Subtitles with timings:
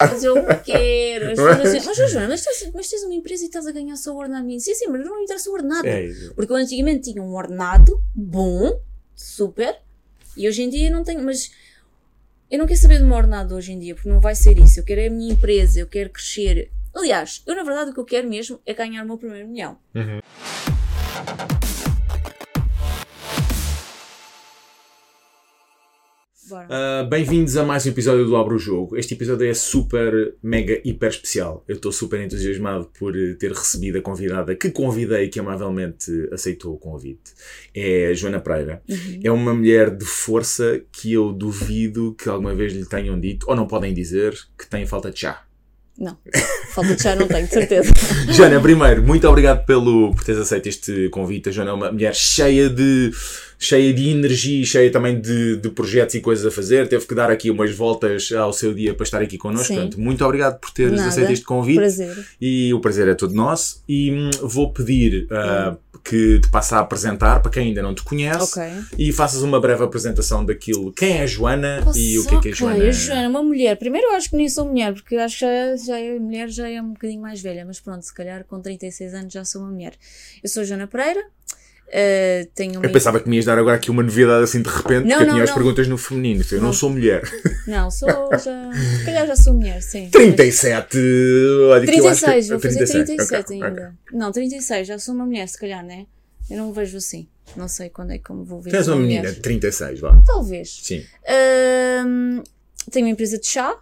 [0.00, 0.34] Mas eu
[0.64, 1.24] quero.
[1.32, 3.96] As pessoas dizem, mas, Joana, mas, tens- mas tens uma empresa e estás a ganhar
[3.96, 4.48] só o ordenado.
[4.60, 5.88] Sim, sim, mas não me interessa o ordenado.
[5.88, 6.08] É.
[6.36, 8.80] Porque eu antigamente tinha um ordenado bom,
[9.14, 9.76] super,
[10.36, 11.50] e hoje em dia não tenho, mas
[12.48, 14.78] eu não quero saber do meu ordenado hoje em dia, porque não vai ser isso.
[14.78, 16.70] Eu quero a minha empresa, eu quero crescer.
[16.94, 19.76] Aliás, eu na verdade o que eu quero mesmo é ganhar o meu primeiro milhão.
[19.92, 21.57] Bora.
[26.52, 28.96] Ah, Bem-vindos a mais um episódio do Abro o Jogo.
[28.96, 31.62] Este episódio é super, mega, hiper especial.
[31.68, 36.10] Eu estou super entusiasmado por eh, ter recebido a convidada que convidei e que amavelmente
[36.32, 37.32] aceitou o convite.
[37.74, 38.82] É a Joana Pereira.
[39.22, 43.54] É uma mulher de força que eu duvido que alguma vez lhe tenham dito, ou
[43.54, 45.44] não podem dizer, que tem falta de chá.
[45.98, 46.16] Não,
[46.70, 47.92] falta de chá não tenho, de certeza.
[48.30, 51.48] Joana, primeiro, muito obrigado pelo, por teres aceito este convite.
[51.48, 53.10] A Joana é uma mulher cheia de,
[53.58, 56.88] cheia de energia, e cheia também de, de projetos e coisas a fazer.
[56.88, 59.66] Teve que dar aqui umas voltas ao seu dia para estar aqui connosco.
[59.66, 59.74] Sim.
[59.74, 61.08] Portanto, muito obrigado por teres Nada.
[61.08, 61.76] aceito este convite.
[61.76, 62.26] Prazer.
[62.40, 63.82] E o prazer é todo nosso.
[63.88, 68.02] E hum, vou pedir ah, que te passe a apresentar para quem ainda não te
[68.02, 68.62] conhece Ok.
[68.96, 70.92] e faças uma breve apresentação daquilo.
[70.92, 72.84] Quem é a Joana e o que é que é a Joana?
[72.84, 73.76] A Joana é uma mulher.
[73.76, 76.48] Primeiro eu acho que nem sou mulher, porque eu acho que já, já é mulher,
[76.48, 79.62] já é um bocadinho mais velha, mas pronto, se calhar com 36 anos já sou
[79.62, 79.94] uma mulher.
[80.42, 81.24] Eu sou a Joana Pereira,
[81.90, 82.82] eh, tenho.
[82.84, 85.12] Eu pensava que me ias dar agora aqui uma novidade assim de repente, Não, porque
[85.14, 85.56] eu não, tinha as não.
[85.56, 86.44] perguntas no feminino.
[86.50, 86.72] Eu não Não.
[86.72, 87.22] sou mulher.
[87.66, 88.70] Não, sou já.
[88.98, 90.08] Se calhar já sou mulher, sim.
[90.10, 90.96] 37,
[91.70, 92.26] olha que eu acho que...
[92.26, 93.94] 36, vou fazer 36, 37 ok, ainda.
[94.06, 94.18] ok.
[94.18, 96.06] Não, 36, já sou uma mulher, se calhar, né?
[96.50, 97.28] Eu não me vejo assim.
[97.56, 98.70] Não sei quando é que eu me vou ver.
[98.70, 99.20] Tu és uma mulher.
[99.22, 100.22] menina de 36, vá.
[100.26, 100.80] Talvez.
[100.82, 101.02] Sim.
[102.90, 103.76] Tenho uma empresa de chá,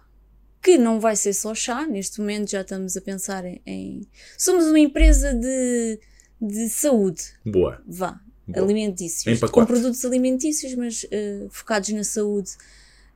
[0.61, 3.61] que não vai ser só chá, neste momento já estamos a pensar em.
[3.65, 5.99] em- Somos uma empresa de,
[6.41, 7.81] de saúde, Boa.
[7.87, 8.63] vá, Boa.
[8.63, 9.25] alimentícios.
[9.43, 12.51] Em com produtos alimentícios, mas eh, focados na saúde.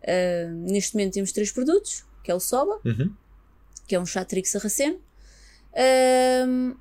[0.03, 3.13] Ah, neste momento temos três produtos, que é o Soba, Uhum.
[3.87, 4.99] que é um chá de trigo sarraceno,
[5.75, 6.73] ahm,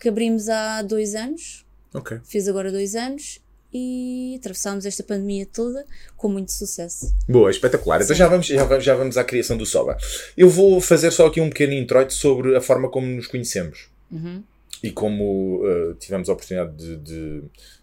[0.00, 2.18] que abrimos há dois anos, Ok.
[2.24, 3.40] fez agora dois anos,
[3.76, 5.84] e atravessámos esta pandemia toda
[6.16, 7.12] com muito sucesso.
[7.28, 7.96] Boa, espetacular.
[8.00, 8.18] Então Sim.
[8.20, 9.96] já vamos, já, vamos, já vamos à criação do Soba.
[10.36, 13.88] Eu vou fazer só aqui um pequeno introito sobre a forma como nos conhecemos.
[14.12, 14.42] Uhum.
[14.86, 17.42] E como uh, tivemos a oportunidade de, de-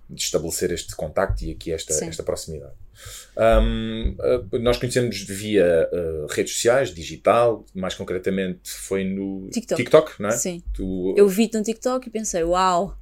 [0.10, 2.08] de estabelecer este contacto e aqui esta, Sim.
[2.08, 2.74] esta proximidade.
[3.38, 4.10] Um,
[4.54, 10.22] uh, nós conhecemos via uh, redes sociais, digital, mais concretamente foi no TikTok.
[10.22, 10.34] não é?
[10.34, 10.62] Sim.
[10.74, 12.98] Tu- Eu vi-te no TikTok e pensei, uau,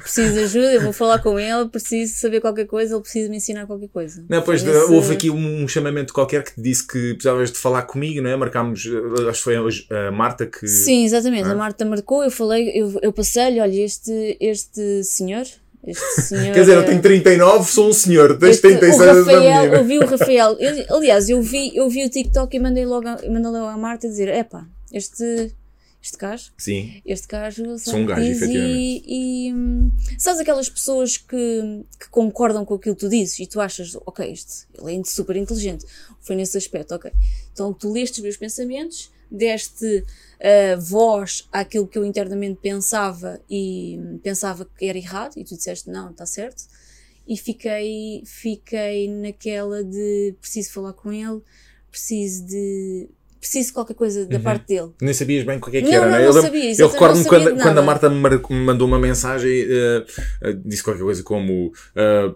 [0.00, 3.36] preciso de ajuda, eu vou falar com ele, preciso saber qualquer coisa, ele precisa me
[3.36, 4.24] ensinar qualquer coisa.
[4.28, 7.58] Não, pois Foi nesse- houve aqui um, chamamento qualquer que te disse que precisavas de
[7.58, 8.36] falar comigo, não é?
[8.36, 10.66] Marcámos, uh, acho que foi hoje a Marta que.
[10.66, 11.48] Sim, exatamente.
[11.48, 11.52] Ah.
[11.52, 15.44] A Marta marcou, eu falei, eu, eu passei-lhe, olha, este, este senhor,
[15.86, 16.54] este senhor.
[16.54, 19.74] Quer dizer, eu eh, tenho 39, sou um senhor, tens este- 36 o anos Rafael,
[19.74, 23.08] eu vi o Rafael, eu- aliás, eu vi, eu vi o TikTok e mandei logo,
[23.08, 25.52] a- mandei logo à Marta dizer, epá, este,
[26.02, 29.04] este gajo Sim, este gajo Sou um gajo, efetivamente.
[29.06, 33.46] e, e hum, sabes aquelas pessoas que, que concordam com aquilo que tu dizes e
[33.46, 35.84] tu achas, ok, este, ele é super inteligente,
[36.20, 37.12] foi nesse aspecto, ok.
[37.52, 40.04] Então tu leste os meus pensamentos, deste
[40.40, 45.56] ah, voz àquilo que eu internamente pensava e hum, pensava que era errado e tu
[45.56, 46.64] disseste, não, está certo.
[47.28, 51.40] E fiquei, fiquei naquela de preciso falar com ele,
[51.90, 53.08] preciso de.
[53.40, 54.42] Preciso de qualquer coisa da Uhum.
[54.42, 54.90] parte dele.
[55.00, 56.20] nem sabias bem o que é que Não, era, não, não é?
[56.20, 57.82] não Eu, sabia, eu recordo-me quando, quando a.
[57.82, 58.20] Marta me
[58.64, 60.04] mandou uma mensagem, eh,
[60.42, 62.32] eh, disse qualquer coisa como ah,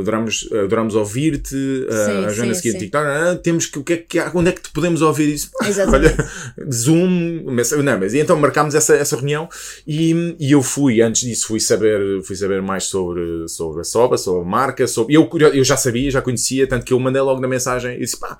[0.00, 2.72] adoramos, adoramos ouvir-te, Sim, a Joana sim.
[2.78, 5.28] TikTok, ah, temos que, o que é que há, onde é que te podemos ouvir
[5.34, 5.50] isso?
[5.66, 6.14] Exatamente.
[6.20, 6.30] Olha,
[6.72, 9.48] Zoom, mas, não, mas então marcámos essa, essa reunião
[9.86, 14.16] e, e eu fui, antes disso, fui saber, fui saber mais sobre, sobre a Soba,
[14.16, 17.40] sobre a marca, sobre, eu, eu já sabia, já conhecia, tanto que eu mandei logo
[17.40, 18.38] na mensagem e disse, pá,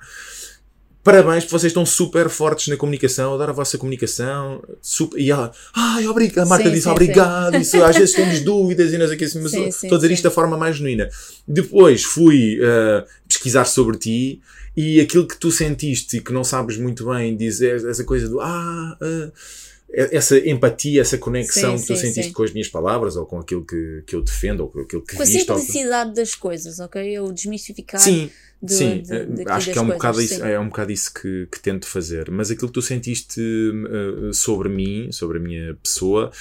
[1.05, 5.51] parabéns, porque vocês estão super fortes na comunicação, adoro a vossa comunicação, super, e ela,
[5.71, 9.05] ai, obrigado, a Marta Sim, disse sim, obrigado, isso, às vezes temos dúvidas e não
[9.05, 10.13] sei o que, mas Sim, estou sim, a dizer sim.
[10.15, 11.07] isto da forma mais genuína.
[11.47, 14.41] Depois fui ah, pesquisar sobre ti
[14.75, 18.41] e aquilo que tu sentiste e que não sabes muito bem dizer, essa coisa do
[18.41, 19.31] ah, ah,
[19.95, 22.33] essa empatia, essa conexão Sim, que tu sim, sentiste sim.
[22.33, 25.15] com as minhas palavras ou com aquilo que, que eu defendo ou com aquilo que
[25.15, 25.49] Com a viste.
[25.51, 27.01] ou- simplicidade das coisas, ok?
[27.01, 28.01] Eu desmistificar.
[28.01, 28.29] Sim,
[28.61, 30.91] de- sim, de- eh, daqui acho que é um, coisas, bocado isso, é um bocado
[30.91, 32.29] isso que, que tento fazer.
[32.29, 36.31] Mas aquilo que tu sentiste eh, sobre mim, sobre a minha pessoa,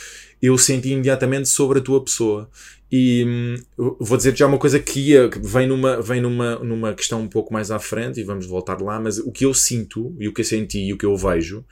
[0.43, 2.51] eu senti imediatamente sobre a tua pessoa.
[2.91, 3.55] E hum,
[3.99, 7.29] vou dizer já uma coisa que, ia, que vem, numa, vem numa, numa questão um
[7.29, 10.33] pouco mais à frente e vamos voltar lá, mas o que eu sinto e o
[10.33, 11.65] que eu senti e o que eu vejo,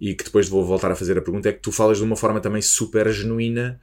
[0.00, 2.16] e que depois vou voltar a fazer a pergunta, é que tu falas de uma
[2.16, 3.80] forma também super genuína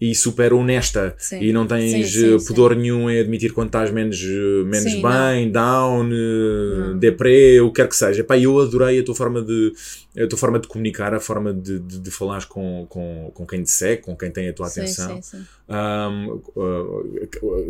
[0.00, 1.40] e super honesta Sim.
[1.40, 4.94] e não tens Sim, sim, eh, pudor nenhum em admitir quando estás menos, eh, menos
[4.94, 6.98] bem, down, eh, Não.
[6.98, 8.22] deprê, o que quer que seja.
[8.22, 9.72] Pá, eu adorei a tua forma de,
[10.16, 13.62] a tua forma de comunicar, a forma de, de, de falares com, com, com quem
[13.62, 15.46] te segue, com quem tem a tua atenção sim, sim.
[15.68, 16.40] um,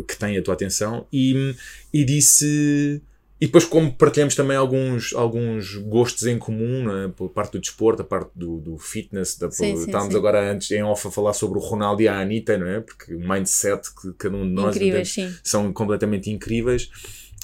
[0.03, 1.55] que tem a tua atenção e,
[1.91, 3.01] e disse
[3.41, 8.01] e depois como partilhamos também alguns, alguns gostos em comum né, por parte do desporto,
[8.01, 10.19] a parte do, do fitness da, Sim, sim, estávamos sim.
[10.19, 12.81] agora antes em off a falar sobre o Ronaldo e a Anitta não é?
[12.81, 16.89] porque o mindset que cada um de nós Incríveis, entende, são completamente incríveis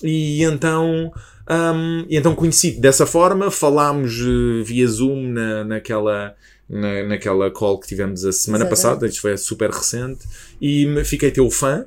[0.03, 1.13] e então
[1.50, 6.36] um, e então conheci dessa forma falámos eh, via Zoom na, naquela
[6.69, 8.69] na, naquela call que tivemos a semana Exatamente.
[8.69, 10.25] passada, isto foi super recente,
[10.59, 11.86] e fiquei teu fã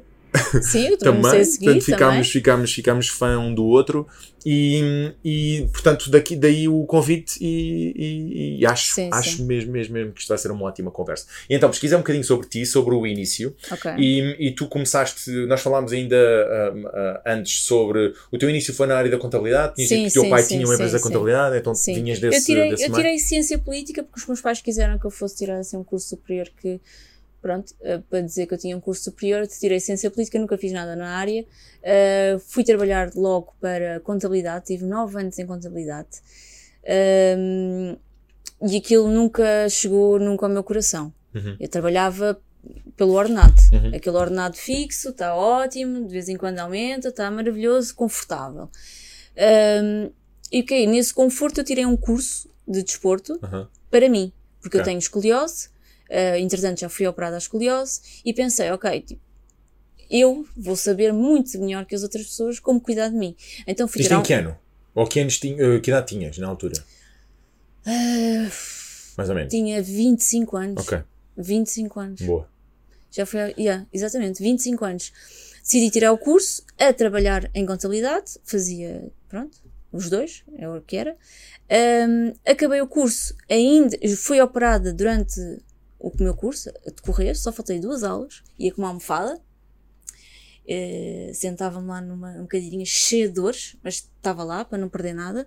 [0.63, 2.25] Sim, eu também, também, seguir portanto ficámos, também.
[2.25, 4.07] ficámos, ficámos fã um do outro
[4.45, 9.45] e, e portanto daqui, daí o convite e, e- e acho, Sim, acho sim.
[9.45, 11.27] Mesmo, mesmo, mesmo que isto vai ser uma ótima conversa.
[11.49, 13.91] E então pesquisei um bocadinho sobre ti, sobre o início Ok.
[13.99, 16.17] e, e tu começaste, nós falámos ainda
[16.95, 20.13] ah, antes sobre o teu início foi na área da contabilidade, tinhas Sim, que o
[20.13, 21.95] teu sim, pai tinha uma empresa de contabilidade, então Sim.
[21.95, 25.07] vinhas desse, eu tirei, desse eu tirei ciência política porque os meus pais quiseram que
[25.07, 26.81] eu fosse tirar assim, um curso superior que,
[27.41, 30.73] pronto, eh, para dizer que eu tinha um curso superior, tirei ciência política, nunca fiz
[30.73, 31.45] nada na área.
[31.83, 36.09] Eh, fui trabalhar logo para contabilidade, tive nove anos em contabilidade.
[36.87, 37.97] Ahm,
[38.63, 41.13] e aquilo nunca chegou nunca ao meu coração.
[41.35, 41.57] Uhum.
[41.61, 42.41] Eu trabalhava
[42.97, 43.61] pelo ordenado.
[43.73, 43.95] Uhum.
[43.95, 48.69] Aquele ordenado fixo, está ótimo, de vez em quando aumenta, está maravilhoso, confortável.
[49.37, 50.11] Ahm,
[50.51, 53.69] e ok, nesse conforto eu tirei um curso de desporto Aham.
[53.91, 54.91] para mim, porque eu Ok.
[54.91, 55.69] tenho escoliose,
[56.11, 59.21] ah, entretanto já fui operada à escoliose e pensei, ok, tipo,
[60.11, 63.37] eu vou saber muito melhor que as outras pessoas como cuidar de mim.
[63.67, 64.57] Então fui Isto tirar em que ano?
[64.95, 66.83] Ou que, anos tinha, eh, que idade tinhas na altura?
[67.87, 68.49] Ah,
[69.17, 69.51] Mais ou menos.
[69.51, 70.83] tinha 25 anos.
[70.87, 71.03] Ok,
[71.37, 72.21] 25 anos.
[72.23, 72.49] boa.
[73.11, 75.13] Já foi, yeah, exatamente, 25 anos.
[75.63, 79.59] Decidi tirar o curso a trabalhar em contabilidade, fazia, pronto,
[79.93, 81.17] os dois, é o que era.
[81.71, 85.41] Ahm, acabei o curso, ainda fui operada durante
[85.99, 89.41] o meu curso, a decorrer, só faltei duas aulas, ia com uma almofada,
[90.67, 95.15] eh, sentava-me lá numa, numa cadeirinha cheia de dores, mas estava lá para não perder
[95.15, 95.47] nada.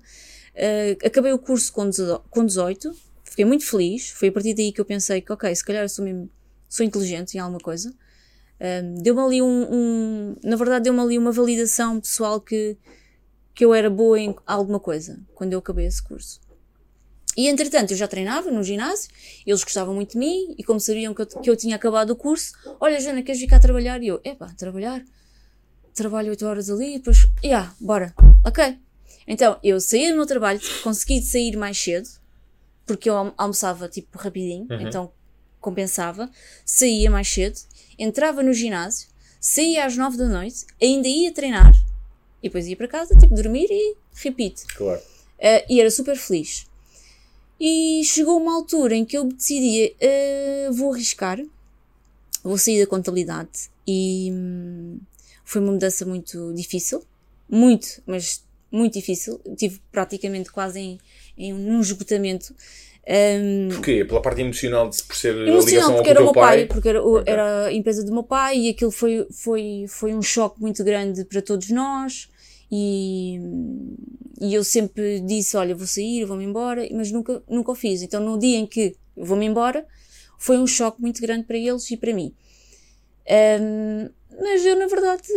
[0.55, 2.93] Eh, acabei o curso com 18, com 18,
[3.23, 5.89] fiquei muito feliz, foi a partir daí que eu pensei que, ok, se calhar eu
[5.89, 6.29] sou mesmo
[6.67, 7.93] sou inteligente em alguma coisa.
[8.61, 12.77] Um, deu-me ali um, um- Na verdade, deu-me ali uma validação pessoal que,
[13.53, 16.39] que eu era boa em alguma coisa quando eu acabei esse curso.
[17.37, 19.09] E entretanto, eu já treinava no ginásio,
[19.45, 22.15] eles gostavam muito de mim e, como sabiam que eu, que eu tinha acabado o
[22.15, 24.01] curso, olha, Jana, queres vir cá trabalhar?
[24.03, 25.01] E eu, epá, trabalhar?
[25.93, 28.13] Trabalho 8 horas ali, depois, yeah, bora,
[28.45, 28.77] ok.
[29.27, 32.07] Então, eu saía do meu trabalho, consegui sair mais cedo,
[32.85, 34.81] porque eu almo- almoçava tipo rapidinho, Uhum.
[34.81, 35.11] então
[35.59, 36.29] compensava,
[36.65, 37.59] saía mais cedo,
[37.99, 39.07] entrava no ginásio,
[39.39, 41.71] saía às 9 da noite, ainda ia treinar
[42.41, 44.65] e depois ia para casa, tipo, dormir e repeat.
[44.75, 44.99] Claro.
[44.99, 46.65] Uh, e era super feliz.
[47.63, 51.39] E chegou uma altura em que eu decidi, uh, vou arriscar,
[52.43, 53.69] vou sair da contabilidade.
[53.87, 54.99] E hum,
[55.45, 57.03] foi uma mudança muito difícil,
[57.47, 59.39] muito, mas muito difícil.
[59.55, 60.97] Tive praticamente quase em,
[61.37, 62.55] em um esgotamento.
[63.07, 64.05] Um, Porquê?
[64.05, 66.57] Pela parte emocional de por ser a emocional, ligação porque ao era o meu pai,
[66.57, 66.65] pai?
[66.65, 67.31] porque era, o- Ok.
[67.33, 71.25] era a empresa do meu pai e aquilo foi, foi, foi um choque muito grande
[71.25, 72.27] para todos nós.
[72.71, 73.39] E,
[74.39, 78.01] e eu sempre disse: Olha, vou sair, vou-me embora, mas nunca, nunca o fiz.
[78.01, 79.85] Então, no dia em que vou-me embora,
[80.37, 82.33] foi um choque muito grande para eles e para mim.
[83.29, 84.09] Ahm,
[84.39, 85.27] mas eu, na verdade,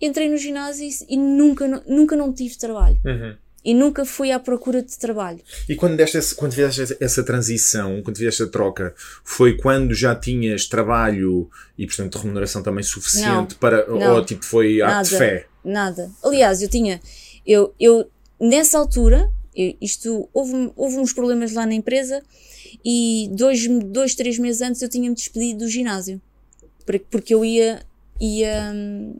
[0.00, 3.00] entrei no ginásio e nunca, nunca não tive trabalho.
[3.04, 3.36] Uhum.
[3.64, 5.40] E nunca fui à procura de trabalho.
[5.68, 10.14] E quando, deste esse, quando fizeste essa- transição, quando fizeste a troca, foi quando já
[10.14, 13.86] tinhas trabalho e, portanto, remuneração também suficiente Não, para.
[13.86, 14.14] não.
[14.14, 15.46] ou tipo foi ato de fé?
[15.62, 16.10] Nada.
[16.24, 17.00] Aliás, eu tinha.
[17.46, 22.22] Eu, eu nessa altura, eu- isto, houve, houve uns problemas lá na empresa
[22.82, 26.18] e dois, dois três meses antes eu tinha-me despedido do ginásio.
[26.86, 27.82] Por- Porque eu ia.
[28.18, 29.16] ia hum,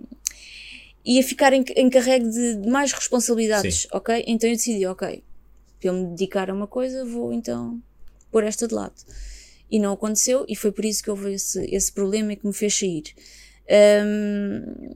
[1.04, 4.24] ia ficar em- encarregue de, de mais responsabilidades, ok?
[4.26, 5.22] Então eu decidi, ok,
[5.80, 7.80] para eu me dedicar a uma coisa, vou então
[8.30, 8.94] pôr esta de lado.
[9.70, 12.76] E não aconteceu, e foi por isso que houve esse, esse problema que me fez
[12.76, 13.04] sair.
[14.04, 14.94] Hum,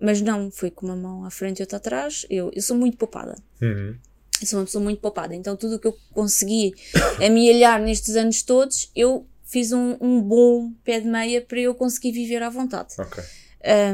[0.00, 2.24] mas não, foi com uma mão à frente e outra atrás.
[2.30, 3.36] Eu, eu sou muito poupada.
[3.60, 3.94] Uhum.
[4.40, 5.34] Eu sou uma pessoa muito poupada.
[5.34, 6.72] Então, tudo o que eu consegui
[7.24, 12.12] amealhar nestes anos todos, eu fiz um, um bom pé de meia para eu conseguir
[12.12, 12.94] viver à vontade.
[12.98, 13.22] Ok.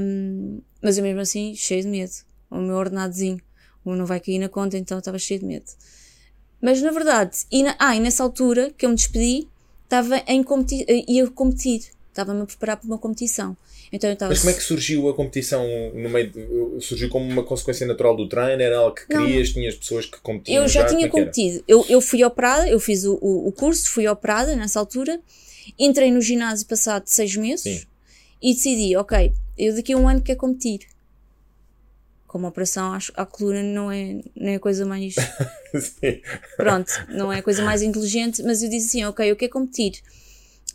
[0.00, 2.12] Um, mas eu mesmo assim, cheio de medo.
[2.48, 3.40] O meu ordenadozinho
[3.84, 5.66] o meu não vai cair na conta, então estava cheio de medo.
[6.60, 9.48] Mas na verdade, e na- ah, e nessa altura que eu me despedi,
[9.82, 13.56] estava em competi ia competir, estava-me a preparar para uma competição.
[13.92, 14.30] Então eu estava.
[14.30, 18.16] Mas como é que surgiu a competição no meio de, surgiu como uma consequência natural
[18.16, 18.62] do treino?
[18.62, 19.20] Era algo que Não.
[19.20, 19.50] querias?
[19.50, 20.62] Tinhas pessoas que competiam?
[20.62, 21.10] Eu já, tinha é era?
[21.10, 21.64] competido.
[21.66, 25.20] Eu, eu fui operada, eu fiz o, o curso, fui operada nessa altura,
[25.76, 27.86] entrei no ginásio passado seis meses Sim.
[28.40, 30.80] E decidi, ok, eu daqui a um ano quero competir.
[32.26, 35.14] Como operação à, à coluna não é, não é a coisa mais.
[36.56, 40.02] Pronto, não é a coisa mais inteligente, mas eu disse assim, ok, eu quero competir.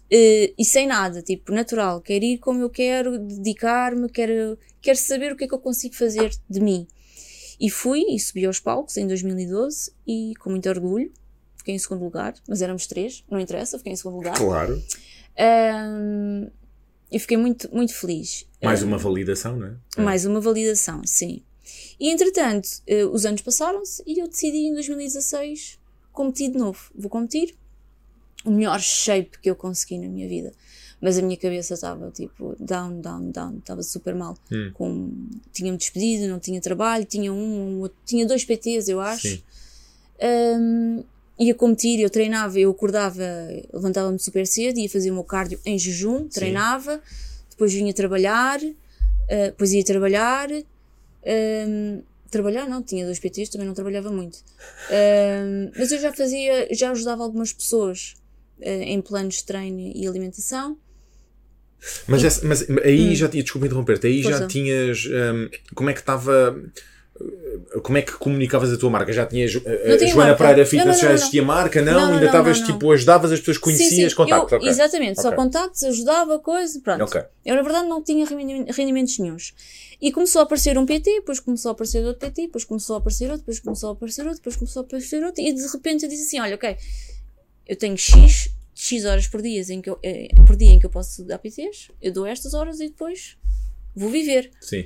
[0.09, 5.31] Eh, e sem nada, tipo, natural, quero ir como eu quero, dedicar-me, quero, quero saber
[5.31, 6.85] o que é que eu consigo fazer de mim.
[7.59, 11.13] E fui e subi aos palcos em 2012 e com muito orgulho,
[11.55, 14.35] fiquei em segundo lugar, mas éramos três, não interessa, fiquei em segundo lugar.
[14.35, 14.83] Claro.
[15.37, 16.49] Ahm,
[17.11, 18.45] e fiquei muito, muito feliz.
[18.63, 20.01] Mais uma validação, não é?
[20.01, 21.41] Mais uma validação, sim.
[21.99, 25.79] E entretanto, eh, os anos passaram-se e eu decidi em 2016
[26.11, 26.79] competir de novo.
[26.95, 27.55] Vou competir
[28.45, 30.53] o melhor shape que eu consegui na minha vida.
[30.99, 34.37] Mas a minha cabeça estava tipo down, down, down, estava super mal.
[34.51, 34.71] Hum.
[34.73, 39.27] Com, tinha-me despedido, não tinha trabalho, tinha um, um tinha dois PTs, eu acho.
[39.27, 39.43] Sim.
[40.21, 41.03] Um,
[41.41, 43.23] ia competir, eu treinava, eu acordava,
[43.73, 47.01] levantava-me super cedo, ia fazer o meu cardio em jejum, treinava,
[47.49, 48.73] depois vinha trabalhar, uh,
[49.45, 50.47] depois ia trabalhar,
[51.25, 54.37] um, trabalhar não, tinha dois PTs, também não trabalhava muito.
[54.89, 58.13] Um, mas eu já fazia, já ajudava algumas pessoas
[58.59, 60.77] uh, em planos de treino e alimentação.
[62.07, 64.47] Mas, essa- mas aí já tinha, desculpa interromper-te, aí já Hum.
[64.47, 65.05] Tinhas.
[65.07, 66.55] hum, como é que estava.
[67.83, 69.11] Como é que comunicavas a tua marca?
[69.13, 69.53] Já tinhas.
[69.53, 70.37] Não a tinha Joana marca.
[70.43, 71.81] Pereira Fitness já existia marca?
[71.81, 74.51] Não, Não, não, ainda estavas tipo, ajudavas as pessoas, conhecias, sim, contactos.
[74.51, 74.69] eu, ok.
[74.69, 75.37] Exatamente, só Ok.
[75.37, 77.03] contactos, ajudava, coisa, pronto.
[77.03, 77.21] Ok.
[77.45, 79.53] Eu, na verdade, não tinha rendi- rendimentos nenhuns.
[80.01, 82.99] E começou a aparecer um PT, depois começou a aparecer outro PT, depois começou a
[82.99, 86.03] aparecer outro, depois começou a aparecer outro, depois começou a aparecer outro, e de repente
[86.03, 86.75] eu disse assim: olha, ok,
[87.67, 90.85] eu tenho X, X horas por dia, em que eu, eh, por dia em que
[90.85, 93.37] eu posso dar PTs, eu dou estas horas e depois
[93.95, 94.49] vou viver.
[94.59, 94.85] Sim.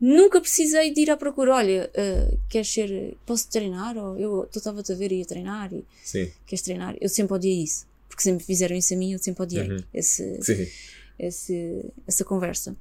[0.00, 3.96] Nunca precisei de ir à procura, olha, eh, queres ser, posso treinar?
[3.96, 6.30] Ou eu estava-te a ver e ia treinar e Sim.
[6.46, 6.94] queres treinar?
[7.00, 9.78] Eu sempre odiei isso, porque sempre fizeram isso a mim, eu sempre odiei Uhum.
[9.94, 10.66] esse, Sim.
[11.18, 12.76] esse, essa conversa.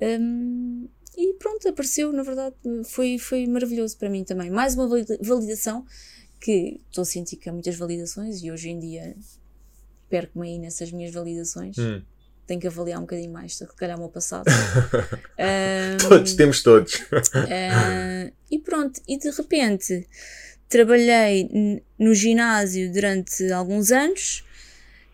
[0.00, 2.54] Hum, e pronto, apareceu, na verdade,
[2.84, 4.48] foi, foi maravilhoso para mim também.
[4.50, 5.84] Mais uma valida- validação,
[6.40, 9.16] que estou a sentir que há muitas validações e hoje em dia
[10.08, 11.76] perco-me aí nessas minhas validações.
[11.78, 12.02] Hum.
[12.46, 14.44] Tenho que avaliar um bocadinho mais, se calhar o meu passado.
[15.38, 17.02] Hum, Todos, temos todos.
[18.50, 20.06] e pronto, e de repente
[20.68, 21.48] trabalhei
[21.98, 24.44] no ginásio durante alguns anos.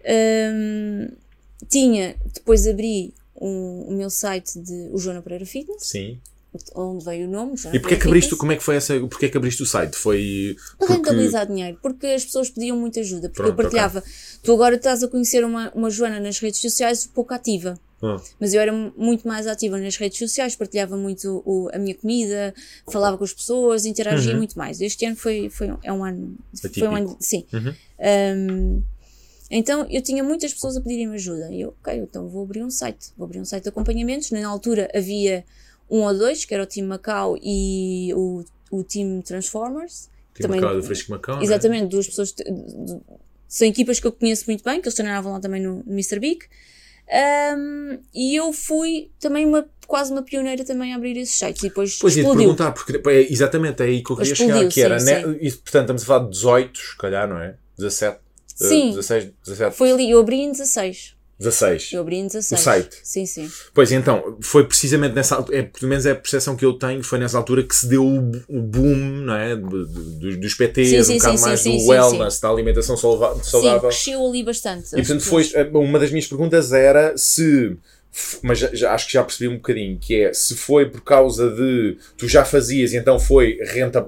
[0.04, 1.08] Ahm,
[1.68, 6.20] tinha, depois abri um- o meu site de o Joana Pereira Fitness, Sim.
[6.74, 7.52] Onde veio o nome.
[7.54, 9.66] E porquê que Pereira abriste, como é que foi essa, porquê é que abriste o
[9.66, 9.96] site?
[9.96, 10.92] Foi Para porque...
[10.94, 14.02] rentabilizar dinheiro, porque as pessoas pediam muita ajuda, porque Pronto, eu partilhava.
[14.42, 17.78] Tu agora estás a conhecer uma, uma Joana nas redes sociais pouco ativa.
[18.00, 21.96] Ah, Mas eu era muito mais ativa nas redes sociais, partilhava muito o- a minha
[21.96, 22.54] comida,
[22.90, 24.80] falava com as pessoas, interagia muito mais.
[24.80, 26.36] Este ano foi, foi um- é um ano.
[26.78, 27.16] Foi um ano.
[27.18, 27.44] Sim.
[27.52, 27.74] Uhum.
[28.36, 28.82] Um,
[29.50, 31.50] então eu tinha muitas pessoas a pedirem-me ajuda.
[31.50, 33.08] E eu, ok, então vou abrir um site.
[33.16, 34.30] Vou abrir um site de acompanhamentos.
[34.30, 35.44] Na altura havia
[35.90, 40.08] um ou dois, que era o Team Macau e o, o Team Transformers.
[40.34, 41.42] Tem Também- Macau do Fresco Macau, é?
[41.42, 42.32] Exatamente, duas pessoas.
[42.32, 43.00] de- de-
[43.48, 46.18] São equipas que eu conheço muito bem, que eles treinavam lá também no, no Mr.
[46.20, 46.40] Big.
[47.10, 51.62] Um, e eu fui também uma, quase uma pioneira também a abrir esses sites.
[51.62, 52.40] E depois Pois explodiu.
[52.42, 55.20] perguntar, porque é exatamente é aí que eu queria Explodiu, chegar, que era, sim, né,
[55.40, 57.54] e, portanto, estamos a falar de 18, se calhar, não é?
[57.78, 58.20] 17, eh,
[58.68, 58.90] Sim.
[58.90, 61.16] 16, 17, Foi ali, eu abri em 16.
[61.38, 61.90] 16.
[61.92, 62.60] Eu abri em 16.
[62.60, 62.96] O site.
[63.04, 63.48] Sim, sim.
[63.72, 67.02] Pois então, foi precisamente nessa altura, é, pelo menos é a percepção que eu tenho,
[67.04, 69.54] foi nessa altura que se deu o, o boom, não é?
[69.54, 73.34] Dos, dos PTs, Sim, um sim, bocado sim, mais sim, do wellness, da alimentação sauva-
[73.36, 73.80] Sim, saudável.
[73.88, 74.88] cresceu ali bastante.
[74.88, 77.76] E portanto, foi, eh, uma das minhas perguntas era se,
[78.42, 81.50] mas já, já- acho que já percebi um bocadinho, que é se foi por causa
[81.50, 83.58] de tu já fazias e então foi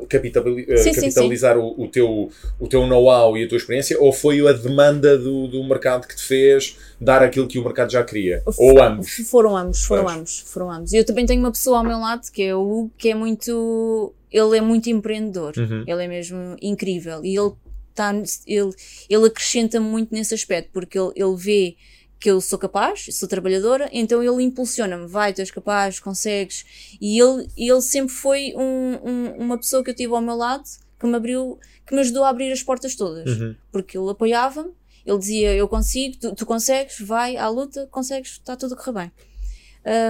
[0.09, 3.99] capitabili- eh, Sim, sim, capitalizar O, o teu, o teu know-how e a tua experiência,
[4.01, 7.91] ou foi a demanda do, do mercado que te fez dar aquilo que o mercado
[7.93, 8.43] já queria?
[8.59, 9.11] Ou ambos?
[9.31, 10.17] Foram ambos, foram Pois.
[10.17, 10.93] ambos, foram ambos.
[10.93, 13.15] E eu também tenho uma pessoa ao meu lado que é o Hugo, que é
[13.15, 14.13] muito.
[14.31, 15.55] Ele é muito empreendedor.
[15.57, 15.85] Uhum.
[15.87, 17.25] Ele é mesmo incrível.
[17.25, 17.53] E ele,
[17.95, 18.15] tá,
[18.47, 18.71] ele,
[19.09, 21.75] ele acrescenta muito nesse aspecto, porque ele, ele vê
[22.21, 26.67] que eu sou capaz, sou trabalhadora, então ele impulsiona-me, vai, tu és capaz, consegues.
[27.01, 30.65] E ele, ele sempre foi um- um- uma pessoa que eu tive ao meu lado,
[30.99, 33.27] que me abriu, que me ajudou a abrir as portas todas.
[33.41, 33.57] Uhum.
[33.73, 34.71] Porque ele apoiava-me,
[35.07, 38.93] ele dizia, eu consigo, tu, tu consegues, vai à luta, consegues, está tudo a correr
[38.93, 39.13] bem.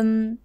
[0.04, 0.36] Um,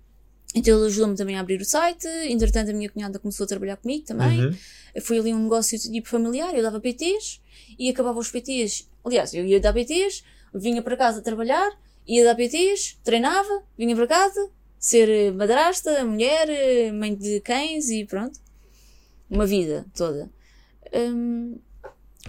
[0.53, 3.75] então ele ajudou-me também a abrir o site, entretanto a minha cunhada começou a trabalhar
[3.77, 4.45] comigo também.
[4.45, 4.55] Uhum.
[5.01, 7.41] Foi ali um negócio tipo familiar, eu dava PTs
[7.77, 8.87] e acabava os PTs.
[9.03, 10.23] Aliás, eu ia dar PTs,
[10.53, 11.71] vinha para casa trabalhar,
[12.07, 17.89] ia dar PTs, treinava, vinha para casa, ser eh, madrasta, mulher, eh, mãe de cães
[17.89, 18.39] e pronto.
[19.29, 20.29] Uma vida toda.
[20.93, 21.59] Hum,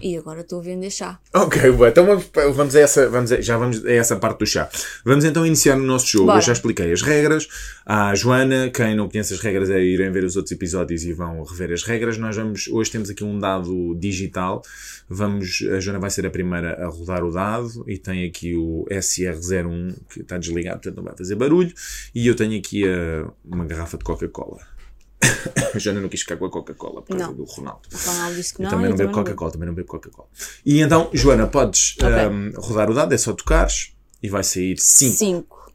[0.01, 1.19] e agora estou a vender chá.
[1.33, 4.69] Ok, então vamos, vamos a essa, vamos a, já vamos a essa parte do chá.
[5.03, 6.27] Vamos então iniciar o nosso jogo.
[6.27, 6.37] Bora.
[6.37, 7.47] Eu já expliquei as regras.
[7.85, 11.43] À Joana, quem não conhece as regras é irem ver os outros episódios e vão
[11.43, 12.17] rever as regras.
[12.17, 14.61] Nós vamos, hoje temos aqui um dado digital.
[15.09, 18.85] Vamos, a Joana vai ser a primeira a rodar o dado e tem aqui o
[18.91, 21.73] SR01 que está desligado, portanto não vai fazer barulho.
[22.13, 24.76] E eu tenho aqui a, uma garrafa de Coca-Cola.
[25.73, 27.33] A Joana não quis ficar com a Coca-Cola por causa Não.
[27.33, 27.81] do Ronaldo.
[27.93, 28.69] O Ronaldo disse que Eu não.
[28.71, 29.11] também eu não bebo.
[29.13, 30.27] Coca-Cola, também não bebo Coca-Cola.
[30.65, 32.07] E então, Joana, podes Ok.
[32.07, 35.15] ahm, rodar o dado, é só tocares e vai sair 5.
[35.15, 35.73] Cinco.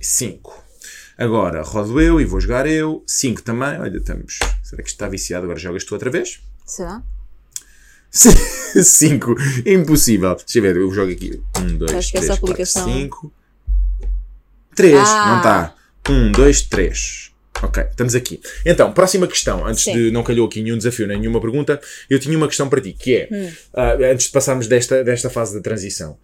[0.00, 0.64] 5.
[1.16, 3.04] Agora rodo eu e vou jogar eu.
[3.06, 3.78] 5 também.
[3.80, 4.38] Olha, estamos.
[4.62, 5.44] Será que isto está viciado?
[5.44, 6.40] Agora jogas tu outra vez?
[6.66, 7.02] Será?
[8.10, 9.34] 5.
[9.66, 10.34] Impossível.
[10.36, 11.42] Deixa eu ver, eu jogo aqui.
[11.58, 13.32] 1, 2, Acho que 3, essa 4, aplicação- 5.
[14.74, 14.98] 3.
[14.98, 15.26] Ah.
[15.28, 15.74] Não está.
[16.10, 17.23] 1, 2, 3.
[17.62, 18.40] Ok, estamos aqui.
[18.66, 19.66] Então, próxima questão.
[19.66, 19.92] Antes Sim.
[19.92, 21.80] de não calhou aqui nenhum desafio, nem nenhuma pergunta,
[22.10, 23.50] eu tinha uma questão para ti, que é, Hum.
[23.74, 26.18] ah, antes de passarmos desta, desta fase da transição,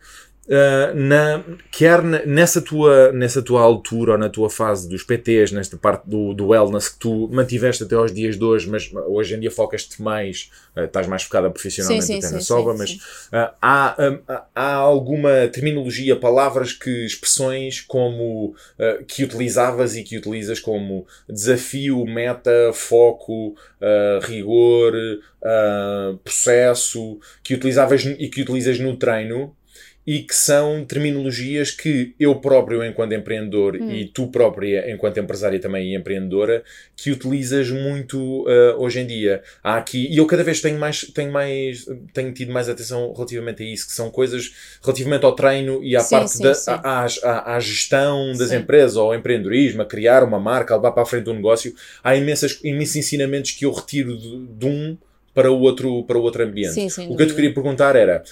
[0.51, 5.53] ah, na, quer na- nessa, tua, nessa tua altura ou na tua fase dos PTs,
[5.53, 9.35] nesta parte do, do wellness que tu mantiveste até aos dias de hoje, mas hoje
[9.35, 12.73] em dia focas-te mais, ah, estás mais focada profissionalmente Sim, sim, até na sim, Soba,
[12.73, 13.97] sim, mas ah, há,
[14.29, 21.07] ah, há alguma terminologia, palavras que, expressões como ah, que utilizavas e que utilizas como
[21.29, 24.93] desafio, meta, foco, ah, rigor,
[25.45, 29.55] ah, processo, que utilizavas e que utilizas no treino
[30.11, 35.93] e que são terminologias que eu próprio, enquanto empreendedor, e tu própria, enquanto empresária também
[35.93, 36.65] e empreendedora,
[36.97, 39.41] que utilizas muito ah, hoje em dia.
[39.63, 43.63] Há aqui, e eu cada vez tenho mais, tenho mais, tenho tido mais atenção relativamente
[43.63, 44.53] a isso, que são coisas
[44.83, 46.71] relativamente ao treino e à Sim, parte sim, da, sim.
[46.73, 51.05] à, à- à gestão das empresas, ao empreendedorismo, a criar uma marca, a levar para
[51.05, 51.73] a frente um negócio.
[52.03, 54.99] Há imensas, imensos ensinamentos que eu retiro de, de um
[55.33, 56.75] para o outro, para o outro ambiente.
[57.09, 58.25] O que eu te queria perguntar era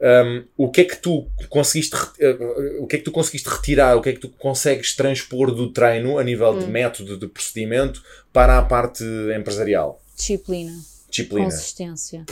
[0.00, 3.96] hum, o que é que tu conseguiste uh, o que é que tu conseguiste retirar,
[3.96, 6.58] o que é que tu consegues transpor do treino a nível Hum.
[6.60, 9.04] de método, de procedimento para a parte
[9.36, 10.02] empresarial?
[10.16, 10.72] Disciplina.
[11.10, 11.44] Disciplina.
[11.46, 12.24] Consistência.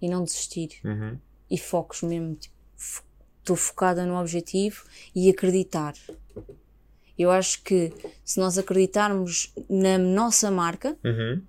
[0.00, 0.70] E não desistir.
[0.84, 1.18] Uhum.
[1.50, 2.34] E focos mesmo.
[2.34, 2.54] tipo,
[3.42, 5.94] Estou focada no objetivo e acreditar.
[7.18, 7.92] Eu acho que
[8.24, 11.42] se nós acreditarmos na nossa marca Uhum.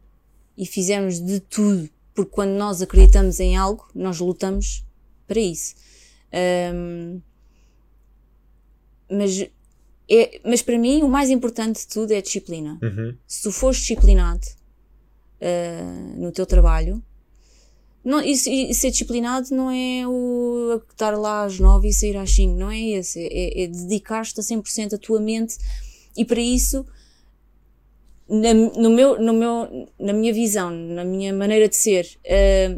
[0.57, 4.85] e fizermos de tudo, porque quando nós acreditamos em algo, nós lutamos
[5.31, 5.75] para isso.
[6.33, 7.21] Ahm,
[9.09, 9.47] mas,
[10.09, 12.77] é, mas para mim, o mais importante de tudo é a disciplina.
[12.83, 13.15] Uhum.
[13.25, 14.45] Se tu fores disciplinado
[15.41, 17.01] ah, no teu trabalho,
[18.03, 22.31] não, e, e ser disciplinado não é o estar lá às nove e sair às
[22.31, 23.21] cinco, não é esse.
[23.21, 25.57] É, é dedicar-te a 100% a tua mente
[26.17, 26.85] e para isso,
[28.27, 32.77] na, no meu, no meu, na minha visão, na minha maneira de ser, ah,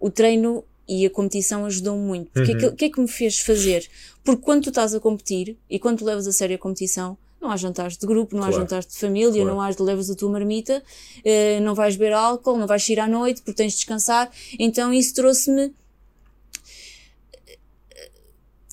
[0.00, 2.30] o treino e a competição ajudam muito.
[2.32, 2.68] Porque Uhum.
[2.68, 3.88] o que é que me fez fazer?
[4.24, 7.50] Porque quando tu estás a competir e quando tu levas a sério a competição, não
[7.50, 8.62] há jantares de grupo, não há Claro.
[8.62, 9.48] jantares de família, Claro.
[9.48, 10.82] não há levas a tua marmita,
[11.24, 14.30] eh, não vais beber álcool, não vais sair à noite porque tens de descansar.
[14.58, 15.72] Então isso trouxe-me.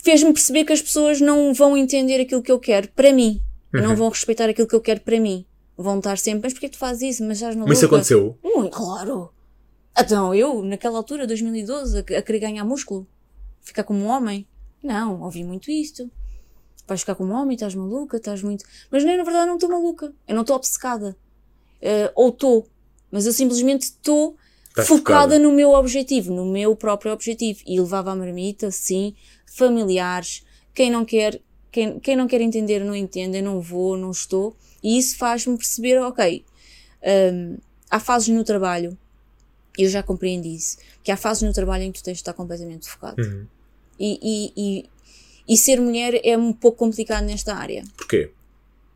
[0.02, 3.42] fez-me perceber que as pessoas não vão entender aquilo que eu quero para mim.
[3.74, 3.82] Uhum.
[3.82, 5.46] Não vão respeitar aquilo que eu quero para mim.
[5.78, 7.24] Vão estar sempre, mas porquê que tu fazes isso?
[7.24, 8.38] Mas já Mas isso aconteceu?
[8.44, 9.30] Muito, claro.
[10.00, 13.08] Então, eu, naquela altura, 2012, a, a querer ganhar músculo,
[13.62, 14.48] ficar como um homem.
[14.82, 16.10] Não, ouvi muito isto.
[16.88, 18.66] Vais ficar como um homem, estás maluca, estás muito.
[18.90, 20.14] Mas nem na verdade não estou maluca.
[20.28, 21.16] Eu não estou obcecada.
[21.82, 22.68] Eh, ou estou.
[23.12, 24.36] Mas eu simplesmente estou
[24.74, 25.40] focada, focada.
[25.40, 27.60] no meu objetivo, no meu próprio objetivo.
[27.68, 29.14] E levava a marmita, sim,
[29.46, 30.44] familiares.
[30.74, 34.56] Quem não quer, quem, quem não quer entender, não entende, eu não vou, não estou.
[34.82, 36.46] E isso faz-me perceber, ok,
[37.34, 37.58] hum,
[37.90, 38.98] há fases no trabalho,
[39.80, 42.22] e eu já compreendi isso, que há fases no trabalho em que tu tens de
[42.22, 43.22] estar completamente focado.
[43.22, 43.46] Uhum.
[44.00, 44.90] E, e, e,
[45.54, 47.84] e ser mulher é um pouco complicado nesta área.
[47.98, 48.32] Porquê?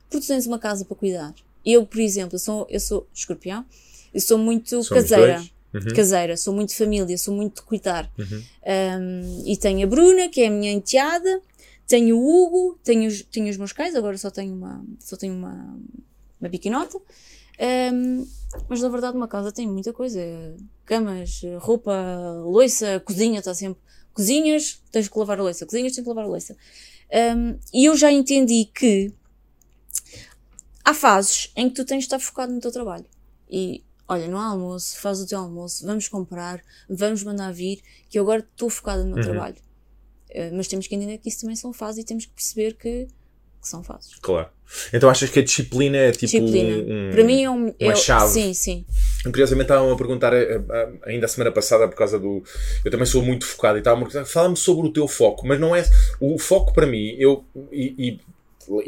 [0.09, 1.33] Porque tu tens uma casa para cuidar.
[1.65, 3.65] Eu, por exemplo, eu sou, eu sou escorpião,
[4.13, 5.43] eu sou muito Somos caseira.
[5.73, 5.93] Uhum.
[5.95, 8.11] Caseira, sou muito família, sou muito de cuidar.
[8.19, 8.43] Uhum.
[9.01, 11.41] Um, e tenho a Bruna, que é a minha enteada,
[11.87, 15.33] tenho o Hugo, tenho, os- tenho os meus cães, agora só tenho uma, só tenho
[15.33, 15.75] uma,
[16.39, 16.99] uma biquinota.
[17.91, 18.27] Um,
[18.69, 20.19] mas na verdade uma casa tem muita coisa.
[20.85, 21.93] Camas, roupa,
[22.45, 23.81] loiça, cozinha, está sempre.
[24.13, 25.65] Cozinhas, tens que lavar a louça.
[25.65, 26.55] Cozinhas, tens que lavar a louça.
[27.35, 29.11] Um, e eu já entendi que
[30.83, 33.05] há fases em que tu tens de estar focado no teu trabalho.
[33.49, 38.23] E olha, no almoço, faz o teu almoço, vamos comprar, vamos mandar vir, que eu
[38.23, 39.23] agora estou focada no meu Uhum.
[39.23, 39.55] trabalho.
[40.29, 43.07] Uh, mas temos que entender que isso também são fases e temos que perceber que,
[43.63, 44.11] que são fases.
[44.21, 44.49] Claro.
[44.91, 46.77] Então achas que a disciplina é tipo Disciplina.
[46.77, 47.73] um, Para mim é um.
[47.79, 48.31] uma é- chave.
[48.33, 48.85] Sim, sim.
[49.23, 52.43] Curiosamente estavam a perguntar eh, eh, ainda a semana passada por causa do.
[52.83, 55.83] Eu também sou muito focado e perguntar, fala-me sobre o teu foco, mas não é.
[56.19, 57.43] O foco para mim, eu.
[57.71, 58.19] E, e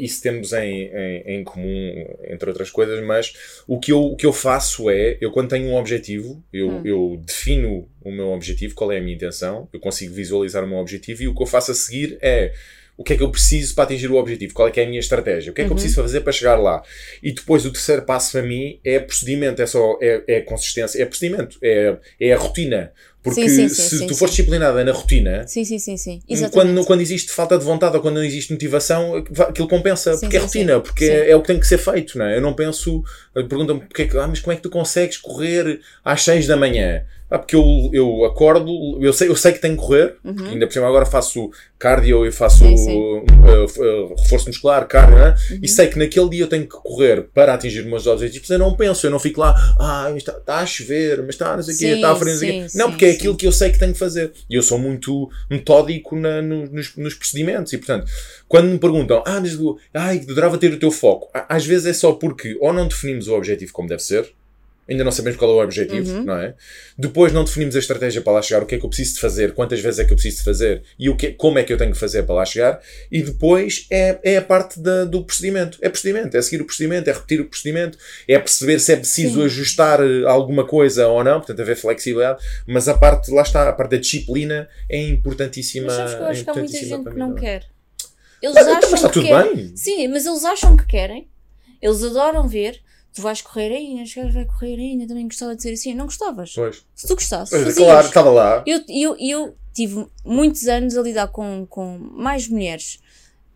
[0.02, 3.34] isso temos em, em, em comum, entre outras coisas, mas
[3.68, 6.82] o que, eu, o que eu faço é, eu quando tenho um objetivo, eu, Hum.
[6.84, 10.78] eu defino o meu objetivo, qual é a minha intenção, eu consigo visualizar o meu
[10.78, 12.54] objetivo e o que eu faço a seguir é
[12.96, 14.86] o que é que eu preciso para atingir o objetivo, qual é que é a
[14.86, 15.76] minha estratégia, o que é que eu Uhum.
[15.76, 16.82] preciso fazer para chegar lá.
[17.22, 21.04] E depois o terceiro passo para mim é procedimento, é só é, é consistência, é
[21.04, 22.92] procedimento, é, é a rotina.
[23.22, 26.22] Porque Sim, sim, se sim, tu fores disciplinada na rotina, Sim, sim, sim, sim.
[26.52, 30.40] Quando, quando existe falta de vontade ou quando não existe motivação, aquilo compensa, porque é
[30.40, 32.36] rotina, porque é, é o que tem que ser feito, não é?
[32.36, 33.02] Eu não penso,
[33.34, 37.04] perguntam-me porque é ah, mas como é que tu consegues correr às 6 da manhã?
[37.28, 40.46] Ah, porque eu, eu acordo, eu sei, eu sei que tenho que correr, Uhum.
[40.50, 42.96] ainda por cima agora faço cardio e faço Sim, sim.
[42.96, 43.24] uh,
[43.64, 45.34] uh, reforço muscular, cardio, né?
[45.50, 45.58] Uhum.
[45.62, 48.48] e sei que naquele dia eu tenho que correr para atingir os meus objetivos.
[48.48, 51.62] Eu não penso, eu não fico lá, ah, está, está a chover, mas está, não
[51.64, 53.16] sei o quê, Sim, está a frio, não sim, sim, porque é sim.
[53.16, 54.32] aquilo que eu sei que tenho que fazer.
[54.48, 57.72] E eu sou muito metódico na- no- nos, nos procedimentos.
[57.72, 58.06] E portanto,
[58.48, 59.58] quando me perguntam, ah, mas
[59.92, 63.34] ai, adorava ter o teu foco, às vezes é só porque ou não definimos o
[63.34, 64.32] objetivo como deve ser.
[64.88, 66.24] Ainda não sabemos qual é o objetivo, Uhum.
[66.24, 66.54] não é?
[66.96, 69.20] Depois não definimos a estratégia para lá chegar, o que é que eu preciso de
[69.20, 71.72] fazer, quantas vezes é que eu preciso de fazer e o que, como é que
[71.72, 72.80] eu tenho que fazer para lá chegar.
[73.10, 75.76] E depois é, é a parte da- do procedimento.
[75.82, 79.40] É procedimento, é seguir o procedimento, é repetir o procedimento, é perceber se é preciso
[79.40, 79.44] Sim.
[79.46, 82.42] ajustar eh, alguma coisa ou não, portanto haver flexibilidade.
[82.66, 85.86] Mas a parte, lá está, a parte da disciplina é importantíssima.
[85.88, 87.40] Mas sabes que eu é acho que há muita gente que mim, não é?
[87.40, 87.66] quer.
[88.42, 89.54] Eles Mas, então, acham mas está que tudo querem.
[89.56, 89.76] bem.
[89.76, 91.28] Sim, mas eles acham que querem.
[91.82, 92.80] Eles adoram ver.
[93.16, 95.94] Tu vais correr ainda, este gajo vai correr ainda, também gostava de ser assim.
[95.94, 96.52] Não gostavas.
[96.54, 96.84] Pois.
[96.94, 97.86] Se tu gostasses, Pois, fazias.
[97.88, 98.62] claro, estava lá.
[98.66, 102.98] Eu, eu, eu tive muitos anos a lidar com, com mais mulheres.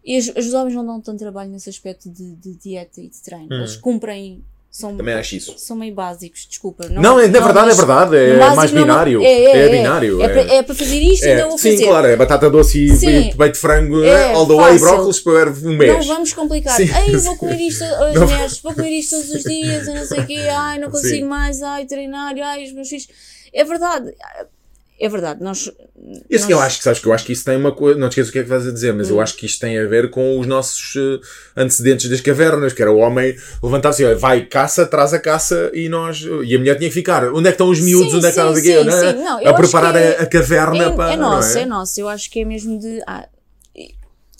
[0.02, 3.20] E os, os homens não dão tanto trabalho nesse aspecto de, de dieta e de
[3.22, 3.48] treino.
[3.54, 3.58] Hum.
[3.58, 4.42] Eles cumprem.
[4.72, 5.54] São, Também acho isso.
[5.58, 6.88] são meio básicos, desculpa.
[6.88, 8.16] Não, é, na verdade, é verdade.
[8.16, 9.20] É básico mais não- binário.
[9.20, 9.68] É, é, é.
[9.68, 10.22] binário.
[10.22, 11.84] É, para, é para fazer isto, É, eu vou sim, fazer.
[11.86, 13.32] claro, é batata doce e, Sim.
[13.36, 16.06] peito de frango, É, all the way, brócolis para um mês.
[16.06, 16.76] Não vamos complicar.
[16.76, 16.88] Sim.
[16.94, 17.82] Ai, vou comer isto
[18.14, 18.26] Não.
[18.28, 21.16] mulheres, vou comer isto todos os dias, eu não sei o quê, ai, não consigo
[21.16, 21.24] Sim.
[21.24, 23.08] mais, ai, treinar, ai, os meus filhos.
[23.52, 24.14] É verdade.
[25.02, 25.42] É verdade.
[25.42, 25.60] Nós,
[26.28, 28.08] Isso nós- eu acho que sabes que eu acho que isso tem uma coisa, não
[28.10, 29.14] te esqueças o que é que vais a dizer, mas Hum.
[29.14, 31.20] eu acho que isto tem a ver com os nossos eh,
[31.56, 35.88] antecedentes das cavernas, que era o homem levantar-se, olha, vai caça, traz a caça e
[35.88, 37.24] nós e a mulher tinha que ficar.
[37.32, 38.10] Onde é que estão os miúdos?
[38.10, 38.78] Sim, onde é que sim, não sei o quê?
[38.78, 39.12] sim, Não é?
[39.14, 39.18] sim.
[39.24, 41.62] Não, a preparar que é- a, caverna é, para é nosso, é?
[41.62, 41.98] é nosso.
[42.00, 43.02] Eu acho que é mesmo de.
[43.06, 43.26] ah,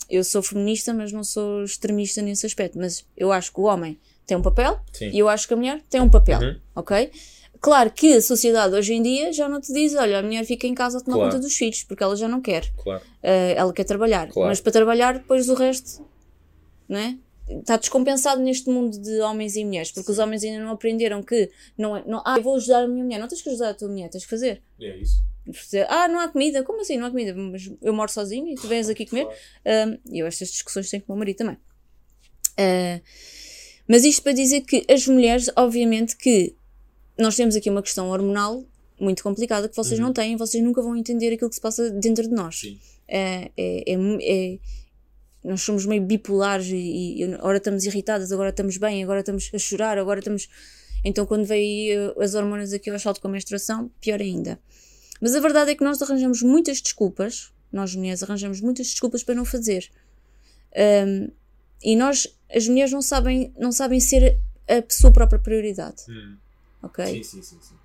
[0.09, 2.77] eu sou feminista, mas não sou extremista nesse aspecto.
[2.77, 3.97] Mas eu acho que o homem
[4.27, 5.09] tem um papel Sim.
[5.11, 6.39] e eu acho que a mulher tem um papel.
[6.39, 6.55] Uhum.
[6.75, 7.09] Ok?
[7.61, 10.65] Claro que a sociedade hoje em dia já não te diz: olha, a mulher fica
[10.65, 11.31] em casa a tomar Claro.
[11.31, 12.69] conta dos filhos, porque ela já não quer.
[12.75, 13.03] Claro.
[13.23, 14.27] Uh, ela quer trabalhar.
[14.29, 14.49] Claro.
[14.49, 16.03] Mas para trabalhar, depois o resto,
[16.89, 17.19] né?
[17.47, 21.51] Está descompensado neste mundo de homens e mulheres, porque os homens ainda não aprenderam que
[21.77, 23.73] não é, não, ah, eu vou ajudar a minha mulher, não tens que ajudar a
[23.73, 24.61] tua mulher, tens que fazer.
[24.79, 25.21] É isso.
[25.89, 27.33] Ah, não há comida, como assim não há comida?
[27.35, 29.27] Mas eu moro sozinho e tu vens aqui comer.
[29.65, 31.55] Um, E eu estas discussões tenho com o meu marido também.
[32.57, 33.01] Uh,
[33.87, 36.55] mas isto para dizer que as mulheres, obviamente que
[37.21, 38.65] nós temos aqui uma questão hormonal
[38.99, 42.23] muito complicada que vocês não têm, vocês nunca vão entender aquilo que se passa dentro
[42.23, 42.59] de nós.
[42.59, 42.79] Sim.
[43.07, 44.59] É, é, é, é-
[45.43, 49.57] nós somos meio bipolares e, e agora estamos irritadas, agora estamos bem, agora estamos a
[49.57, 50.47] chorar, agora estamos.
[51.03, 54.59] Então, quando vem aí, uh, as hormonas aqui ao salto com a menstruação, pior ainda.
[55.19, 59.33] Mas a verdade é que nós arranjamos muitas desculpas, nós mulheres arranjamos muitas desculpas para
[59.33, 59.89] não fazer.
[61.07, 61.31] Um,
[61.83, 66.03] e nós, as mulheres, não sabem, não sabem ser a sua própria prioridade.
[66.83, 67.05] Ok?
[67.05, 67.75] Sim, sim, sim, sim.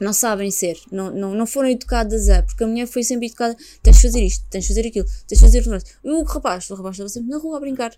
[0.00, 3.56] não sabem ser, não, não, não foram educadas a, porque a mulher foi sempre educada,
[3.82, 5.82] tens de fazer isto, tens de fazer aquilo, tens de fazer.
[6.04, 7.92] E o rapaz, o rapaz estava sempre na rua a brincar.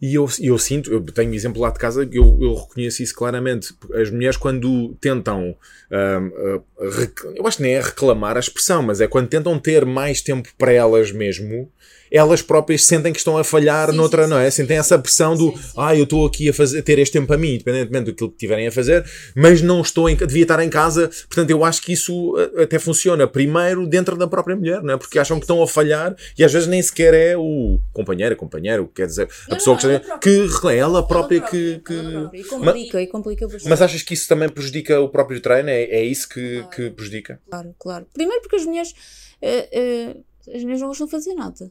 [0.00, 3.14] E eu, eu sinto, eu tenho um exemplo lá de casa, eu, eu reconheço isso
[3.14, 3.72] claramente.
[3.94, 5.56] As mulheres, quando tentam,
[5.92, 6.60] ah,
[6.98, 10.20] rec- eu acho que nem é reclamar a expressão, mas é quando tentam ter mais
[10.20, 11.70] tempo para elas mesmo,
[12.12, 14.50] elas próprias sentem que estão a falhar Sim, noutra, sim, não é?
[14.50, 17.38] Sentem essa pressão do, ah, eu estou aqui a, fazer, a ter este tempo para
[17.38, 21.08] mim, independentemente do que estiverem a fazer, mas não estou em, devia estar em casa.
[21.28, 24.96] Portanto, eu acho que isso ah, até funciona primeiro dentro da própria mulher, não é?
[24.98, 28.36] Porque acham que estão a falhar e às vezes nem sequer é o companheiro, a
[28.36, 30.20] companheira, o que quer dizer, a Não, pessoa não, que, ela própria.
[30.20, 31.80] que ela própria que.
[31.84, 31.94] que...
[31.94, 32.38] Ela própria.
[32.38, 33.68] E Mas, complica, e complica bastante.
[33.68, 35.70] mas achas que isso também prejudica o próprio treino?
[35.70, 37.40] É, é isso que, que prejudica?
[37.48, 38.06] Claro, claro.
[38.12, 38.94] Primeiro porque as mulheres,
[39.40, 40.16] eh, eh,
[40.54, 41.70] as mulheres não gostam de fazer nada.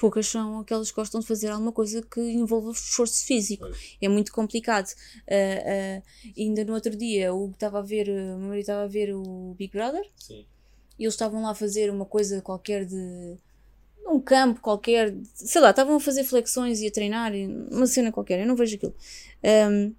[0.00, 3.66] Poucas são aquelas que gostam de fazer alguma coisa que envolva esforço físico.
[4.00, 4.88] É muito complicado.
[5.28, 6.02] Ah, ah,
[6.38, 9.54] ainda no outro dia, o estava a ver, o meu marido estava a ver o
[9.58, 10.46] Big Brother Sim.
[10.98, 13.36] e eles estavam lá a fazer uma coisa qualquer de
[14.02, 17.32] num campo qualquer, sei lá, estavam a fazer flexões e a treinar,
[17.70, 18.94] uma cena qualquer, eu não vejo aquilo.
[19.44, 19.94] Um,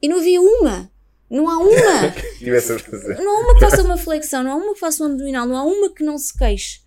[0.00, 0.90] e não havia uma.
[1.28, 2.14] Não há uma.
[3.22, 5.56] Não há uma que faça uma flexão, não há uma que faça um abdominal, não
[5.56, 6.80] há uma que não se queixe.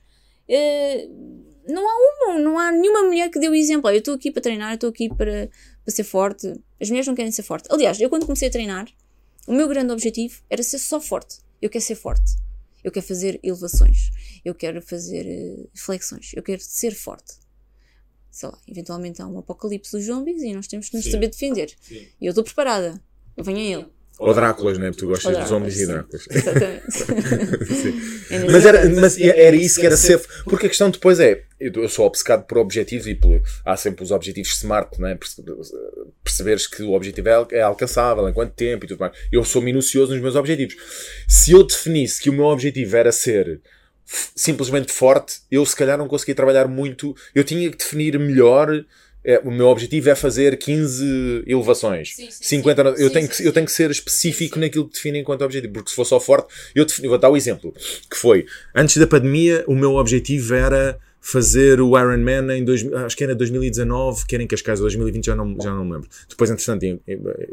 [0.50, 3.88] Uh, não há uma, não há nenhuma mulher que deu exemplo.
[3.88, 5.50] Olha, eu estou aqui para treinar, eu estou aqui para,
[5.84, 6.48] para ser forte.
[6.80, 7.68] As mulheres não querem ser forte.
[7.72, 8.88] Aliás, eu quando comecei a treinar,
[9.48, 11.40] o meu grande objetivo era ser só forte.
[11.62, 12.36] Eu quero ser forte.
[12.84, 14.12] Eu quero fazer elevações.
[14.46, 16.32] Eu quero fazer uh, flexões.
[16.34, 17.34] Eu quero ser forte.
[18.30, 21.12] Sei lá, eventualmente há um apocalipse dos zombies e nós temos que nos Sim.
[21.12, 21.76] saber defender.
[21.82, 22.08] Sim.
[22.22, 23.02] E eu estou preparada.
[23.36, 23.97] Eu venho a ele.
[24.20, 24.88] Ou Dráculas, né?
[24.88, 26.28] Porque tu gostas dos homens e Dráculas.
[26.30, 26.82] Exatamente.
[28.52, 30.20] mas, era, mas era isso que era ser.
[30.44, 34.12] Porque a questão depois é: eu sou obcecado por objetivos e por, há sempre os
[34.12, 35.18] objetivos smart, né?
[36.24, 39.14] Perceberes que o objetivo é, é alcançável, em quanto tempo e tudo mais.
[39.32, 40.76] Eu sou minucioso nos meus objetivos.
[41.28, 43.62] Se eu definisse que o meu objetivo era ser
[44.36, 47.16] simplesmente forte, eu se calhar não conseguia trabalhar muito.
[47.36, 48.84] Eu tinha que definir melhor
[49.28, 52.16] é, o meu objetivo é fazer 15 elevações.
[52.16, 55.18] Sim, sim, 50, sim, eu, tenho que, eu tenho que ser específico naquilo que defino
[55.18, 57.74] enquanto objetivo, porque se for só forte, eu defini, vou dar o um exemplo,
[58.10, 63.18] que foi, antes da pandemia, o meu objetivo era fazer o Ironman em dois, acho
[63.18, 66.08] que era 2019, que era em Cascais, 2020 já não, já não me lembro.
[66.30, 66.86] Depois, entretanto,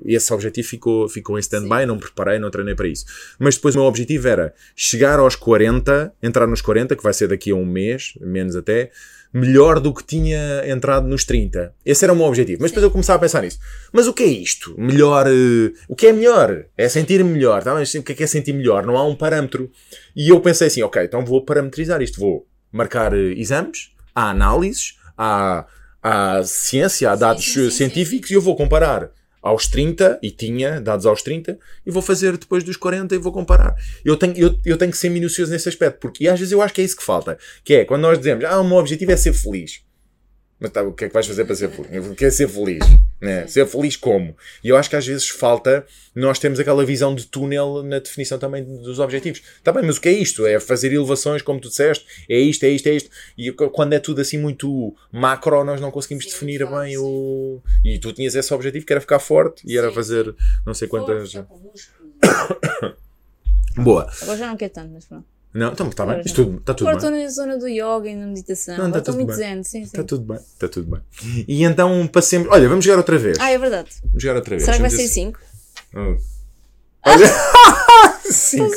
[0.04, 3.04] esse objetivo ficou, ficou em stand-by, não preparei, não treinei para isso.
[3.36, 7.26] Mas depois o meu objetivo era chegar aos 40, entrar nos 40, que vai ser
[7.26, 8.92] daqui a um mês, menos até,
[9.34, 11.74] melhor do que tinha entrado nos 30.
[11.84, 12.62] Esse era o meu objetivo.
[12.62, 13.58] Mas depois eu começava a pensar nisso.
[13.92, 14.72] Mas o que é isto?
[14.78, 15.26] Melhor.
[15.26, 16.66] Uh, o que é melhor?
[16.78, 17.64] É sentir-me melhor.
[17.64, 17.74] Tá?
[17.74, 18.86] Mas o que é, que é sentir melhor?
[18.86, 19.68] Não há um parâmetro.
[20.14, 22.20] E eu pensei assim, ok, então vou parametrizar isto.
[22.20, 25.66] Vou marcar uh, exames, há análises, há,
[26.00, 29.10] há ciência, há dados sim, sim, sim, científicos e eu vou comparar
[29.44, 33.30] aos 30 e tinha dados aos 30 e vou fazer depois dos 40 e vou
[33.30, 33.76] comparar.
[34.02, 36.72] Eu tenho, eu, eu tenho que ser minucioso nesse aspecto, porque às vezes eu acho
[36.72, 37.36] que é isso que falta.
[37.62, 39.82] Que é quando nós dizemos, ah, o meu objetivo é ser feliz.
[40.64, 41.92] Mas tá, o que é que vais fazer para ser feliz?
[41.92, 42.82] Eu quero ser feliz.
[43.20, 43.46] Né?
[43.46, 44.34] Ser feliz como?
[44.62, 48.38] E eu acho que às vezes falta nós temos aquela visão de túnel na definição
[48.38, 49.42] também dos objetivos.
[49.58, 50.46] Está bem, mas o que é isto?
[50.46, 53.10] É fazer elevações, como tu disseste, é isto, é isto, é isto.
[53.36, 56.98] E quando é tudo assim muito macro, nós não conseguimos sim, definir claro, bem sim.
[56.98, 57.60] o.
[57.84, 60.88] E tu tinhas esse objetivo que era ficar forte e sim, era fazer não sei
[60.88, 61.30] quantas.
[63.76, 64.10] Boa.
[64.22, 65.33] Agora já não quer tanto, mas pronto.
[65.54, 66.20] Não, então está bem.
[66.20, 67.24] Está tudo, tá tudo Agora bem.
[67.24, 68.76] estou na zona do yoga e na meditação.
[68.76, 69.82] Não, estou muito zen, sim, sim.
[69.82, 70.36] Está tudo bem.
[70.36, 71.00] Está tudo bem.
[71.46, 72.48] E então passemos.
[72.50, 73.38] Olha, vamos jogar outra vez.
[73.38, 73.90] Ah, é verdade.
[74.02, 74.64] Vamos jogar outra vez.
[74.64, 75.38] Será que vai ser 5?
[75.94, 76.16] Oh.
[77.06, 77.26] Olha.
[78.34, 78.68] Sim.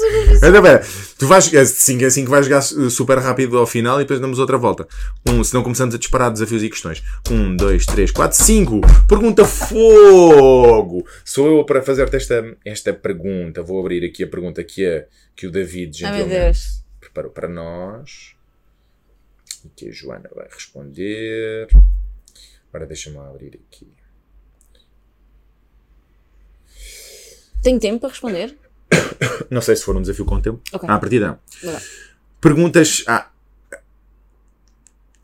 [0.44, 0.80] Ainda bem.
[1.18, 1.46] Tu vais.
[1.46, 4.88] 5 é 5 vais jogar super rápido ao final e depois damos outra volta.
[5.28, 7.04] Um, senão começamos a disparar desafios e questões.
[7.30, 8.82] 1, 2, 3, 4, 5.
[9.08, 11.06] Pergunta fogo!
[11.26, 13.64] Sou eu para fazer-te esta, esta pergunta.
[13.64, 16.60] Vou abrir aqui a pergunta que, é, que o David gentilmente
[17.00, 18.36] preparou para nós.
[19.66, 21.68] E que a Joana vai responder.
[22.70, 23.88] Agora deixa-me abrir aqui.
[27.64, 28.56] Tenho tempo para responder?
[29.50, 30.62] Não sei se for um desafio com tempo.
[30.72, 30.90] Okay.
[30.90, 31.40] A partir não.
[32.40, 33.04] Perguntas.
[33.08, 33.30] Ah.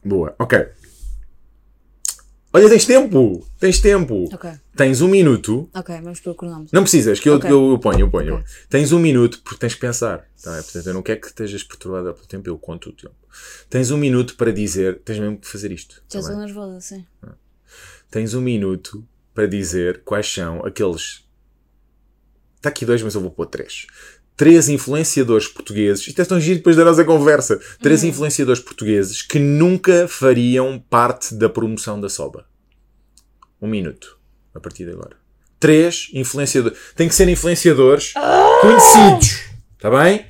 [0.04, 0.68] Boa, ok.
[2.56, 3.48] Olha, tens tempo!
[3.60, 4.30] Tens tempo!
[4.32, 4.52] Ok.
[4.76, 5.68] Tens um minuto.
[5.74, 6.70] Ok, vamos pelo cronómetro.
[6.72, 7.50] Não precisas, que eu, okay.
[7.50, 8.36] eu, eu ponho, eu ponho.
[8.36, 8.46] Okay.
[8.70, 10.28] Tens um minuto porque tens que pensar.
[10.44, 10.62] Tá?
[10.62, 13.16] Portanto, eu não quero que estejas perturbada pelo tempo, eu conto o tempo.
[13.72, 15.96] Tens um minuto para dizer, tens mesmo que fazer isto.
[16.08, 17.04] Já tá estou nervosa, sim.
[18.12, 21.23] Tens um minuto para dizer quais são aqueles
[22.64, 23.88] Está aqui dois, mas eu vou pôr três.
[24.38, 26.08] Três influenciadores portugueses.
[26.08, 27.60] Isto é tão giro depois da nossa conversa.
[27.82, 28.10] Três uhum.
[28.10, 32.46] influenciadores portugueses que nunca fariam parte da promoção da Soba.
[33.62, 34.18] Um minuto.
[34.56, 35.18] A partir de agora.
[35.60, 36.78] Três influenciadores.
[36.96, 38.60] Tem que ser influenciadores ah!
[38.62, 39.42] conhecidos.
[39.78, 40.26] Está bem?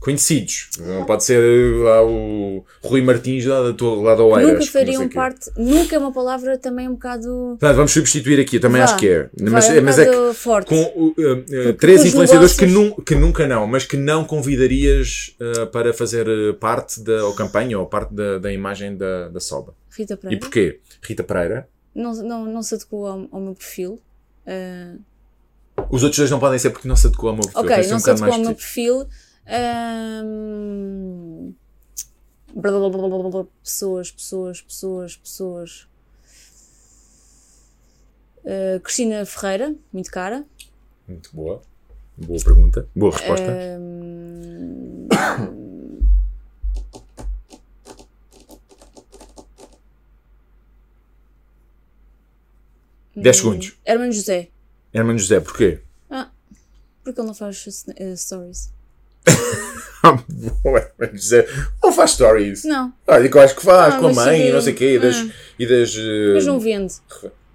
[0.00, 0.70] Conhecidos.
[0.80, 1.38] Não pode ser
[1.84, 4.54] lá o Rui Martins lá da tua lá da Oeiras.
[4.54, 7.56] Nunca fariam parte, nunca é uma palavra também um bocado.
[7.60, 9.28] Tá, vamos substituir aqui, também Vá, acho que é.
[9.38, 10.68] Mas, é, um mas é que forte.
[10.68, 15.66] com uh, uh, três influenciadores que, nu, que nunca não, mas que não convidarias uh,
[15.66, 19.74] para fazer uh, parte da ou campanha ou parte da, da imagem da, da Soba.
[19.90, 20.36] Rita Pereira.
[20.36, 20.80] E porquê?
[21.02, 21.68] Rita Pereira?
[21.94, 24.00] Não, não, não se adequou ao, ao meu perfil.
[24.46, 24.98] Uh...
[25.90, 27.60] Os outros dois não podem ser porque não se adequou ao meu perfil.
[27.60, 29.06] Ok, não um se adequou ao meu perfil.
[29.50, 31.52] Um,
[32.54, 35.88] blá, blá, blá, pessoas, pessoas, pessoas, pessoas.
[38.44, 40.46] Uh, Cristina Ferreira, muito cara.
[41.08, 41.60] Muito boa.
[42.16, 42.88] Boa pergunta.
[42.94, 43.50] Boa resposta.
[43.80, 45.08] Um,
[53.16, 53.76] 10 segundos.
[53.84, 54.48] Hermano José.
[54.94, 55.80] Hermano José, porquê?
[56.08, 56.30] Ah,
[57.02, 58.72] porque ele não faz uh, stories.
[61.82, 62.64] Não faz stories.
[62.64, 64.76] Não, Olha, que eu acho que faz, Ah, com a mãe e não sei o
[64.76, 65.16] quê, e das.
[65.16, 65.30] Ah.
[65.58, 66.94] E das eh, mas não vende.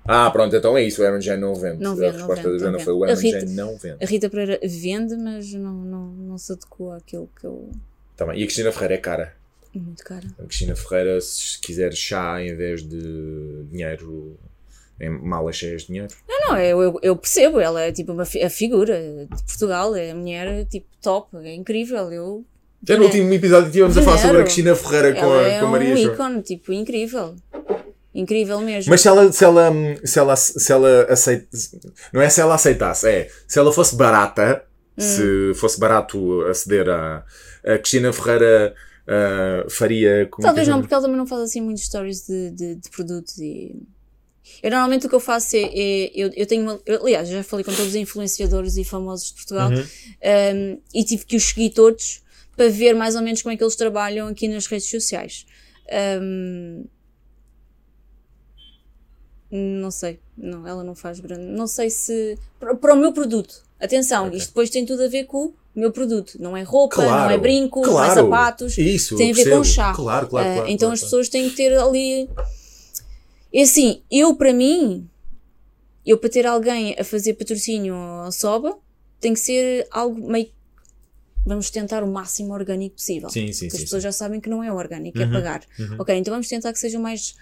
[0.07, 1.81] Ah, pronto, então é isso, o Aaron Jane não vende.
[1.81, 3.03] Não a vende, não resposta vende, da Joana não foi o.
[3.03, 4.03] Aaron A Rita- Jane não vende.
[4.03, 7.71] A Rita Pereira vende, mas não, não, não se adequou àquilo que eu.
[8.15, 8.39] Tá bem.
[8.39, 9.33] E a Cristina Ferreira é cara.
[9.73, 10.23] Muito cara.
[10.39, 14.38] A Cristina Ferreira, se quiser chá em vez de dinheiro,
[14.99, 16.08] em malas cheias de dinheiro.
[16.27, 18.97] Não, não, eu, eu, percebo, ela é tipo uma fi- a figura
[19.29, 22.12] de Portugal, é a mulher tipo top, é incrível.
[22.12, 22.45] Eu,
[22.88, 23.05] Já no É.
[23.08, 24.43] último episódio tínhamos a falar sobre a.
[24.43, 26.13] Cristina Ferreira com a, é com a um Maria João.
[26.13, 27.36] ícone, tipo, incrível.
[28.13, 28.89] Incrível mesmo.
[28.91, 29.71] Mas se ela, se ela,
[30.05, 31.47] se ela, se ela aceita,
[32.13, 34.63] não é se ela aceitasse, é se ela fosse barata,
[34.97, 35.01] Hum.
[35.01, 37.25] se fosse barato aceder a,
[37.65, 38.73] a Cristina Ferreira
[39.05, 42.75] ah, faria como Talvez não, porque ela também não faz assim muitos stories de, de,
[42.75, 43.75] de produtos e.
[44.62, 45.62] Eu normalmente o que eu faço é.
[45.73, 46.79] é- eu, eu tenho uma.
[46.86, 49.84] eu, aliás, já falei com todos os influenciadores e famosos de Portugal Uhum.
[49.84, 52.21] um, e tive que os seguir todos
[52.55, 55.45] para ver mais ou menos como é que eles trabalham aqui nas redes sociais.
[56.21, 56.86] Um,
[59.51, 61.43] não sei, não, ela não faz grande.
[61.43, 62.38] Não sei se.
[62.60, 64.38] Para, para o meu produto, atenção, Ok.
[64.38, 66.38] isto depois tem tudo a ver com o meu produto.
[66.41, 68.21] Não é roupa, Claro, não é brincos, não é claro.
[68.21, 68.77] sapatos.
[68.77, 69.63] Isso, tem a ver com percebo.
[69.65, 69.93] chá.
[69.93, 71.05] Claro, claro, Ah, claro, então claro, as claro.
[71.05, 72.29] pessoas têm que ter ali.
[73.58, 75.10] É assim, eu para mim,
[76.06, 78.78] eu para ter alguém a fazer patrocínio ao Soba,
[79.18, 80.52] tem que ser algo meio.
[81.46, 83.30] Vamos tentar o máximo orgânico possível.
[83.30, 83.86] Sim, sim, Porque as sim.
[83.86, 85.63] pessoas já sabem que não é orgânico, é Uhum, pagar.
[85.80, 85.96] uhum.
[86.00, 87.34] Ok, então vamos tentar que seja o mais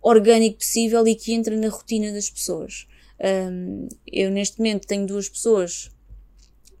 [0.00, 2.86] orgânico possível e que entre na rotina das pessoas.
[3.22, 5.90] Ahm, eu neste momento tenho duas pessoas,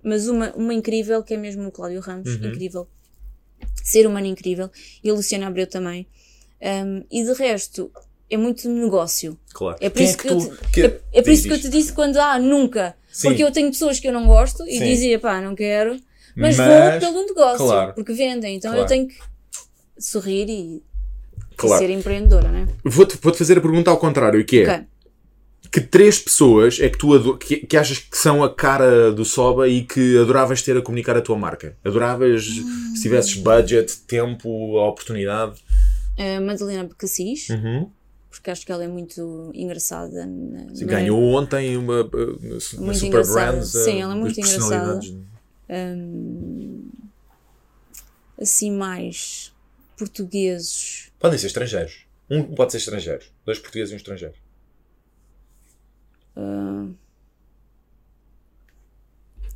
[0.02, 2.48] mas uma, uma incrível, que é mesmo o Cláudio Ramos, Uhum.
[2.48, 2.88] incrível.
[3.84, 4.70] Ser humano incrível.
[5.04, 6.06] E a Luciana Abreu também.
[6.62, 7.90] Ahm, e de resto,
[8.30, 9.36] é muito negócio.
[9.52, 9.76] Claro.
[9.80, 11.60] É por Quem isso que, tu- eu te, que- é, é por isso que eu
[11.60, 12.94] te disse quando, ah, nunca.
[13.12, 13.28] Sim.
[13.28, 14.84] Porque eu tenho pessoas que eu não gosto e Sim.
[14.84, 15.96] dizia, pá, não quero,
[16.36, 17.92] mas, Mas- vou pelo negócio, claro.
[17.94, 18.56] porque vendem.
[18.56, 18.84] Então Claro.
[18.84, 19.16] eu tenho que
[19.98, 20.82] sorrir e, e
[21.56, 21.78] Claro.
[21.84, 22.68] ser empreendedora, né?
[22.84, 24.84] Vou-te vou-te fazer a pergunta ao contrário, que é Ok.
[25.72, 29.68] que três pessoas é que tu que, que achas que são a cara do Soba
[29.68, 31.76] e que adoravas ter a comunicar a tua marca?
[31.84, 32.94] Adoravas, Hum.
[32.94, 35.60] se tivesses budget, tempo, oportunidade?
[36.16, 37.90] A Madalena Becassis, Uhum.
[38.30, 40.24] Porque acho que ela é muito engraçada.
[40.24, 42.38] Na, Sim, na- Ganhou ontem uma, uh,
[42.78, 43.52] uma Super engraçada.
[43.52, 43.74] Brands.
[43.74, 45.16] uh, Sim, ela é das muito personalidades.
[45.68, 46.90] hum,
[48.40, 49.52] assim, mais
[49.98, 51.10] portugueses.
[51.18, 52.06] Podem ser estrangeiros.
[52.30, 53.24] Um pode ser estrangeiro.
[53.44, 54.34] Dois portugueses e um estrangeiro.
[56.36, 56.86] ah,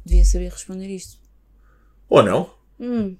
[0.04, 1.18] devia saber responder isto.
[2.08, 2.52] Ou não?
[2.78, 3.16] Hum.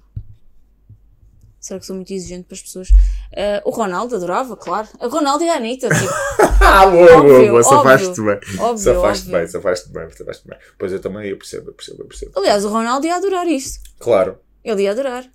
[1.65, 2.89] Será que sou muito exigente para as pessoas?
[3.35, 4.87] Ah, o Ronaldo adorava, claro.
[4.99, 6.13] A Ronaldo e a Anitta, tipo,
[6.61, 7.63] Ah, boa, boa, boa.
[7.63, 8.25] Safaste óbvio.
[8.25, 8.59] bem.
[8.59, 10.57] óbvio, Safaste bem, safaste bem, safaste bem.
[10.77, 12.31] Pois eu também, eu percebo, eu percebo, eu percebo.
[12.35, 13.79] Aliás, o Ronaldo ia adorar isto.
[13.99, 14.37] Claro.
[14.63, 15.25] Ele ia adorar.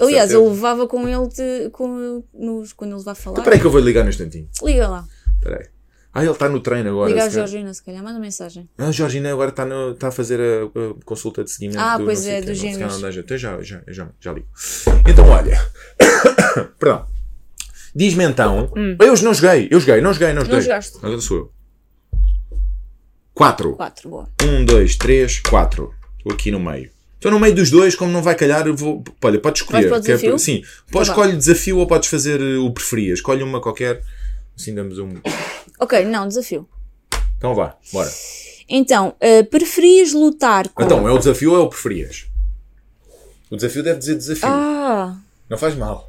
[0.00, 0.34] Aliás, Certeza.
[0.34, 3.34] eu levava com ele de- com, nos, quando ele vai falar.
[3.34, 4.48] Então, peraí que eu vou ligar no instantinho.
[4.62, 5.04] Liga lá.
[5.42, 5.66] Peraí.
[6.18, 7.10] Ah, ele está no treino agora.
[7.10, 7.28] Liga à.
[7.28, 8.02] Georgina, se calhar.
[8.02, 8.68] Manda mensagem.
[8.76, 11.78] Ah, a Georgina agora está no- está a fazer a, a consulta de seguimento.
[11.80, 13.00] Ah, do pois não é, dos não gêmeos.
[13.02, 14.46] não, não, Até já, já, já, já ligo.
[15.08, 15.58] Então, olha.
[16.78, 17.06] Perdão.
[17.94, 18.70] Diz-me então.
[19.00, 20.58] Eu não joguei, eu joguei, não joguei, não joguei.
[20.58, 20.62] Hum.
[20.62, 20.98] jogaste.
[21.02, 21.52] Agora sou eu.
[23.34, 23.74] Quatro.
[23.76, 24.28] Quatro, boa.
[24.42, 25.92] Um, dois, três, quatro.
[26.18, 26.90] Estou aqui no meio.
[27.14, 29.02] Estou no meio dos dois, como não vai calhar, eu vou.
[29.22, 29.88] Olha, podes escolher.
[29.88, 30.28] Vais para o é desafio?
[30.30, 31.22] para- sim, podes Tá bem.
[31.24, 33.18] escolher desafio ou podes fazer uh, o preferias.
[33.18, 34.02] Escolhe uma qualquer.
[34.58, 35.10] Assim damos um.
[35.78, 36.68] Ok, não, desafio.
[37.36, 38.10] Então vá, bora.
[38.68, 40.82] Então, ah, preferias lutar com.
[40.82, 42.26] Então, é o desafio ou é o preferias?
[43.50, 44.48] O desafio deve dizer desafio.
[44.48, 45.16] Ah,
[45.48, 46.08] Não faz mal.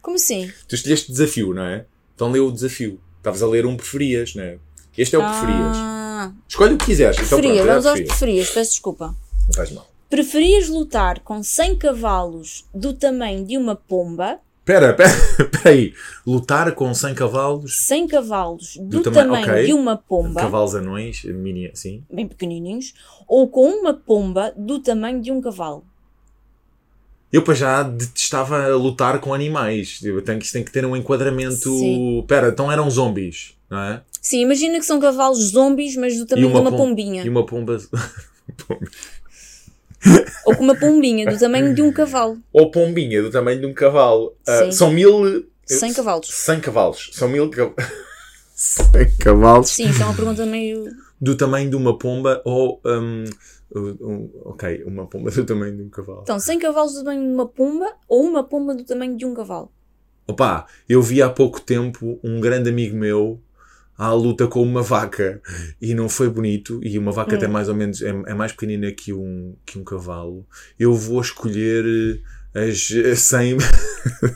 [0.00, 0.50] como assim?
[0.66, 1.84] Tu escolheste desafio, não é?
[2.14, 3.00] Então lê o desafio.
[3.18, 4.58] Estavas a ler um preferias, não é?
[4.96, 5.76] Este é o preferias.
[5.76, 7.16] Ah, Escolhe o que quiseres.
[7.16, 8.18] Então, preferia, é vamos aos preferias.
[8.18, 9.14] preferias, peço desculpa.
[9.46, 9.88] Não faz mal.
[10.10, 15.92] Preferias lutar com 100 cavalos do tamanho de uma pomba, Espera, espera aí.
[16.24, 19.66] Lutar com 100 cavalos, 100 cavalos do, Do tamanho- tamanho ok.
[19.66, 22.04] de uma pomba, cavalos anões, mini, assim.
[22.08, 22.94] bem pequenininhos,
[23.26, 25.84] ou com uma pomba do tamanho de um cavalo?
[27.32, 29.98] Eu para já detestava lutar com animais.
[30.02, 31.54] Eu tenho, isto tem que ter um enquadramento.
[31.78, 32.20] Sim.
[32.20, 34.02] Espera, então eram zombies, não é?
[34.20, 37.24] Sim, imagina que são cavalos zombies, mas do tamanho de uma pom- pombinha.
[37.24, 37.78] E uma pomba.
[40.46, 42.38] Ou com uma pombinha do tamanho de um cavalo.
[42.52, 44.34] Ou pombinha do tamanho de um cavalo.
[44.44, 44.72] Sim.
[44.72, 45.46] são mil.
[45.64, 46.28] 100 cavalos.
[46.28, 47.10] 100 cavalos.
[47.12, 47.76] São mil cavalos.
[48.54, 49.70] 100 cavalos.
[49.70, 50.84] Sim, isso é uma pergunta meio.
[51.20, 52.80] Do tamanho de uma pomba ou.
[52.84, 53.24] hum,
[53.74, 56.20] um, ok, uma pomba do tamanho de um cavalo.
[56.22, 59.34] Então, 100 cavalos do tamanho de uma pomba ou uma pomba do tamanho de um
[59.34, 59.70] cavalo?
[60.26, 63.40] Opa, eu vi há pouco tempo um grande amigo meu
[64.02, 65.40] à luta com uma vaca
[65.80, 68.90] e não foi bonito, e uma vaca até mais ou menos é, é mais pequenina
[68.90, 70.44] que um, que um cavalo,
[70.76, 72.20] eu vou escolher
[72.52, 73.58] eh, as eh, 100,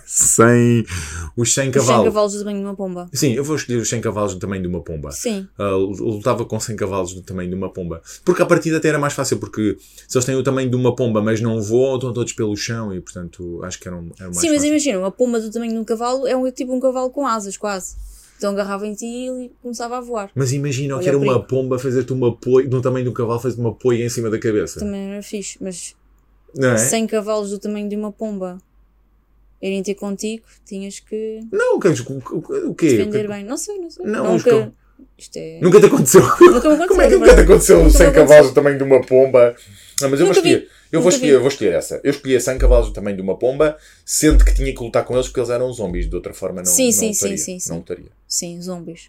[0.07, 0.85] 100
[1.37, 2.05] os 100 Os 100 cavalos.
[2.05, 3.11] cavalos do tamanho de uma pomba.
[3.12, 5.11] Sim, eu vou escolher os 100 cavalos do tamanho de uma pomba.
[5.11, 5.49] Sim.
[5.59, 5.77] Uh,
[6.14, 8.01] lutava com 100 cavalos do tamanho de uma pomba.
[8.25, 10.95] Porque a partida até era mais fácil, porque se eles têm o tamanho de uma
[10.95, 14.39] pomba, mas não voam, estão todos pelo chão e, portanto, acho que eram, eram mais
[14.39, 14.69] Sim, mas fácil.
[14.69, 17.57] imagina, uma pomba do tamanho de um cavalo é um, tipo um cavalo com asas,
[17.57, 17.97] quase.
[18.37, 20.30] Então agarrava em ti e começava a voar.
[20.34, 23.14] Mas imagina Olha que era o uma pomba fazer-te uma poia, do tamanho de um
[23.14, 24.80] cavalo, fazer uma poia em cima da cabeça.
[24.80, 25.97] Também era fixe, mas
[26.59, 26.76] é?
[26.76, 28.59] 100 cavalos do tamanho de uma pomba
[29.61, 32.91] irem ter contigo, tinhas que Não, o que- o, o quê?
[32.91, 33.45] defender bem.
[33.45, 34.07] Não sei, não sei.
[34.07, 35.61] Não, Nunca, é.
[35.61, 36.20] Nunca te aconteceu.
[36.22, 36.89] Nunca me aconteceu.
[36.89, 39.55] Como é que nunca te aconteceu Nunca 100 me cavalos do tamanho de uma pomba?
[40.01, 40.55] Não, mas eu vou Nunca vi.
[40.55, 40.70] escolher.
[40.92, 41.34] Eu vou escolher, vi.
[41.34, 42.01] eu vou escolher essa.
[42.05, 45.14] Eu escolhi 100 cavalos do tamanho de uma pomba, sendo que tinha que lutar com
[45.14, 46.09] eles porque eles eram zombies.
[46.09, 47.36] De outra forma, não, Sim, não sim, lutaria.
[47.38, 47.70] sim, sim, sim.
[47.70, 48.11] Não lutaria.
[48.28, 49.09] Sim, zombies.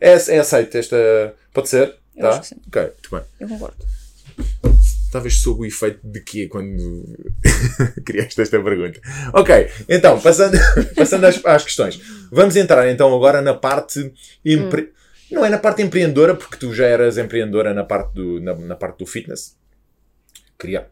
[0.00, 1.34] É, é aceito esta.
[1.52, 1.94] Pode ser?
[2.14, 2.38] Eu tá?
[2.38, 2.54] acho.
[2.66, 3.20] Ok, muito bem.
[3.40, 3.76] Eu concordo.
[5.10, 7.04] Talvez sob o efeito de quê quando
[8.04, 9.00] criaste esta pergunta.
[9.32, 10.58] Ok, então, passando,
[10.94, 11.98] passando às, às questões.
[12.30, 14.12] Vamos entrar então agora na parte.
[14.44, 14.92] empre-
[15.30, 18.76] Não é na parte empreendedora, porque tu já eras empreendedora na parte do, na, na
[18.76, 19.56] parte do fitness.
[20.58, 20.90] Criar.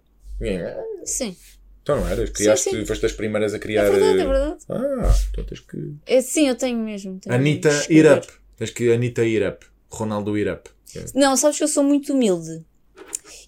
[1.04, 1.36] Sim.
[1.82, 2.30] Então não eras?
[2.30, 2.84] Criaste, sim.
[2.86, 3.90] foste das primeiras a É criar.
[3.90, 4.56] verdade, é eh, verdade.
[4.68, 5.94] Ah, então tens que.
[6.06, 7.18] É, sim, eu tenho mesmo.
[7.20, 7.70] tenho Anitta.
[7.90, 8.26] Irap.
[8.56, 9.62] Tens que Anitta Irap.
[9.90, 10.66] Ronaldo Irap.
[11.14, 12.64] Não, sabes que eu sou muito humilde.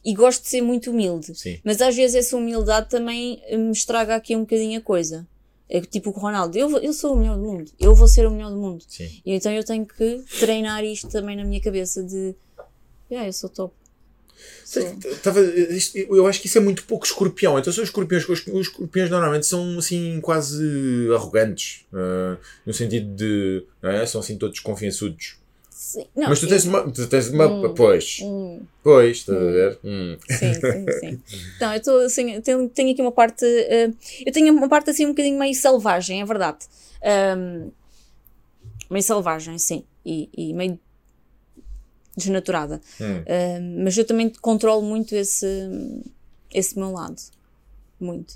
[0.05, 1.35] E gosto de ser muito humilde.
[1.35, 1.59] Sim.
[1.64, 5.27] Mas às vezes essa humildade também eh, me estraga aqui um bocadinho a coisa.
[5.69, 7.71] É tipo o Ronaldo, eu, vou- eu sou o melhor do mundo.
[7.79, 8.83] Eu vou ser o melhor do mundo.
[8.89, 9.09] Sim.
[9.27, 12.35] E então eu tenho que treinar isto também na minha cabeça de.
[13.11, 13.75] Ah, eu sou top.
[15.22, 17.59] Tava- eu acho que isso é muito pouco escorpião.
[17.59, 18.28] Então são os escorpiões.
[18.28, 20.62] Os, os escorpiões normalmente são assim quase
[21.14, 21.86] arrogantes.
[21.93, 22.36] ah,
[22.66, 23.64] no sentido de.
[23.82, 24.05] É?
[24.07, 25.36] São assim todos confiançudos.
[25.70, 26.91] Sim, não, Mas tu eu- tens uma.
[26.91, 27.74] Tu tens uma Hum.
[27.74, 28.18] Pois.
[28.22, 29.78] Hum, Pois, estás a ver?
[29.84, 30.16] Hum.
[30.28, 31.22] sim, sim, sim.
[31.57, 33.45] Então, eu estou assim, tenho, tenho aqui uma parte.
[33.45, 33.91] eh,
[34.26, 36.59] eu tenho uma parte assim um bocadinho meio selvagem, é verdade.
[37.03, 37.70] Ahm,
[38.91, 39.84] meio selvagem, sim.
[40.05, 40.78] E, e meio
[42.19, 42.81] desnaturada.
[43.01, 43.25] Hum.
[43.27, 45.47] Ahm, mas eu também controlo muito esse,
[46.53, 47.16] esse meu lado.
[47.99, 48.35] Muito.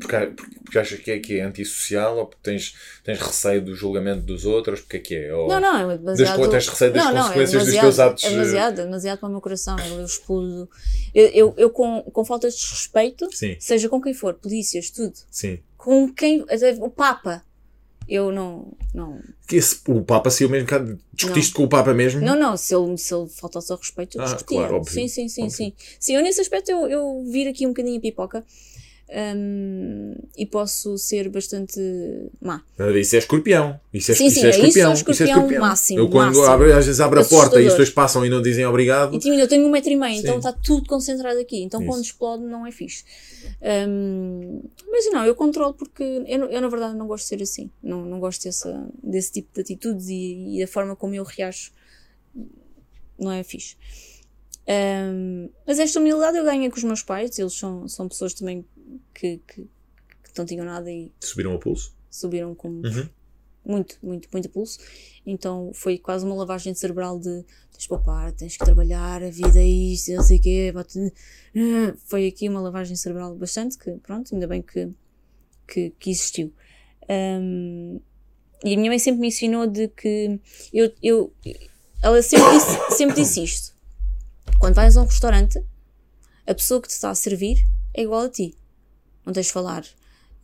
[0.00, 2.74] Porque, porque, porque achas que é, que é antissocial ou porque tens,
[3.04, 4.80] tens receio do julgamento dos outros?
[4.80, 5.34] Porque é que é?
[5.34, 6.50] Ou Não, não, é baseado...
[6.50, 9.28] tens receio das não, não, é consequências dos teus atos, É demasiado, é demasiado para
[9.28, 9.76] o meu coração.
[9.78, 10.70] Eu, eu explodo.
[11.14, 15.14] Eu, eu, eu com, com falta de respeito, Sim, seja com quem for, polícias, tudo.
[15.30, 15.58] sim.
[15.76, 16.42] Com quem.
[16.80, 17.44] O Papa.
[18.08, 18.72] Eu não.
[18.92, 20.78] Não, Que esse, o Papa saiu mesmo cá.
[21.12, 22.20] Discutiste com o Papa mesmo?
[22.20, 24.58] não, não se, ele, se ele faltasse ao respeito, eu Ah, discutia.
[24.58, 25.56] claro, óbvio, sim, sim, sim, óbvio.
[25.56, 25.72] sim.
[25.98, 28.44] Sim, eu nesse aspecto eu, eu viro aqui um bocadinho a pipoca.
[29.10, 31.80] Hum, e posso ser bastante
[32.40, 32.62] má.
[32.98, 33.78] Isso é escorpião.
[33.92, 34.90] Isso é, Sim, isso sim, é é isso, escorpião.
[34.90, 36.46] é escorpião máximo, Eu quando máximo.
[36.46, 39.14] abro- às vezes abro a porta e as pessoas passam e não dizem obrigado.
[39.14, 41.62] Intimida, eu tenho um metro e meio, então está tudo concentrado aqui.
[41.62, 41.88] Então Isso.
[41.90, 43.04] quando explode não é fixe.
[43.88, 47.70] Hum, mas não, eu controlo porque eu, eu, na verdade não gosto de ser assim.
[47.82, 51.72] Não, não gosto dessa, desse tipo de atitudes e, e a forma como eu reajo
[53.18, 53.76] não é fixe.
[54.66, 58.64] Hum, mas esta humildade eu ganhei com os meus pais, eles são, são pessoas também
[59.14, 61.94] que, que, que não tinham nada e Subiram o pulso.
[62.10, 63.08] subiram com Uhum.
[63.64, 64.78] muito, muito, muito pulso.
[65.26, 69.58] Então foi quase uma lavagem cerebral de tens de poupar, tens que trabalhar, a vida
[69.58, 70.72] é isto, não sei o quê.
[70.72, 71.12] bate-
[72.06, 74.90] Foi aqui uma lavagem cerebral bastante, que pronto, ainda bem que,
[75.66, 76.52] que, que existiu.
[77.08, 78.00] Hum,
[78.64, 80.40] e a minha mãe sempre me ensinou de que
[80.72, 81.32] eu, eu
[82.02, 83.74] ela sempre disse, sempre disse isto.
[84.58, 85.62] Quando vais a um restaurante,
[86.46, 88.54] a pessoa que te está a servir é igual a ti.
[89.24, 89.84] Não tens de falar,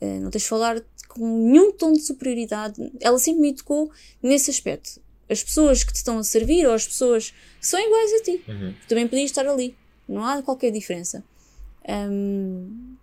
[0.00, 2.92] eh, não tens de falar com nenhum tom de superioridade.
[3.00, 3.90] Ela sempre me educou
[4.22, 5.00] nesse aspecto.
[5.28, 8.44] As pessoas que te estão a servir ou as pessoas são iguais a ti.
[8.48, 8.74] Uhum.
[8.88, 9.76] Também podias estar ali.
[10.08, 11.22] Não há qualquer diferença.
[11.88, 12.96] Hum,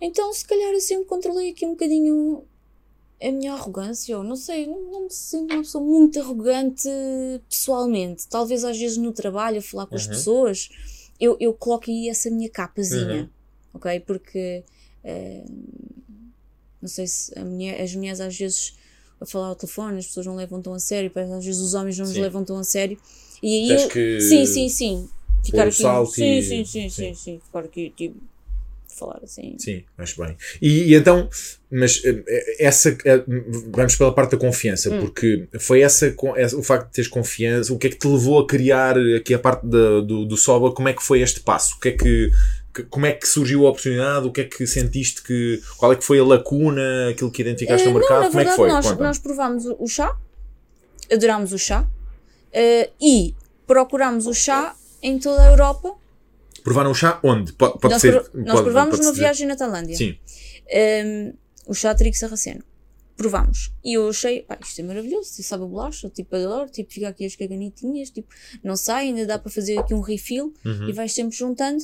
[0.00, 2.44] então, se calhar, eu sempre controlei aqui um bocadinho
[3.22, 4.16] a minha arrogância.
[4.16, 6.88] Ou não sei, não, não me sinto uma pessoa muito arrogante
[7.48, 8.26] pessoalmente.
[8.28, 10.10] Talvez às vezes no trabalho, a falar com as Uhum.
[10.10, 10.68] pessoas,
[11.20, 13.22] eu, eu coloco aí essa minha capazinha.
[13.24, 13.28] Uhum.
[13.74, 14.00] Ok?
[14.00, 14.62] Porque.
[15.04, 15.44] eh,
[16.80, 18.74] não sei se mulher- as mulheres às vezes
[19.20, 21.98] a falar ao telefone, as pessoas não levam tão a sério, às vezes os homens
[21.98, 22.98] não nos levam tão a sério.
[23.42, 25.08] E aí eu, que sim, sim, sim.
[25.44, 25.76] Ficar aqui.
[26.06, 27.40] sim, e- sim, sim, sim, sim.
[27.44, 28.16] Ficar aqui, tipo,
[28.98, 29.56] falar assim.
[29.58, 30.36] Sim, acho bem.
[30.60, 31.28] E, e então,
[31.70, 33.24] mas eh, essa, eh,
[33.70, 35.00] vamos pela parte da confiança, Hum.
[35.00, 38.38] porque foi essa, essa- o facto de teres confiança, o que é que te levou
[38.40, 41.76] a criar aqui a parte da- do, do Soba, como é que foi este passo?
[41.76, 42.30] O que é que,
[42.74, 44.26] que- como é que surgiu a oportunidade?
[44.26, 47.86] O que é que sentiste que, qual é que foi a lacuna, aquilo que identificaste
[47.86, 48.22] Eh, no mercado?
[48.24, 48.68] não, como é que verdade, foi?
[48.68, 50.16] nós, nós provámos o chá
[51.12, 53.34] adorámos o chá uh, e
[53.66, 55.94] procurámos o chá em toda a Europa.
[56.62, 57.52] Provaram o chá onde?
[57.54, 58.14] Pode, pode nós, ser.
[58.34, 59.22] Nós pode, provámos pode numa dizer.
[59.24, 59.96] viagem na Tailândia.
[59.96, 60.16] Sim.
[60.72, 61.32] Um,
[61.66, 62.62] o chá trigo sarraceno.
[63.16, 63.70] Provámos.
[63.84, 67.08] E eu achei, pá, isto é maravilhoso, tipo, sabe a bolacha, tipo, adoro, tipo, fica
[67.08, 68.28] aqui as caganitinhas, tipo,
[68.64, 70.88] não sai, ainda dá para fazer aqui um refill Uhum.
[70.88, 71.82] e vais sempre juntando.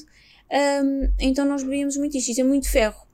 [0.50, 3.06] Um, então nós bebíamos muito isto, isto é muito ferro.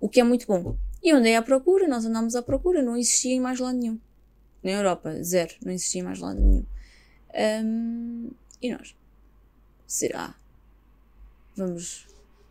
[0.00, 0.76] O que é muito bom.
[1.02, 3.98] E eu andei à procura, nós andámos à procura, não existia em mais lado nenhum.
[4.62, 6.64] Na Europa, zero, não existia em mais lado nenhum.
[7.64, 8.30] Um,
[8.62, 8.94] e nós?
[9.86, 10.34] Será?
[11.56, 12.06] Vamos,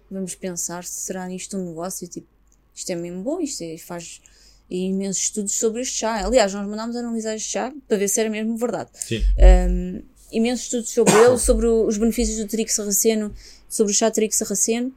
[0.09, 2.27] vamos pensar se será nisto um negócio, tipo,
[2.73, 4.21] isto é mesmo bom, isto é, faz
[4.69, 6.25] imensos estudos sobre este chá.
[6.25, 8.91] Aliás, nós mandámos analisar este chá para ver se era mesmo verdade.
[8.93, 9.23] Sim.
[9.69, 13.33] Um, imensos estudos sobre ele, sobre os benefícios do trigo sarraceno,
[13.69, 14.93] sobre o chá de trigo sarraceno.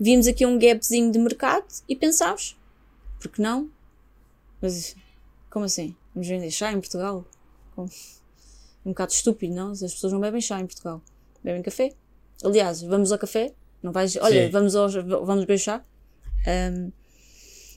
[0.00, 2.56] Vimos aqui um gapzinho de mercado e pensámos,
[3.20, 3.68] por que não?
[4.62, 4.94] Mas
[5.50, 5.94] como assim?
[6.14, 7.24] Vamos vender chá em Portugal?
[7.74, 7.90] Como-
[8.86, 9.72] Um bocado estúpido, não?
[9.72, 11.02] As pessoas não bebem chá em Portugal.
[11.44, 11.92] Bebem café.
[12.42, 13.52] Aliás, vamos ao café.
[13.82, 14.50] Não vais, olha, Sim.
[14.52, 15.84] vamos, aos, vamos beber chá.
[16.46, 16.90] Um,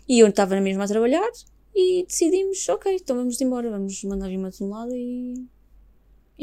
[0.08, 1.30] e eu estava na mesma a trabalhar
[1.76, 5.46] e decidimos, ok, então vamos embora, vamos mandar vir uma tonelada e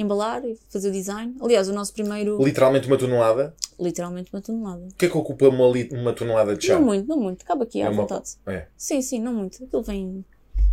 [0.01, 1.35] embalar e fazer o design.
[1.41, 3.55] Aliás, o nosso primeiro, Literalmente uma tonelada.
[3.79, 4.85] literalmente uma tonelada.
[4.87, 6.75] O que é que ocupa uma, li- uma tonelada de chá?
[6.75, 8.31] Não muito, não muito, cabe aqui à É uma- vontade.
[8.47, 8.67] É.
[8.77, 9.63] Sim, sim, não muito.
[9.65, 10.25] Aquilo vem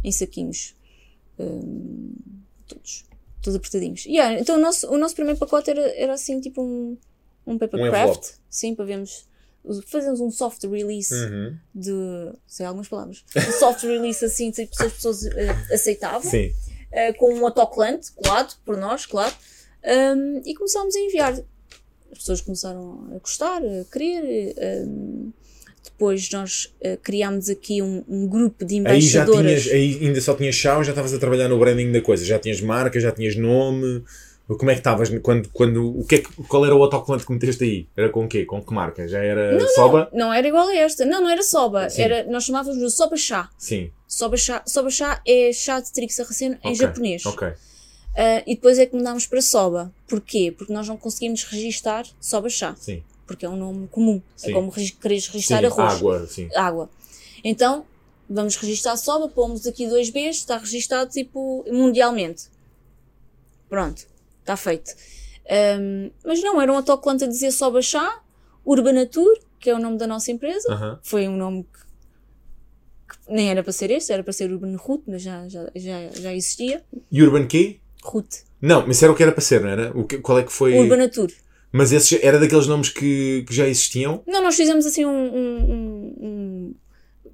[0.04, 0.76] em saquinhos.
[1.40, 2.14] hum,
[2.68, 3.04] todos.
[3.42, 4.06] Todos apertadinhos.
[4.06, 6.98] Yeah, então o nosso, o nosso primeiro pacote era, era assim, tipo um,
[7.46, 8.08] um paper Um craft.
[8.10, 8.28] envelope.
[8.50, 9.28] Sim, para vermos.
[9.88, 11.58] Fazemos um soft release Uhum.
[11.74, 11.92] de.
[12.48, 13.24] sei algumas palavras.
[13.36, 16.30] Um soft release assim, tipo, se as pessoas eh, aceitavam.
[16.30, 16.54] Sim.
[16.96, 19.34] Eh, com um autocolante colado por nós, claro,
[19.84, 21.34] um, e começámos a enviar.
[22.12, 24.56] As pessoas começaram a gostar, a querer.
[24.88, 25.32] um,
[25.84, 29.64] depois nós eh, criámos aqui um, um grupo de Aí já embaixadoras.
[29.64, 32.26] tinhas, aí ainda só tinhas chá ou já estavas a trabalhar no branding da coisa?
[32.26, 34.04] Já tinhas marca, já tinhas nome?
[34.48, 35.10] Como é que estavas?
[35.22, 37.88] Quando, quando, o que é que, qual era o autocolante que meteste aí?
[37.96, 38.46] Era com o quê?
[38.46, 39.08] Com que marca?
[39.08, 40.10] Já era Soba?
[40.14, 41.04] Não era igual a esta.
[41.06, 41.90] Não, não era soba.
[41.90, 42.04] Sim.
[42.04, 43.50] Era, nós chamávamos de soba chá.
[43.58, 43.90] Sim.
[44.08, 47.26] Soba chá, soba chá é chá de trigo sarraceno em Ok, japonês.
[47.26, 47.48] Ok.
[48.16, 49.94] Ah, e depois é que mudámos para soba.
[50.08, 50.54] Porquê?
[50.58, 52.76] Porque nós não conseguimos registar soba chá.
[52.80, 53.04] Sim.
[53.28, 54.22] Porque é um nome comum.
[54.36, 54.52] Sim.
[54.52, 55.32] É como quereres Sim.
[55.34, 55.94] registar arroz.
[55.96, 56.50] Água, sim.
[56.56, 56.90] água.
[57.44, 57.86] Então,
[58.30, 62.46] vamos registar soba, pomos aqui dois Bs, está registado tipo mundialmente.
[63.68, 64.06] Pronto,
[64.40, 64.94] está feito.
[65.50, 68.22] Ahm, mas não, era um autocolante a dizer soba chá,
[68.66, 71.00] Urbanatur, que é o nome da nossa empresa, Aham.
[71.04, 71.68] foi um nome
[73.10, 76.10] que, nem era para ser este, era para ser Urban Root, mas já, já, já,
[76.12, 76.84] já existia.
[77.12, 77.78] E Urban quê?
[78.04, 78.28] Root,
[78.62, 79.92] Não, mas era o que era para ser, não era?
[79.98, 80.78] O que, qual é que foi?
[80.78, 81.32] Urbanatur.
[81.72, 84.24] Mas esse era daqueles nomes que, que já existiam?
[84.28, 86.76] Não, nós fizemos assim um, um- um-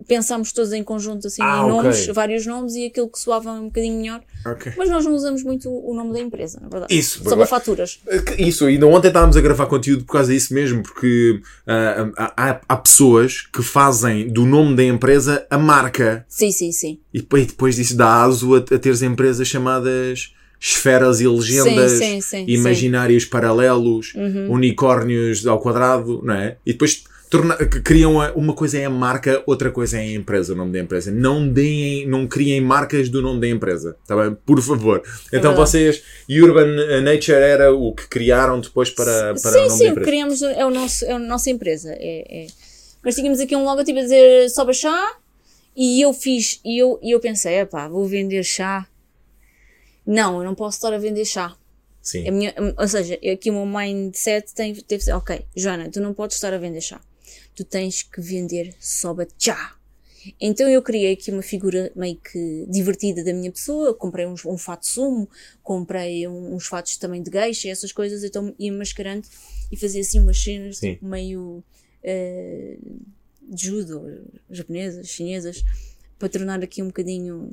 [0.08, 3.66] pensámos todos em conjunto assim Ah, em nomes, vários nomes e aquilo que soava um
[3.66, 4.22] bocadinho melhor.
[4.46, 4.72] Ok.
[4.78, 6.94] Mas nós não usamos muito o nome da empresa, na verdade.
[6.96, 7.50] Isso, Só verdade.
[7.50, 8.00] para faturas.
[8.38, 12.76] Isso, ainda ontem estávamos a gravar conteúdo por causa disso mesmo, porque ah, há, há-
[12.78, 16.26] pessoas que fazem do nome da empresa a marca.
[16.28, 17.00] Sim, sim, sim.
[17.14, 20.34] E depois, depois disso dá aso a, a teres empresas chamadas
[20.64, 22.46] esferas e legendas, sim, sim, sim.
[22.48, 24.52] imaginários paralelos, Uhum.
[24.52, 26.58] unicórnios ao quadrado, não é?
[26.66, 30.54] E depois torna, criam a- uma coisa é a marca, outra coisa é a empresa,
[30.54, 31.10] o nome da empresa.
[31.12, 34.36] Não deem, não criem marcas do nome da empresa, tá bem?
[34.46, 35.02] Por favor.
[35.28, 35.56] então verdade.
[35.56, 39.88] vocês, Urban Nature era o que criaram depois para, para sim, o nome da sim,
[39.88, 40.06] empresa.
[40.10, 41.94] criamos, é, o nosso, é a nossa empresa.
[41.98, 42.48] É, é.
[43.04, 45.16] Nós tínhamos aqui um logotipo a dizer soba chá
[45.76, 48.86] e eu fiz, e eu, e eu pensei, epá, vou vender chá.
[50.06, 51.56] Não, eu não posso estar a vender chá.
[52.02, 52.28] Sim.
[52.28, 56.36] A minha, ou seja, aqui o meu mindset tem, teve ok, Joana, tu não podes
[56.36, 57.00] estar a vender chá.
[57.62, 59.76] Tu tens que vender soba chá.
[60.40, 63.86] Então eu criei aqui uma figura meio que divertida da minha pessoa.
[63.90, 65.30] Eu comprei uns, um fato sumo,
[65.62, 68.24] comprei um- uns fatos também de geisha, essas coisas.
[68.24, 69.28] Então ia mascarando
[69.72, 71.64] e fazia assim umas cenas tipo, meio
[73.48, 75.64] de judo, japonesas, chinesas,
[76.18, 77.52] para tornar aqui um bocadinho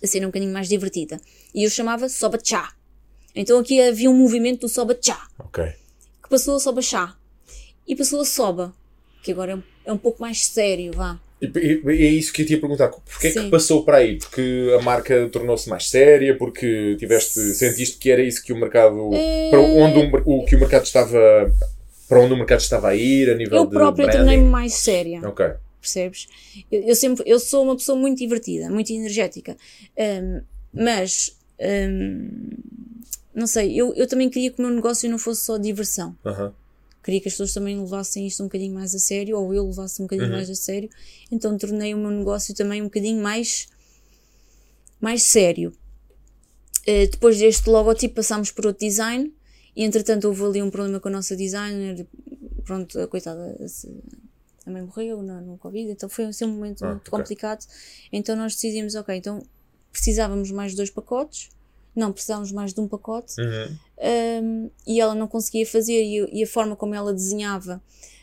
[0.00, 1.20] a cena um bocadinho mais divertida.
[1.52, 2.72] E eu chamava soba chá.
[3.34, 5.26] Então aqui havia um movimento do soba chá,
[6.22, 7.16] que passou a soba chá.
[7.88, 8.72] E passou a soba,
[9.22, 11.18] que agora é um, é um pouco mais sério, vá.
[11.42, 12.88] É isso que eu te ia perguntar.
[12.88, 14.18] Porquê é que passou para aí?
[14.18, 16.36] Porque a marca tornou-se mais séria?
[16.36, 19.10] Porque tiveste, sentiste que era isso que o mercado.
[19.14, 19.48] É.
[19.50, 21.50] Para onde o, o que o mercado estava.
[22.06, 24.18] Para onde o mercado estava a ir a nível Eu de própria branding?
[24.18, 25.46] tornei-me mais séria, Ok.
[25.80, 26.26] percebes?
[26.70, 29.56] Eu, eu sempre, eu sou uma pessoa muito divertida, muito energética.
[29.96, 30.42] Hum,
[30.74, 32.48] mas, hum,
[33.34, 36.16] não sei, eu, eu também queria que o meu negócio não fosse só diversão.
[36.26, 36.52] Aham.
[37.02, 40.00] Queria que as pessoas também levassem isto um bocadinho mais a sério, ou eu levasse
[40.00, 40.34] um bocadinho Uhum.
[40.36, 40.88] mais a sério,
[41.30, 43.68] então tornei o meu negócio também um bocadinho mais
[45.00, 45.72] mais sério.
[46.86, 49.32] Eh, depois deste logotipo passámos por outro design
[49.76, 52.06] e entretanto houve ali um problema com a nossa designer,
[52.64, 53.56] pronto, a coitada
[54.64, 57.10] também morreu no, no Covid, então foi assim, um momento Ah, muito ok.
[57.18, 57.64] complicado.
[58.12, 59.42] Então nós decidimos, ok, então
[59.92, 61.48] precisávamos mais de dois pacotes,
[61.94, 63.76] não, precisávamos mais de um pacote Uhum.
[64.42, 67.82] um, e ela não conseguia fazer e, e a forma como ela desenhava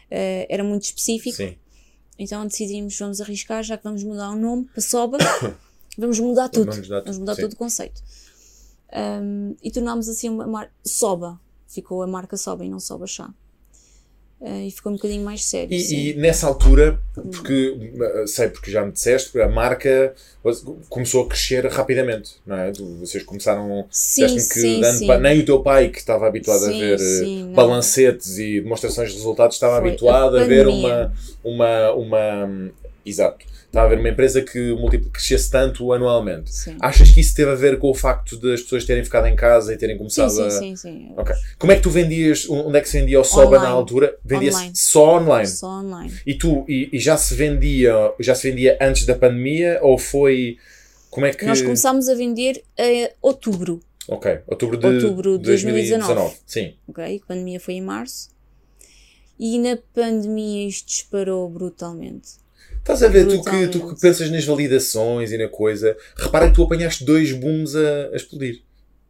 [0.10, 1.38] eh, era muito específica.
[1.38, 1.56] Sim.
[2.20, 5.18] Então decidimos, vamos arriscar, já que vamos mudar o nome para Soba,
[5.98, 6.72] vamos mudar tudo.
[6.72, 7.42] Vamos tudo, Vamos mudar sim.
[7.42, 8.02] todo o conceito.
[9.22, 11.40] Um, e tornámos assim uma marca Soba.
[11.68, 13.32] Ficou a marca Soba e não Soba Chá.
[14.40, 15.74] Uh, e ficou um bocadinho mais sério.
[15.74, 17.00] E, e nessa altura,
[17.32, 20.14] porque uh, sei porque já me disseste, a marca
[20.90, 22.72] começou a crescer rapidamente, não é?
[23.00, 23.88] Vocês começaram.
[23.90, 25.08] sim, sim, dando sim.
[25.08, 27.54] pa- nem o teu pai, que estava habituado a Sim, ver uh, sim, não.
[27.54, 31.14] balancetes e demonstrações de resultados, estava Foi habituado a a, ver uma,
[31.44, 32.72] uma, uma.
[33.08, 33.46] Exato.
[33.68, 34.76] Estava a ver uma empresa que
[35.12, 36.54] crescesse tanto anualmente.
[36.54, 36.78] Sim.
[36.80, 39.36] Achas que isso teve a ver com o facto de as pessoas terem ficado em
[39.36, 40.50] casa e terem Sim, começado sim, a.
[40.50, 41.14] sim, sim.
[41.18, 41.36] Ok.
[41.60, 42.50] Como é que tu vendias?
[42.50, 44.18] Onde é que se vendia o Soba na altura?
[44.24, 44.76] Vendia-se Online.
[44.76, 45.48] só online.
[45.48, 46.14] Só online.
[46.26, 50.58] E tu, e, e já se vendia, já se vendia antes da pandemia ou foi,
[51.10, 51.46] como é que...
[51.46, 53.82] Nós começámos a vender em outubro.
[54.08, 56.14] Ok, outubro de Outubro de 2019.
[56.14, 56.36] 2019.
[56.46, 57.22] Sim, ok?
[57.22, 58.30] A pandemia foi em março.
[59.38, 62.47] E na pandemia isto disparou brutalmente.
[62.94, 66.56] Estás a ver, tu que, tu que pensas nas validações e na coisa, repara que
[66.56, 68.62] tu apanhaste dois booms a, a explodir.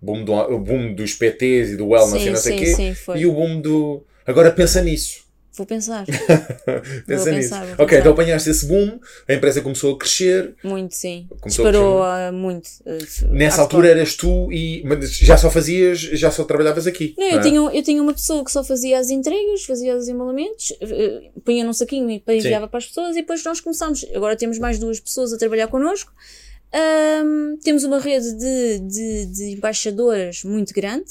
[0.01, 2.65] Boom do, o boom dos PTs e do wellness e sim, não sei o quê,
[2.67, 4.03] sim, e o boom do...
[4.25, 5.26] Agora pensa nisso.
[5.58, 6.05] Vou pensar.
[7.08, 7.49] Pensa pensar, nisso.
[7.49, 7.99] vou ok, pensar.
[7.99, 11.28] então apanhaste esse boom, a empresa começou a crescer, Muito, sim.
[11.41, 12.70] Começou a Disparou crescer ah, muito.
[12.86, 17.16] ah, Nessa altura eras tu e mas já só fazias, já só trabalhavas aqui.
[17.18, 17.41] Não, não eu, é?
[17.43, 21.64] tinha, eu tinha uma pessoa que só fazia as entregas, fazia os embalamentos, eh, punha
[21.64, 22.49] num saquinho e depois Sim.
[22.49, 24.05] enviava para as pessoas e depois nós começámos.
[24.14, 26.12] Agora temos mais duas pessoas a trabalhar connosco.
[26.74, 31.05] Ahm, temos uma rede de, de, de embaixadoras muito grande,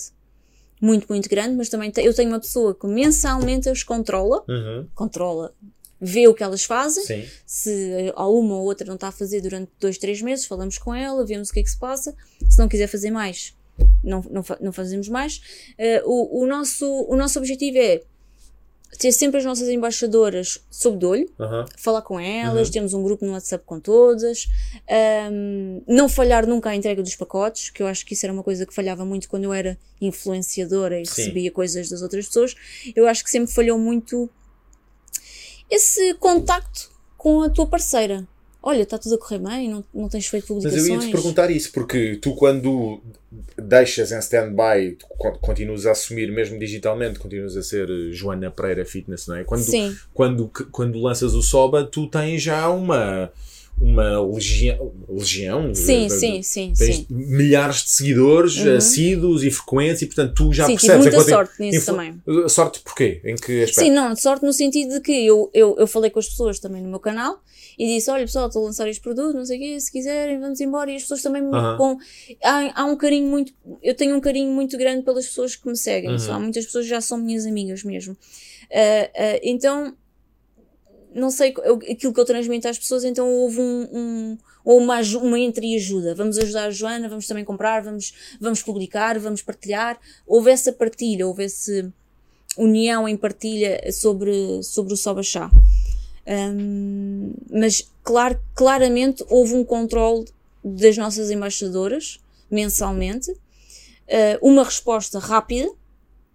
[0.81, 5.55] muito, muito grande, mas também eu tenho uma pessoa que mensalmente as controla, Uhum, controla,
[6.01, 7.05] vê o que elas fazem.
[7.05, 7.25] Sim.
[7.47, 10.95] Se há uma ou outra não está a fazer durante dois, três meses, falamos com
[10.95, 12.15] ela, vemos o que é que se passa.
[12.49, 13.55] Se não quiser fazer mais,
[14.03, 15.41] não, não, não fazemos mais.
[15.79, 18.03] Eh, o, o, nosso, o nosso objetivo é
[18.99, 21.31] ter sempre as nossas embaixadoras sob de olho,
[21.77, 24.49] falar com elas, temos um grupo no WhatsApp com todas,
[24.89, 28.43] ahm, não falhar nunca a entrega dos pacotes, que eu acho que isso era uma
[28.43, 31.23] coisa que falhava muito quando eu era influenciadora e Sim.
[31.23, 32.55] recebia coisas das outras pessoas.
[32.95, 34.31] Eu acho que sempre falhou muito
[35.71, 38.27] esse contacto com a tua parceira.
[38.69, 40.89] Olha, está tudo a correr bem, não, não tens feito Mas publicações.
[40.89, 43.01] eu ia te perguntar isso, porque tu quando
[43.57, 44.99] deixas em stand-by,
[45.41, 49.45] continuas a assumir mesmo digitalmente, continuas a ser eh, Joana Pereira Fitness, não é?
[49.45, 53.31] Quando, Sim, quando, quando lanças o Soba, tu tens já uma,
[53.81, 57.07] uma legião, legião sim, de- sim, sim, Tens sim.
[57.11, 58.77] milhares de seguidores Uhum.
[58.77, 62.49] assíduos e frequentes e portanto tu já Sim, tive percebes muita enquanto- sorte nisso também.
[62.49, 63.21] Sorte porquê?
[63.25, 63.81] Em que aspecto?
[63.81, 66.83] Sim, não, sorte no sentido de que eu, eu, eu falei com as pessoas também
[66.83, 67.39] no meu canal
[67.79, 70.41] e disse: Olha pessoal, estou a lançar este produto, não sei o quê, se quiserem,
[70.41, 70.91] vamos embora.
[70.91, 71.77] E as pessoas também me Aham.
[71.77, 71.99] com.
[72.43, 73.53] Há, há um carinho muito.
[73.83, 76.13] Eu tenho um carinho muito grande pelas pessoas que me seguem.
[76.13, 76.19] Uhum.
[76.19, 78.17] Só há muitas pessoas que já são minhas amigas mesmo.
[78.73, 79.95] Ah, ah, então,
[81.17, 81.55] não sei,
[81.91, 83.89] aquilo que eu transmito às pessoas, então houve um.
[83.93, 86.15] um ou uma, uma entreajuda.
[86.15, 89.99] Vamos ajudar a Joana, vamos também comprar, vamos, vamos publicar, vamos partilhar.
[90.27, 91.93] Houve essa partilha, houve essa
[92.59, 95.51] união em partilha sobre, sobre o Soba Chá.
[96.27, 100.27] Hum, mas claro, claramente houve um controle
[100.65, 102.19] das nossas embaixadoras
[102.51, 103.33] mensalmente,
[104.07, 105.69] Uh, uma resposta rápida.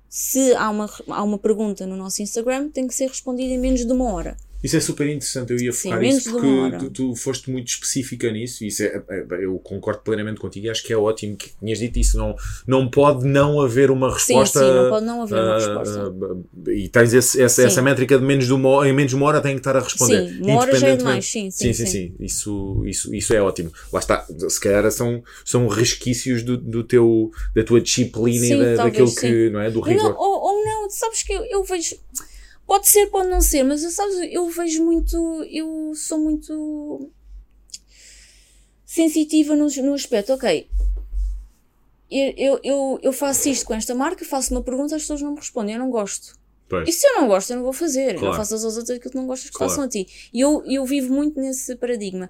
[0.09, 3.86] Se há uma, há uma pergunta no nosso Instagram, tem que ser respondida em menos
[3.86, 4.36] de uma hora.
[4.64, 7.68] Isso é super interessante, eu ia Sim, focar nisso uma porque tu, tu foste muito
[7.70, 11.49] específica nisso isso é, é- eu concordo plenamente contigo e acho que é ótimo que
[11.59, 12.18] tinhas dito isso.
[12.18, 12.36] Não,
[12.68, 14.59] não pode não haver uma Sim, resposta.
[14.59, 16.14] sim, não pode não haver uma ah, resposta.
[16.68, 17.68] ah, e tens esse- essa, Sim.
[17.68, 19.76] essa métrica de menos de uma hora, em menos de uma hora tem que estar
[19.76, 20.28] a responder.
[20.30, 22.16] Sim, uma hora já é demais, sim, sim, sim, sim, sim.
[22.20, 23.72] Isso, isso, isso é ótimo.
[23.91, 28.76] Lá está, se calhar são, são resquícios do, do teu, da tua disciplina Sim, e
[28.78, 29.70] da, daquilo que, não é?
[29.72, 30.03] Do rigor.
[30.12, 31.95] Não, ou, ou não, sabes que eu, eu vejo.
[32.72, 35.43] Pode ser, pode não ser, mas eu, sabes, eu vejo muito.
[35.51, 37.11] Eu sou muito.
[38.86, 40.69] sensitiva no, no aspecto, ok.
[42.09, 45.32] Eu, eu, eu, eu faço isto com esta marca, faço uma pergunta, as pessoas não
[45.32, 46.39] me respondem, eu não gosto.
[46.69, 46.88] Pois.
[46.88, 48.11] E se eu não gosto, eu não vou fazer.
[48.15, 48.28] Eu Claro.
[48.28, 49.69] não faço aos outros aquilo que não gostas que Claro.
[49.69, 50.07] façam a ti.
[50.34, 52.30] E eu, eu vivo muito nesse paradigma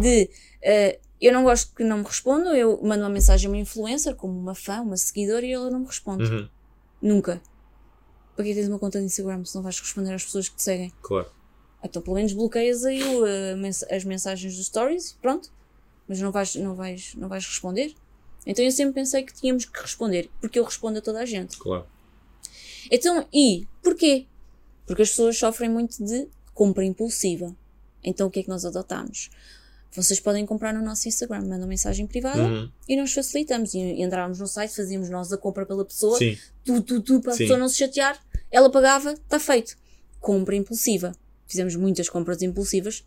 [0.00, 0.30] de
[0.62, 4.16] eh, eu não gosto que não me respondam, eu mando uma mensagem a uma influencer,
[4.16, 6.24] como uma fã, uma seguidora, e ela não me responde.
[6.24, 6.48] Uhum,
[7.02, 7.42] Nunca.
[8.34, 10.62] Para que tens uma conta de Instagram se não vais responder às pessoas que te
[10.62, 10.92] seguem?
[11.02, 11.30] claro.
[11.84, 15.50] Então pelo menos bloqueias aí o, eh, mens- as mensagens dos stories e pronto.
[16.08, 17.94] mas não vais, não vais, não vais responder?
[18.46, 21.56] Então eu sempre pensei que tínhamos que responder, porque eu respondo a toda a gente.
[21.58, 21.86] Claro.
[22.90, 24.26] Então, e porquê?
[24.86, 27.54] Porque as pessoas sofrem muito de compra impulsiva.
[28.02, 29.30] Então o que é que nós adotámos?
[29.94, 32.70] Vocês podem comprar no nosso Instagram, mandam mensagem privada Uhum.
[32.88, 33.74] e nós facilitamos.
[33.74, 36.36] E, e entrávamos no site, fazíamos nós a compra pela pessoa, Sim.
[36.64, 37.44] tu, tu, tu, para a Sim.
[37.44, 38.18] pessoa não se chatear,
[38.50, 39.76] ela pagava, está feito.
[40.18, 41.12] Compra impulsiva.
[41.46, 43.04] Fizemos muitas compras impulsivas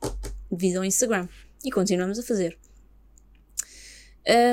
[0.51, 1.27] devido ao Instagram.
[1.63, 2.57] E continuamos a fazer.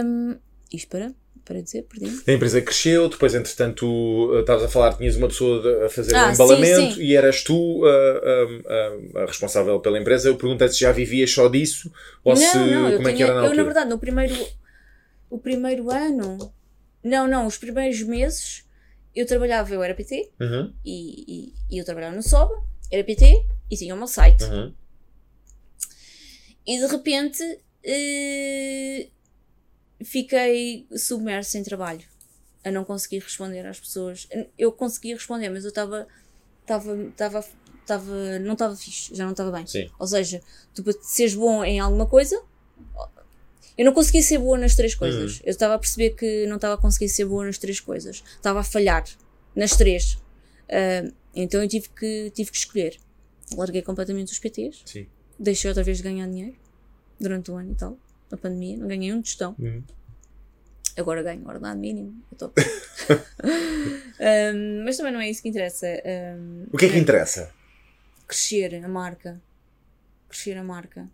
[0.04, 0.36] Um,
[0.72, 1.14] isto para,
[1.44, 5.86] para dizer, perdi A empresa cresceu, depois, entretanto, uh, estavas a falar, tinhas uma pessoa
[5.86, 7.02] a fazer Ah, o sim, embalamento sim.
[7.02, 10.28] e eras tu uh, uh, uh, a responsável pela empresa.
[10.28, 11.90] Eu perguntei se já vivias só disso
[12.24, 12.44] ou se.
[12.46, 13.64] eu como é que tinha- era na Eu, na altura?
[13.64, 14.34] verdade, no primeiro,
[15.30, 16.52] o primeiro ano,
[17.02, 18.64] não, não, os primeiros meses,
[19.14, 22.54] eu trabalhava, eu era PT, Uhum, e, e, e eu trabalhava no SOBA,
[22.90, 24.44] era PT, e tinha o meu site.
[24.44, 24.72] uhum.
[26.66, 27.42] E de repente,
[27.84, 29.08] eh,
[30.04, 32.04] fiquei submersa em trabalho,
[32.64, 34.28] a não conseguir responder às pessoas.
[34.58, 36.06] Eu conseguia responder, mas eu estava,
[36.60, 37.44] estava, estava,
[37.80, 39.66] estava, não estava fixe, já não estava bem.
[39.66, 39.90] Sim.
[39.98, 40.40] Ou seja,
[40.74, 42.40] tu para seres bom em alguma coisa,
[43.76, 45.40] eu não conseguia ser boa nas três coisas.
[45.44, 48.22] Eu estava a perceber que não estava a conseguir ser boa nas três coisas.
[48.36, 49.04] Estava a falhar
[49.54, 50.18] nas três.
[50.70, 52.98] Ah, então eu tive que, tive que escolher.
[53.56, 55.06] Larguei completamente os PTs, Sim.
[55.38, 56.56] deixei outra vez de ganhar dinheiro
[57.20, 57.98] durante o ano e tal,
[58.32, 59.54] na pandemia, não ganhei um tostão.
[59.58, 59.82] Uhum.
[60.96, 62.20] Agora ganho ordenado mínimo.
[62.32, 62.52] Eu tô-
[63.44, 65.86] Um, mas também não é isso que interessa.
[66.36, 67.50] Um, O que é que interessa?
[68.26, 69.40] crescer a marca.
[70.28, 71.08] Crescer a marca.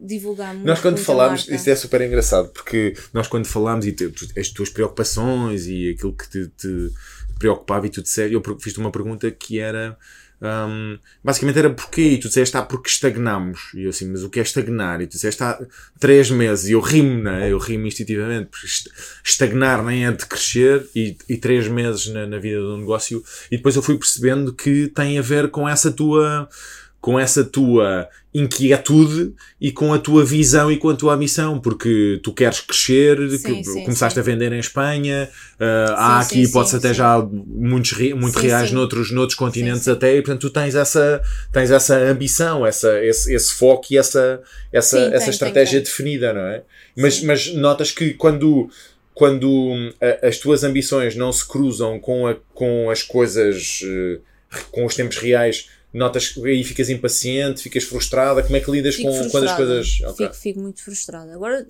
[0.00, 0.66] Divulgar muito.
[0.66, 4.70] Nós quando falámos, isto é super engraçado, porque nós quando falámos e te- as tuas
[4.70, 6.90] preocupações e aquilo que te, te
[7.38, 9.96] preocupava e tu disseste, eu fiz-te uma pergunta que era
[10.40, 12.02] hum, basicamente era porquê?
[12.02, 13.70] E tu disseste, ah, porque estagnámos.
[13.74, 15.00] E eu assim, mas o que é estagnar?
[15.00, 15.58] E tu disseste, ah,
[15.98, 16.68] três meses.
[16.68, 17.50] E eu rimo, né?
[17.50, 18.88] Eu rimo instintivamente, porque est-
[19.24, 23.22] estagnar nem é de crescer e, e três meses na, na vida do negócio.
[23.50, 26.48] E depois eu fui percebendo que tem a ver com essa tua
[27.04, 32.18] com essa tua inquietude e com a tua visão e com a tua missão, porque
[32.22, 34.20] tu queres crescer, Sim, que sim, começaste sim.
[34.20, 35.28] a vender em Espanha,
[35.60, 40.40] ah, há aqui, sim, até já muitos, muito reais noutros, noutros continentes até, e portanto
[40.40, 41.20] tu tens essa,
[41.52, 44.40] tens essa ambição, essa, esse, esse foco e essa,
[44.72, 45.84] essa, essa tenho, estratégia tenho, tenho.
[45.84, 46.62] definida, não é?
[46.96, 48.70] Mas, mas notas que quando,
[49.12, 54.20] quando a- as tuas ambições não se cruzam com, a, com as coisas, eh,
[54.70, 59.08] com os tempos reais, notas aí ficas impaciente, ficas frustrada, como é que lidas Fico
[59.08, 60.00] com quando as coisas.
[60.02, 60.26] Ok.
[60.26, 61.32] Fico, fico muito frustrada.
[61.32, 61.66] Agora,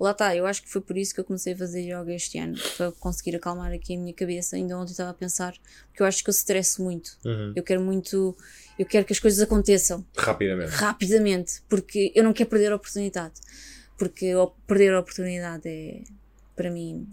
[0.00, 2.38] lá está, eu acho que foi por isso que eu comecei a fazer yoga este
[2.38, 4.56] ano, para conseguir acalmar aqui a minha cabeça.
[4.56, 5.54] Ainda ontem estava a pensar,
[5.88, 7.18] porque eu acho que eu stresso muito.
[7.22, 7.52] Uhum.
[7.54, 8.34] Eu quero muito,
[8.78, 10.70] eu quero que as coisas aconteçam Rapidamente.
[10.70, 13.34] rapidamente, porque eu não quero perder a oportunidade.
[13.98, 14.32] Porque
[14.66, 16.02] perder a oportunidade é,
[16.54, 17.06] para mim,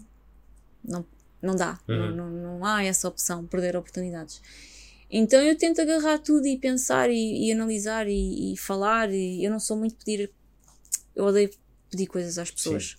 [0.82, 1.04] não,
[1.42, 1.78] não dá.
[1.86, 2.10] Uhum.
[2.16, 4.40] Não, não, não há essa opção, perder oportunidades.
[5.16, 9.12] Então eu tento agarrar tudo e pensar e, e analisar e, e falar.
[9.12, 10.28] E eu não sou muito pedir.
[11.14, 11.50] Eu odeio
[11.88, 12.96] pedir coisas às pessoas.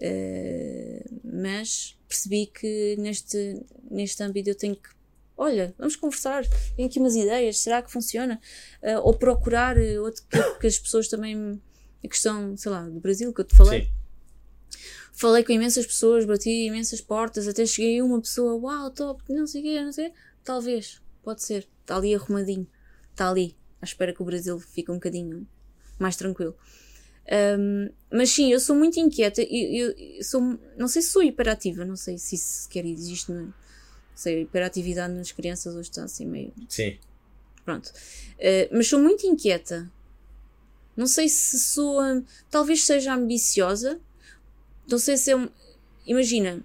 [0.00, 4.88] Eh, mas percebi que neste, neste âmbito eu tenho que.
[5.36, 6.44] Olha, vamos conversar.
[6.74, 7.60] Tenho aqui umas ideias.
[7.60, 8.40] Será que funciona?
[8.82, 11.62] Eh, ou procurar eh, outro que, que as pessoas também.
[12.04, 13.84] A questão, sei lá, do Brasil que eu te falei.
[13.84, 13.90] Sim.
[15.12, 19.46] Falei com imensas pessoas, bati imensas portas, até cheguei a uma pessoa, uau, top, não
[19.46, 20.12] sei o quê, não sei.
[20.44, 21.66] Talvez, pode ser.
[21.82, 22.66] Está ali arrumadinho.
[23.10, 25.46] Está ali, à espera que o Brasil fique um bocadinho
[25.98, 26.54] mais tranquilo.
[27.28, 29.42] Ahm, mas sim, eu sou muito inquieta.
[29.42, 30.40] Eu, eu- sou,
[30.76, 33.32] não sei se sou hiperativa, não sei se isso sequer existe.
[33.32, 33.52] Não
[34.14, 36.52] sei, a hiperatividade nas crianças hoje está assim meio.
[36.68, 36.96] Sim.
[37.64, 37.92] Pronto.
[38.38, 39.90] Eh, mas sou muito inquieta.
[40.96, 42.00] Não sei se sou.
[42.02, 44.00] hum, talvez seja ambiciosa.
[44.88, 45.48] Não sei se é um.
[46.06, 46.62] Imagina.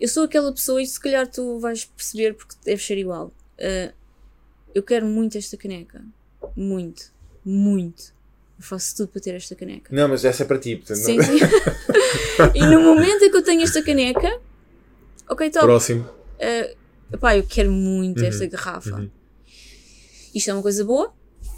[0.00, 3.32] Eu sou aquela pessoa, e se calhar tu vais perceber porque deve ser igual.
[3.58, 3.92] Eh,
[4.74, 6.04] eu quero muito esta caneca.
[6.56, 7.12] Muito.
[7.44, 8.12] Muito.
[8.58, 9.94] Eu faço tudo para ter esta caneca.
[9.94, 10.76] Não, mas essa é para ti.
[10.76, 11.38] portanto, Sim, não- sim.
[12.54, 14.40] e no momento em que eu tenho esta caneca.
[15.28, 15.64] Ok, top.
[15.66, 16.08] Próximo.
[17.12, 18.96] Epá, eu quero muito Uhum, esta garrafa.
[18.96, 19.10] uhum.
[20.34, 21.12] Isto é uma coisa boa,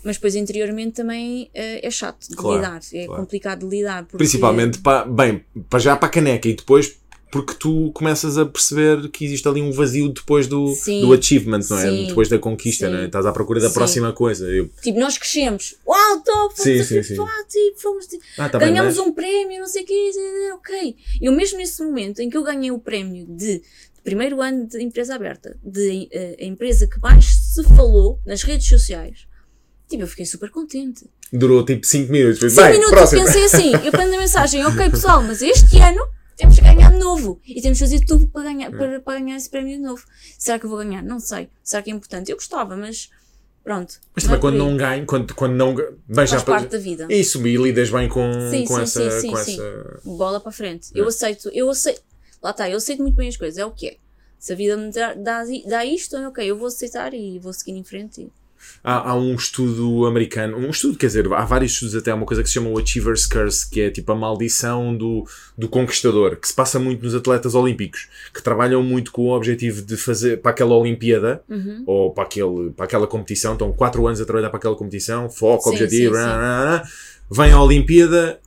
[0.05, 3.23] mas depois interiormente também eh, é chato de Claro, lidar, é claro.
[3.23, 4.03] complicado de lidar.
[4.05, 7.00] Porque, Principalmente, para, bem, para já para a caneca e depois
[7.31, 11.01] porque tu começas a perceber que existe ali um vazio depois do, Sim.
[11.03, 11.83] do achievement, não é?
[11.91, 12.07] Sim.
[12.09, 12.93] Depois da conquista, Sim.
[12.93, 13.07] não é?
[13.07, 14.47] Estás à procura da próxima coisa.
[14.49, 15.77] Eu, Tipo, nós crescemos.
[15.87, 16.55] Uau, top!
[16.57, 17.15] Sim, Fomos sim, sim.
[17.15, 20.11] Tipo, fomos, tipo, ah, tá bem, ganhamos mas- um prémio, não sei o quê,
[20.55, 20.97] ok.
[21.21, 23.63] Eu mesmo nesse momento em que eu ganhei o prémio de,
[24.03, 28.67] primeiro ano de empresa aberta, de eh, a empresa que mais se falou nas redes
[28.67, 29.27] sociais,
[29.89, 31.05] tipo, eu fiquei super contente.
[31.33, 32.37] durou tipo 5 minutos.
[32.41, 33.21] Depois, 5 bem, minutos próximo.
[33.21, 36.03] eu pensei assim, eu prendo a mensagem, ok pessoal, mas este ano
[36.41, 37.41] temos que ganhar de novo.
[37.47, 40.03] E temos que fazer tudo para ganhar, para, para ganhar esse prémio de novo.
[40.39, 41.03] Será que eu vou ganhar?
[41.03, 41.49] Não sei.
[41.63, 42.31] Será que é importante?
[42.31, 43.11] Eu gostava, mas
[43.63, 44.01] pronto.
[44.15, 45.75] Mas não é também quando não ganho, quando, quando não.
[45.75, 47.07] Bem, Faz já parte da vida.
[47.11, 49.11] Isso, e lidas bem com, Sim, com sim, essa.
[49.11, 49.53] sim, sim, sim.
[49.55, 50.01] essa...
[50.05, 50.89] Bola para frente.
[50.95, 52.03] Eu aceito, eu aceito.
[52.43, 53.97] Lá está, eu aceito muito bem as coisas, é o que é.
[54.39, 57.73] Se a vida me dá, dá, dá isto, ok, eu vou aceitar e vou seguir
[57.73, 58.33] em frente.
[58.83, 62.25] Há, há um estudo americano, um estudo, quer dizer, há vários estudos até, há uma
[62.27, 66.37] coisa que se chama o Achiever's Curse, que é tipo a maldição do, do conquistador,
[66.37, 70.41] que se passa muito nos atletas olímpicos, que trabalham muito com o objetivo de fazer
[70.41, 71.83] para aquela Olimpíada, Uhum.
[71.87, 75.65] ou para, aquele, para aquela competição, estão 4 anos a trabalhar para aquela competição, foco,
[75.65, 76.83] Sim, objetivo, sim, rá,
[77.31, 78.41] vêm à Olimpíada,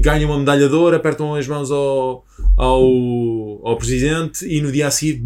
[0.00, 2.24] ganham uma medalha de ouro, apertam as mãos ao,
[2.56, 2.82] ao,
[3.66, 5.22] ao presidente e no dia a seguir,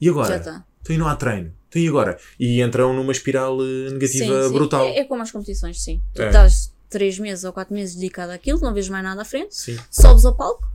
[0.00, 0.28] e agora?
[0.28, 0.64] Já está.
[0.82, 1.52] Então e não há treino.
[1.78, 2.18] E agora?
[2.38, 4.52] E entram numa espiral eh, negativa Sim, sim.
[4.54, 4.84] brutal.
[4.84, 6.00] É, é como as competições, sim.
[6.14, 6.26] Tu É.
[6.26, 9.76] estás 3 meses ou 4 meses dedicado àquilo, não vês mais nada à frente, Sim.
[9.90, 10.66] sobes ao palco,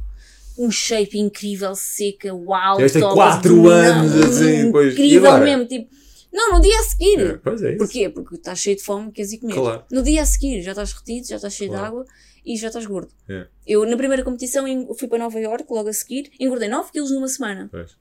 [0.58, 5.90] um shape incrível, seca, uau, top, quatro não, anos, assim, e Incrível mesmo, tipo.
[6.34, 7.20] Não, no dia a seguir.
[7.20, 7.78] É, pois é isso.
[7.78, 8.10] Porquê?
[8.10, 9.54] Porque estás cheio de fome, queres ir comer.
[9.54, 9.84] Claro.
[9.92, 11.84] No dia a seguir já estás retido, já estás cheio Claro.
[11.84, 12.06] de água
[12.46, 13.12] e já estás gordo.
[13.28, 13.48] É.
[13.68, 14.66] Eu, na primeira competição,
[14.98, 17.68] fui para Nova York logo a seguir, engordei 9 quilos numa semana.
[17.70, 17.98] Pois,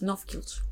[0.00, 0.62] 9 quilos.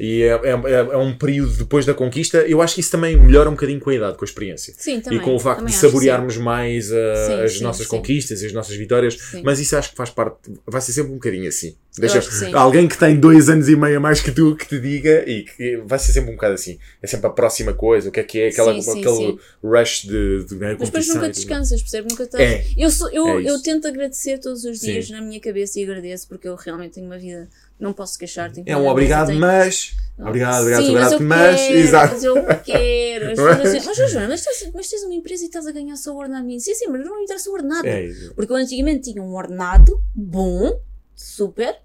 [0.00, 2.38] E é, é, é- é um período depois da conquista.
[2.38, 4.74] Eu acho que isso também melhora um bocadinho com a idade, com a experiência.
[4.76, 5.18] Sim, também.
[5.18, 6.94] e com o facto de saborearmos mais uh,
[7.26, 7.90] Sim, as sim, nossas sim.
[7.96, 9.14] conquistas e as nossas vitórias.
[9.18, 9.42] Sim.
[9.44, 10.36] Mas isso acho que faz parte.
[10.66, 11.76] Vai ser sempre um bocadinho assim.
[12.00, 14.80] Deixa que alguém que tem dois anos e meio a mais que tu que te
[14.80, 16.78] diga e que vai ser sempre um bocado assim.
[17.02, 18.08] É sempre a próxima coisa.
[18.08, 18.48] O que é que é?
[18.48, 19.38] Aquela, Sim, sim, aquele sim.
[19.62, 22.08] rush de, de ganhar Mas depois nunca descansas, percebe?
[22.10, 22.42] Nunca estás.
[22.42, 22.64] É.
[22.76, 26.28] Eu, sou, eu, É eu tento agradecer todos os dias na minha cabeça e agradeço
[26.28, 27.48] porque eu realmente tenho uma vida.
[27.78, 28.50] Não posso queixar.
[28.66, 29.94] É um obrigado, tenho- mas.
[30.18, 31.60] Obrigado, obrigado, Sim, grato, mas, eu mas.
[31.60, 32.14] quero, Exato.
[32.14, 32.34] mas eu
[32.64, 33.24] quero.
[33.28, 33.34] É?
[33.36, 36.44] mas, Joana, mas, tens, mas tens uma empresa e estás a ganhar só o ordenado
[36.44, 36.60] mínimo.
[36.60, 37.86] Sim, sim, mas não me interessa o ordenado.
[37.86, 38.08] É.
[38.34, 40.80] Porque eu antigamente tinha um ordenado bom,
[41.14, 41.76] super,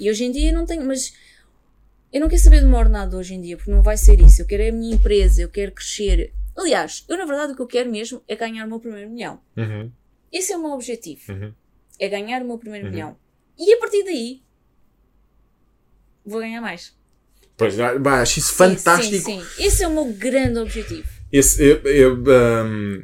[0.00, 0.84] e hoje em dia não tenho.
[0.84, 1.12] Mas
[2.12, 4.42] eu não quero saber do meu ordenado hoje em dia, porque não vai ser isso.
[4.42, 6.32] Eu quero a minha empresa, eu quero crescer.
[6.56, 9.40] Aliás, eu na verdade o que eu quero mesmo é ganhar o meu primeiro milhão.
[9.56, 9.90] Uhum,
[10.32, 11.32] Esse é o meu objetivo.
[11.32, 11.52] uhum.
[11.98, 12.92] É ganhar o meu primeiro Uhum.
[12.92, 13.16] milhão.
[13.58, 14.42] E a partir daí
[16.24, 16.94] vou ganhar mais.
[17.56, 19.24] Pois, bah, acho isso Sim, fantástico.
[19.24, 19.62] Sim, sim.
[19.62, 21.06] Esse é o meu grande objetivo.
[21.30, 23.02] Esse, eu, eu, um,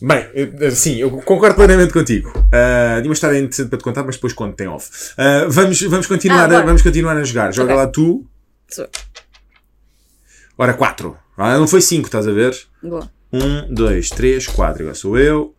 [0.00, 2.28] bem, eu- sim, eu concordo plenamente contigo.
[2.30, 4.88] Uh, tinha uma história interessante para te contar, mas depois conto tem off.
[5.14, 7.52] Uh, vamos, vamos, continuar Ah, a, vamos continuar a jogar.
[7.52, 7.76] Joga Ok.
[7.84, 8.26] lá tu.
[8.68, 8.88] Sou.
[10.56, 11.16] Ora, 4.
[11.36, 12.56] Ah, não foi 5, estás a ver?
[12.82, 13.10] Boa.
[13.32, 14.82] 1, 2, 3, 4.
[14.82, 15.54] Agora sou eu.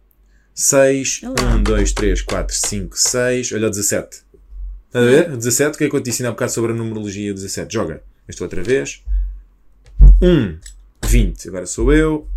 [0.53, 1.21] 6.
[1.23, 1.55] Olá.
[1.55, 3.51] 1, 2, 3, 4, 5, 6.
[3.53, 4.23] Olha o 17.
[4.87, 5.29] Estás a ver?
[5.37, 5.75] 17.
[5.75, 7.73] O que é que eu te ensinei há bocado sobre a numerologia 17?
[7.73, 8.01] Joga.
[8.27, 9.01] Esta outra vez.
[10.21, 10.57] 1,
[11.05, 11.47] 20.
[11.47, 12.27] Agora sou eu.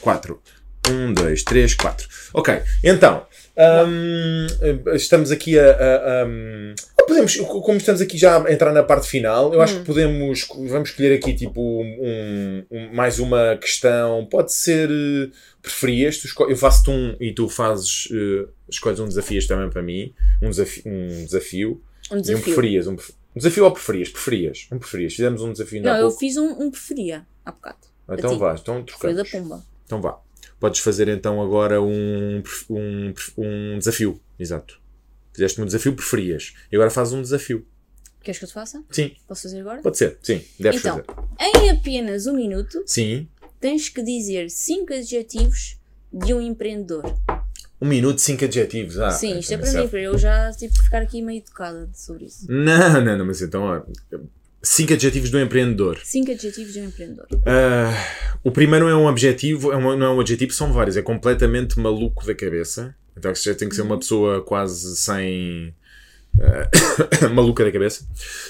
[0.00, 0.40] 4.
[0.90, 2.08] 1, 2, 3, 4.
[2.34, 3.26] Ok, então.
[3.86, 4.46] hum,
[4.94, 5.70] estamos aqui a.
[5.70, 6.74] a- hum,
[7.06, 10.46] podemos, como estamos aqui já a entrar na parte final, eu acho que podemos.
[10.68, 14.26] Vamos escolher aqui tipo um, um- mais uma questão.
[14.30, 14.88] Pode ser.
[14.90, 15.30] eh,
[15.62, 16.22] Preferias?
[16.48, 18.08] Eu faço-te um e tu fazes.
[18.12, 20.12] eh, escolhes um desafio também para mim.
[20.42, 20.82] Um desafio.
[20.86, 21.82] Um desafio.
[22.10, 22.44] Um E um desafio.
[22.44, 22.86] preferias.
[22.86, 22.96] Um, um
[23.38, 24.08] desafio ou preferias?
[24.10, 24.68] Preferias.
[24.70, 25.14] Um preferias.
[25.14, 26.18] Fizemos um desafio Não, eu pouco.
[26.20, 27.78] fiz um, um preferia há bocado.
[28.08, 28.38] Então a ti.
[28.38, 29.16] vá, então Foi trocamos.
[29.16, 29.64] da Pumba.
[29.86, 30.18] Então vá.
[30.58, 34.20] Podes fazer então agora um, um, um desafio.
[34.38, 34.80] Exato.
[35.32, 36.54] Fizeste um desafio, preferias.
[36.72, 37.66] E agora fazes um desafio.
[38.22, 38.82] Queres que eu te faça?
[38.90, 39.82] Sim, Posso fazer agora?
[39.82, 40.18] pode ser.
[40.22, 41.02] Sim, deves Então.
[41.04, 41.56] fazer.
[41.64, 43.28] Em apenas um minuto, Sim.
[43.60, 45.78] tens que dizer cinco adjetivos
[46.12, 47.04] de um empreendedor.
[47.80, 48.98] Um minuto, cinco adjetivos.
[48.98, 51.88] Ah, Sim, isto é para mim, para eu já tive que ficar aqui meio educada
[51.92, 52.46] sobre isso.
[52.50, 53.86] Não, não, não, mas então.
[54.68, 55.98] Cinco adjetivos do empreendedor.
[56.02, 57.26] Cinco adjetivos de um empreendedor.
[57.46, 57.94] Ah,
[58.42, 60.96] o primeiro é um objetivo, é um- não é um adjetivo, são vários.
[60.96, 62.92] É completamente maluco da cabeça.
[63.16, 65.72] Então já tem que ser uma pessoa quase sem.
[66.40, 68.04] ah, maluca da cabeça.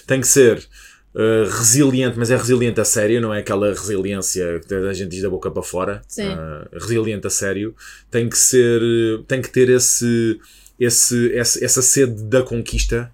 [0.06, 0.66] Tem que ser
[1.14, 5.20] ah, resiliente, mas é resiliente a sério, não é aquela resiliência que a gente diz
[5.22, 6.00] da boca para fora.
[6.08, 6.34] Sim.
[6.72, 7.74] Resiliente a sério.
[8.10, 8.80] Tem que ser.
[9.28, 10.40] Tem que ter esse,
[10.80, 13.12] esse- essa sede da conquista.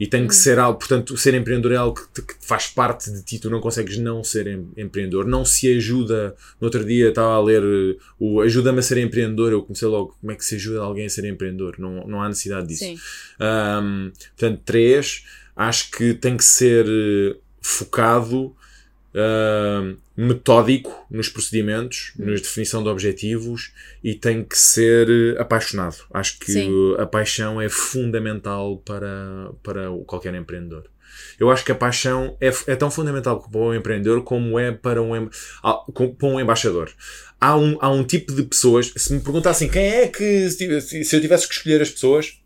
[0.00, 3.22] E tem que ser algo, portanto, ser empreendedor é algo que, que faz parte de
[3.22, 6.34] ti, tu não consegues não ser em- empreendedor, não se ajuda.
[6.58, 10.16] No outro dia estava a ler uh, o Ajuda-me a ser empreendedor, eu comecei logo,
[10.18, 11.74] como é que se ajuda alguém a ser empreendedor?
[11.78, 12.84] Não, não há necessidade disso.
[12.84, 12.98] Sim.
[13.38, 15.24] Um, portanto, três,
[15.54, 18.56] acho que tem que ser eh, focado,
[19.14, 25.96] um, metódico nos procedimentos, na definição de objetivos e tem que ser eh, apaixonado.
[26.12, 26.94] Acho que Sim.
[26.98, 30.84] a paixão é fundamental para, para qualquer empreendedor.
[31.38, 35.02] Eu acho que a paixão é, é tão fundamental para um empreendedor como é para
[35.02, 35.28] um,
[36.18, 36.90] para um embaixador.
[37.40, 41.20] Há um, há um tipo de pessoas, se me perguntassem quem é que, se eu
[41.20, 42.39] tivesse que escolher as pessoas,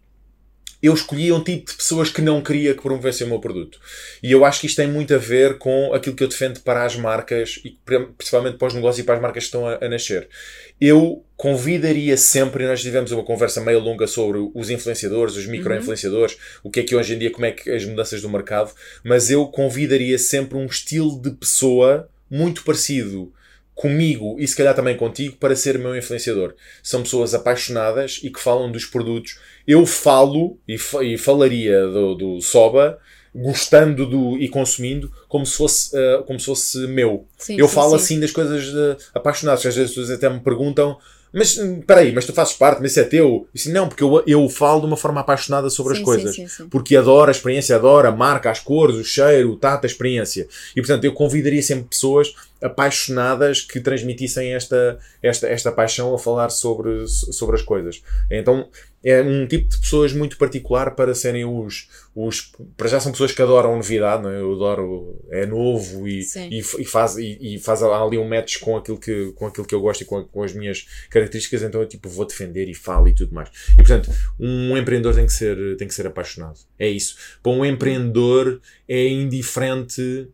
[0.87, 3.81] eu escolhi um tipo de pessoas que não queria que promovessem o meu produto.
[4.23, 6.85] E eu acho que isto tem muito a ver com aquilo que eu defendo para
[6.85, 7.79] as marcas e
[8.17, 10.29] principalmente para os negócios e para as marcas que estão a, a nascer.
[10.79, 16.35] Eu convidaria sempre, e nós tivemos uma conversa meio longa sobre os influenciadores, os micro-influenciadores,
[16.35, 16.41] uhum.
[16.65, 18.71] o que é que hoje em dia, como é que as mudanças do mercado,
[19.03, 23.33] mas eu convidaria sempre um estilo de pessoa muito parecido
[23.75, 26.55] comigo e se calhar também contigo para ser meu influenciador.
[26.83, 29.39] São pessoas apaixonadas e que falam dos produtos.
[29.67, 32.99] Eu falo e, e falaria do, do Soba
[33.35, 37.27] gostando do e consumindo como se fosse, uh, como se fosse meu.
[37.37, 37.97] Sim, eu sim, falo sim.
[37.97, 39.67] assim das coisas apaixonadas.
[39.67, 40.97] Às vezes as pessoas até me perguntam
[41.35, 43.49] mas hum, peraí, mas tu fazes parte, mas isso é teu?
[43.53, 46.37] Isso, não, porque eu, eu falo de uma forma apaixonada sobre sim, as coisas.
[46.37, 49.85] Sim, sim, porque adoro a experiência, adoro a marca, as cores, o cheiro, o tato,
[49.85, 50.47] a experiência.
[50.77, 56.51] E portanto eu convidaria sempre pessoas apaixonadas que transmitissem esta, esta, esta paixão a falar
[56.51, 58.01] sobre, sobre as coisas.
[58.31, 58.69] Então
[59.05, 61.89] é um tipo de pessoas muito particular para serem os.
[62.15, 64.41] os para já são pessoas que adoram novidade, não é?
[64.41, 65.21] eu adoro.
[65.31, 69.33] é novo e, e, e, faz, e, e, faz ali um match com aquilo que,
[69.33, 72.27] com aquilo que eu gosto e com, com as minhas características, então eu tipo vou
[72.27, 73.51] defender e falo e tudo mais.
[73.73, 76.59] E portanto, um empreendedor tem que ser, tem que ser apaixonado.
[76.79, 77.17] É isso.
[77.43, 80.29] Para um empreendedor é indiferente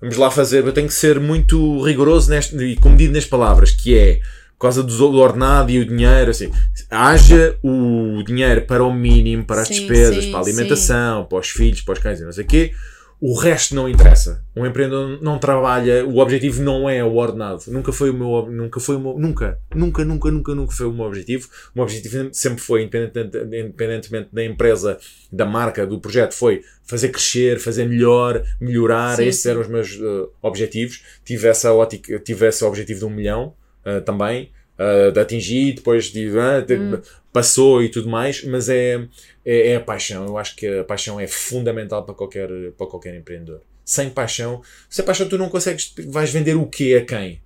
[0.00, 3.96] vamos lá fazer, eu tenho que ser muito rigoroso neste, e comedido nas palavras, que
[3.96, 4.20] é
[4.58, 6.50] por causa do ordenado e o dinheiro, assim,
[6.90, 11.28] haja o dinheiro para o mínimo, para as sim, despesas, sim, para a alimentação, sim.
[11.28, 12.72] para os filhos, para os cães e não sei o quê,
[13.20, 14.44] o resto não interessa.
[14.54, 17.62] Um empreendedor não trabalha, o objetivo não é o ordenado.
[17.68, 20.92] Nunca foi o meu, nunca foi o meu, nunca, nunca, nunca, nunca, nunca foi o
[20.92, 21.48] meu objetivo.
[21.74, 24.98] O meu objetivo sempre foi, independentemente, independentemente da empresa,
[25.32, 29.16] da marca, do projeto, foi fazer crescer, fazer melhor, melhorar.
[29.16, 31.02] Sim, Esses eram os meus uh, objetivos.
[31.24, 33.54] Tive essa ótica, tive esse objetivo de um milhão
[33.86, 34.50] uh, também.
[34.78, 39.06] Uh, de atingir, depois de, uh, passou e tudo mais, mas é,
[39.44, 40.26] é, é, a paixão.
[40.26, 43.62] Eu acho que a paixão é fundamental para qualquer, para qualquer empreendedor.
[43.84, 44.60] Sem paixão,
[44.90, 47.40] sem paixão tu não consegues, vais vender o quê a quem?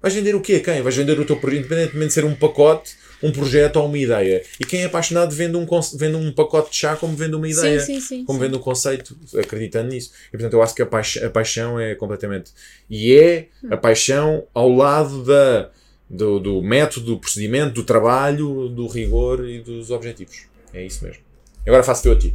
[0.00, 0.82] Vais vender o quê a quem?
[0.82, 4.42] Vais vender o teu projeto, independentemente de ser um pacote, um projeto ou uma ideia.
[4.60, 7.80] E quem é apaixonado vende um, vende um pacote de chá como vende uma ideia,
[7.80, 10.12] sim, sim, sim, como vende um conceito, acreditando nisso.
[10.28, 12.52] E portanto eu acho que a paixão, a paixão é completamente.
[12.88, 15.70] E é a paixão ao lado da
[16.08, 20.46] do, do método, do procedimento, do trabalho, do rigor e dos objetivos.
[20.72, 21.22] É isso mesmo.
[21.66, 22.34] Agora faço teu a ti.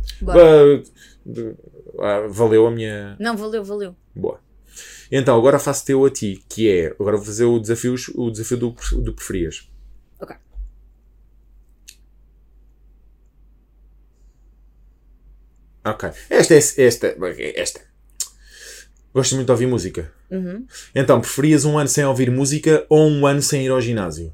[1.99, 3.15] Ah, valeu a minha.
[3.19, 3.95] Não, valeu, valeu.
[4.15, 4.39] Boa.
[5.11, 6.95] Então, agora faço teu a ti, que é.
[6.99, 9.67] Agora vou fazer o desafio, o desafio do, do preferias.
[10.19, 10.35] Ok.
[15.85, 16.09] Ok.
[16.29, 16.57] Esta é.
[16.57, 17.15] Esta,
[17.55, 17.81] esta.
[19.13, 20.11] Gosto muito de ouvir música.
[20.29, 20.65] Uhum.
[20.93, 24.33] Então, preferias um ano sem ouvir música ou um ano sem ir ao ginásio?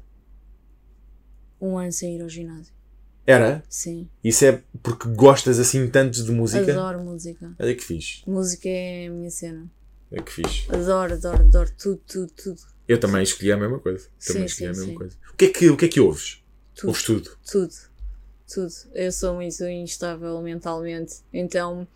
[1.60, 2.74] Um ano sem ir ao ginásio.
[3.26, 3.64] Era?
[3.68, 4.08] Sim.
[4.22, 6.72] Isso é porque gostas assim tanto de música?
[6.72, 7.52] Adoro música.
[7.58, 8.22] Olha que fixe.
[8.26, 9.68] Música é a minha cena.
[10.12, 10.66] É que fixe.
[10.70, 12.60] Adoro, adoro, adoro tudo, tudo, tudo.
[12.86, 14.06] Eu também escolhi a mesma coisa.
[14.24, 14.94] Também sim, escolhi sim, a mesma sim.
[14.94, 15.16] coisa.
[15.32, 16.44] O que, é que, o que é que ouves?
[16.74, 16.88] Tudo.
[16.88, 17.30] Ouves tudo?
[17.50, 17.74] Tudo.
[18.52, 18.72] Tudo.
[18.94, 21.16] Eu sou muito instável mentalmente.
[21.32, 21.86] Então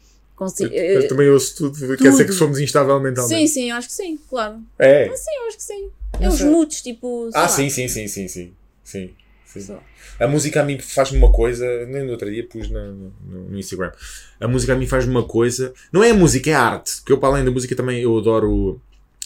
[0.40, 1.78] Consigo, eu, eu, também ouço tudo.
[1.78, 1.96] tudo.
[1.98, 3.40] Quer dizer que somos instável mentalmente?
[3.40, 4.58] Sim, sim, acho que sim, claro.
[4.78, 5.06] É?
[5.06, 5.90] Mas sim, acho que sim.
[6.18, 7.28] É os mutos, tipo.
[7.34, 8.54] Ah, sim, sim, sim, sim, sim.
[8.82, 9.14] sim.
[9.44, 9.76] Sim.
[10.18, 13.92] A música a mim faz-me uma coisa, nem no outro dia pus no, no, Instagram.
[14.40, 16.96] A música a mim faz-me uma coisa, não é a música, é a arte.
[16.98, 18.80] Porque eu, para além da música, também eu adoro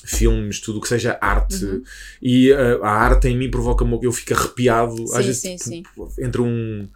[0.05, 1.65] filmes, tudo que seja arte.
[1.65, 1.83] Uhum.
[2.21, 4.97] E uh, a arte em mim provoca-me, eu fico arrepiado.
[4.97, 5.83] Sim, às vezes, sim, sim.
[6.19, 6.89] Entre um,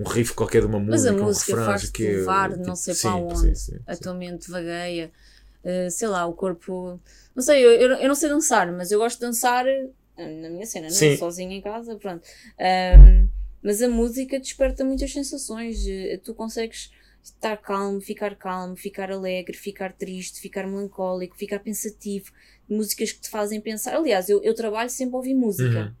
[0.00, 1.12] um riff qualquer de uma música.
[1.12, 3.52] Mas a música um faz-te levar tipo, não sei sim, para onde.
[3.86, 5.12] A tua mente vagueia.
[5.64, 7.00] Uh, sei lá, o corpo.
[7.34, 10.48] Não sei, eu, eu, eu, não sei dançar, mas eu gosto de dançar eh, na
[10.48, 11.16] minha cena, não é?
[11.16, 12.22] sozinha em casa, pronto.
[12.60, 13.28] Um,
[13.62, 15.84] mas a música desperta muitas sensações.
[16.22, 16.90] Tu consegues
[17.24, 22.30] estar calmo, ficar calmo, ficar alegre, ficar triste, ficar melancólico, ficar pensativo
[22.68, 23.94] músicas que te fazem pensar.
[23.94, 25.78] Aliás, eu, eu trabalho sempre a ouvir música.
[25.78, 25.92] Uhum.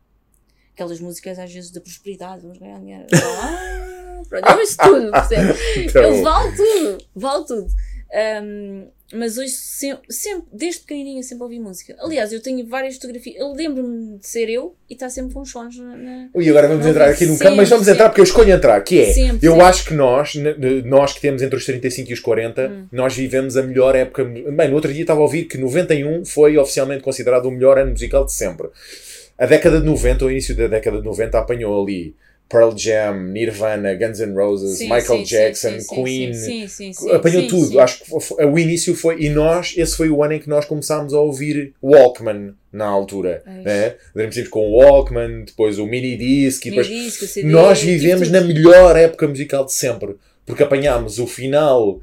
[0.72, 3.06] Aquelas músicas às vezes da prosperidade, vamos ganhar dinheiro.
[3.12, 5.10] Ah, pronto, eu ouço tudo,
[5.76, 6.02] então...
[6.02, 7.66] Eu valo tudo, valo tudo.
[8.42, 11.94] Um, mas hoje, sempre, sempre, desde pequenininha, sempre ouvi música.
[12.00, 13.36] Aliás, eu tenho várias fotografias.
[13.38, 15.96] Eu lembro-me de ser eu e está sempre com os sons na.
[15.96, 17.98] na e agora vamos entrar aqui num campo, mas vamos sempre.
[17.98, 19.12] entrar porque eu escolho entrar, que é.
[19.12, 19.66] Sempre, eu sempre.
[19.66, 20.34] acho que nós,
[20.84, 22.86] nós que temos entre os 35 e os 40, hum.
[22.90, 24.24] nós vivemos a melhor época.
[24.24, 27.92] Bem, no outro dia estava a ouvir que 91 foi oficialmente considerado o melhor ano
[27.92, 28.68] musical de sempre.
[29.38, 32.14] A década de 90, o início da década de 90, apanhou ali
[32.54, 36.34] Pearl Jam, Nirvana, Guns N' Roses, Sim, Michael sim, Jackson, sim, Queen.
[36.34, 37.80] sim, sim, sim, Apanhou tudo.
[37.80, 39.20] Acho que foi- o início foi.
[39.22, 43.42] E nós, esse foi o ano em que nós começámos a ouvir Walkman na altura.
[43.44, 43.94] Né?
[44.14, 46.86] Lembro-me com o Walkman, depois o mini disc depois.
[46.86, 50.14] CD, Nós vivemos na melhor época musical de sempre.
[50.46, 52.00] Porque apanhámos o final.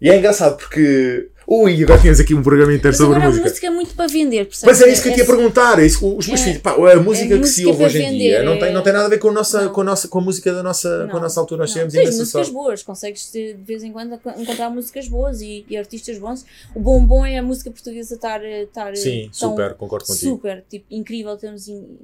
[0.00, 1.28] E é engraçado porque.
[1.46, 3.46] Ui, agora tínhamos aqui um programa inteiro sobre agora música.
[3.46, 4.78] a música é muito para vender, percebes?
[4.78, 5.78] Mas é isso que eu te ia perguntar.
[5.78, 8.18] É isso, os meus é- filhos, pá, a música que se música ouve hoje em
[8.18, 9.72] dia não tem, não tem nada a ver com a, nossa, Não.
[9.72, 11.60] com a, nossa, com a música da nossa, com a Não, nossa altura.
[11.60, 11.82] Nós não.
[11.82, 12.52] Tens imensa músicas sorte.
[12.52, 16.46] boas, consegues de vez em quando encontrar músicas boas e, e artistas bons.
[16.74, 20.30] O bom bom é a música portuguesa estar, estar Sim, tão super, concordo contigo.
[20.36, 21.36] super, tipo, incrível.
[21.36, 21.98] Temos in-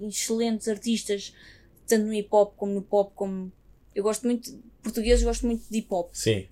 [0.00, 1.32] excelentes artistas,
[1.88, 3.10] tanto no hip hop como no pop.
[3.14, 3.50] Como...
[3.94, 6.10] Eu gosto muito, de portugueses, gosto muito de hip hop.
[6.12, 6.46] Sim,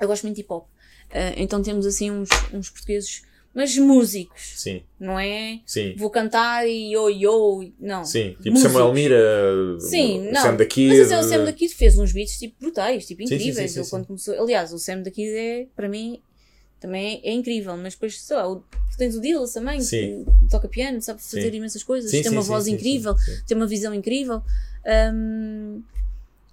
[0.00, 0.66] Eu gosto muito de hip hop.
[1.10, 3.22] Ah, então temos assim uns, uns portugueses,
[3.54, 5.60] mas músicos, sim, não é?
[5.66, 5.94] sim.
[5.96, 8.04] Vou cantar e yo yo, não.
[8.04, 8.72] Sim, tipo Músicos.
[8.72, 10.42] Samuel Mira, Sim, o não.
[10.42, 10.88] Sam da Kid.
[10.88, 13.56] Mas assim, o Sam da Kid fez uns beats tipo brutais, tipo sim, incríveis.
[13.56, 13.90] sim, sim, Ele sim.
[13.90, 16.20] quando começou, aliás, o Sam da Kid é, para mim,
[16.78, 17.76] também é, é incrível.
[17.76, 18.62] Mas depois, sei lá, o-
[18.96, 20.24] tens o Dillas também, Sim.
[20.42, 21.56] que toca piano, sabe fazer Sim.
[21.56, 23.14] imensas coisas, Sim, tem uma voz incrível,
[23.46, 24.42] tem uma visão incrível.
[25.12, 25.82] Hum,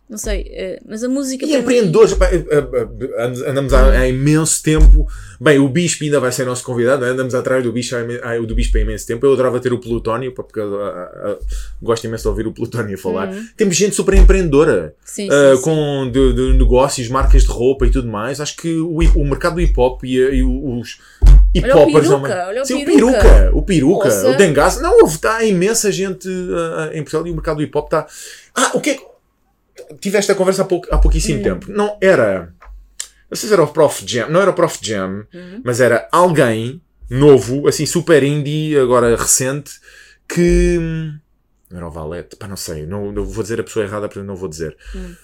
[0.08, 1.46] não sei, eh, mas a música.
[1.46, 5.08] E mim- empreendedores, eh, eh, and- andamos há, há imenso tempo.
[5.42, 7.12] Bem, o Bispo ainda vai ser nosso convidado, né?
[7.12, 9.26] andamos atrás do Bispo, há do Bispo há imenso tempo.
[9.26, 11.38] Eu adorava ter o Plutónio, porque eu, ah, ah,
[11.82, 13.30] gosto imenso de ouvir o Plutónio falar.
[13.30, 13.46] Uhum.
[13.58, 15.62] Temos gente super empreendedora, Sim, ah, sim, sim.
[15.64, 18.40] com de, de negócios, marcas de roupa e tudo mais.
[18.40, 21.00] Acho que o, o mercado do hip hop e, e os
[21.54, 22.08] hip Olha o hoppers.
[22.08, 23.12] Peruca, olha o Sim, o Peruca.
[23.20, 24.30] peruca, o peruca, Ouça.
[24.30, 24.82] o Dengaço.
[24.82, 28.06] Não, houve, está imensa gente ah, em Portugal e o mercado do hip hop está.
[28.56, 29.15] Ah, o que é que.
[30.00, 31.44] Tive esta conversa há, pouco, há pouquíssimo Hum.
[31.44, 31.72] tempo.
[31.72, 32.54] Não era.
[33.30, 35.62] Não sei se era o Prof Jam, não era o Prof Jam, Uhum.
[35.64, 39.72] mas era alguém novo, assim, super indie, agora recente,
[40.28, 40.78] que.
[41.70, 44.28] Não era o Valete, pá, não sei, não, não vou dizer a pessoa errada, portanto
[44.28, 44.78] não vou dizer.
[44.96, 45.16] Hum.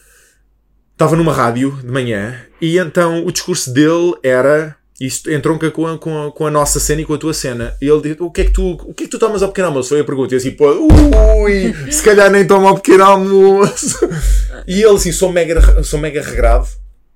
[0.93, 4.75] Estava numa rádio de manhã e então o discurso dele era.
[5.01, 7.75] Isto entronca com a, com, a, com a nossa cena e com a tua cena.
[7.81, 9.49] E ele disse: O que é que tu, o que é que tu tomas ao
[9.49, 9.89] pequeno almoço?
[9.89, 10.35] Foi a pergunta.
[10.35, 10.67] E assim: Pô,
[11.43, 14.07] ui, se calhar nem tomo ao pequeno almoço.
[14.67, 16.67] E ele assim: Sou mega, sou mega regrado,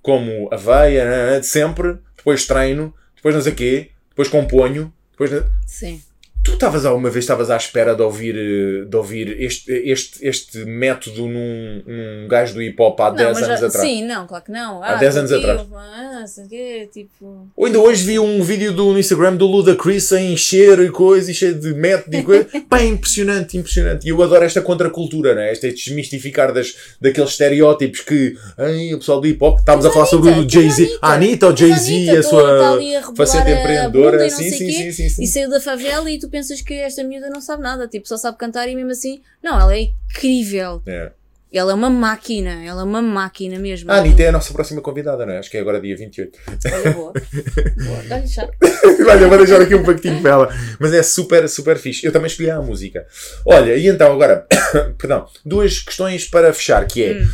[0.01, 1.97] como aveia, né, de sempre.
[2.17, 4.91] Depois treino, depois não sei o quê, depois componho.
[5.11, 5.43] Depois...
[5.67, 6.01] Sim.
[6.45, 10.59] Tu estavas alguma vez estavas à espera de ouvir, eh, de ouvir este, este, este
[10.63, 13.85] método num, num gajo do hip hop há 10 mas anos já- atrás?
[13.87, 14.83] Sim, não, claro que não.
[14.83, 15.61] Há 10 anos atrás.
[15.73, 17.47] Ah, sei o quê, tipo.
[17.55, 20.89] Ou ainda hoje vi um vídeo do, no Instagram do Luda Chris a encher e
[20.91, 22.47] coisa, e cheio de método e coisa.
[22.69, 24.05] Pá, impressionante, impressionante.
[24.05, 25.51] E eu adoro esta contracultura, né?
[25.51, 30.05] este desmistificar das, daqueles estereótipos que ai, o pessoal do hip hop, estávamos a falar
[30.05, 30.99] sobre o Jay-Z.
[31.01, 34.17] A Anitta ou Mas Jay-Z, a sua a rebolar faceta bunda empreendedora.
[34.19, 35.23] não Sim, sim, sim, sim, sim.
[35.23, 38.17] E saiu da favela e tu pensas que esta miúda não sabe nada, tipo, só
[38.17, 39.21] sabe cantar e mesmo assim.
[39.41, 40.81] Não, ela é incrível.
[40.85, 41.11] É.
[41.53, 43.89] Ela é uma máquina, ela é uma máquina mesmo.
[43.89, 45.37] A Anitta é a nossa próxima convidada, não é?
[45.37, 46.37] Acho que é agora dia 28.
[46.73, 47.13] Olha, boa.
[47.13, 48.03] boa.
[48.09, 48.45] Dá-lhe chá.
[49.09, 50.55] Olha, vou deixar aqui um pacotinho para ela.
[50.77, 52.05] Mas é super, super fixe.
[52.05, 53.07] Eu também escolhi a música.
[53.45, 54.45] Olha, e então agora,
[54.99, 57.27] perdão, duas questões para fechar, que é, Hum.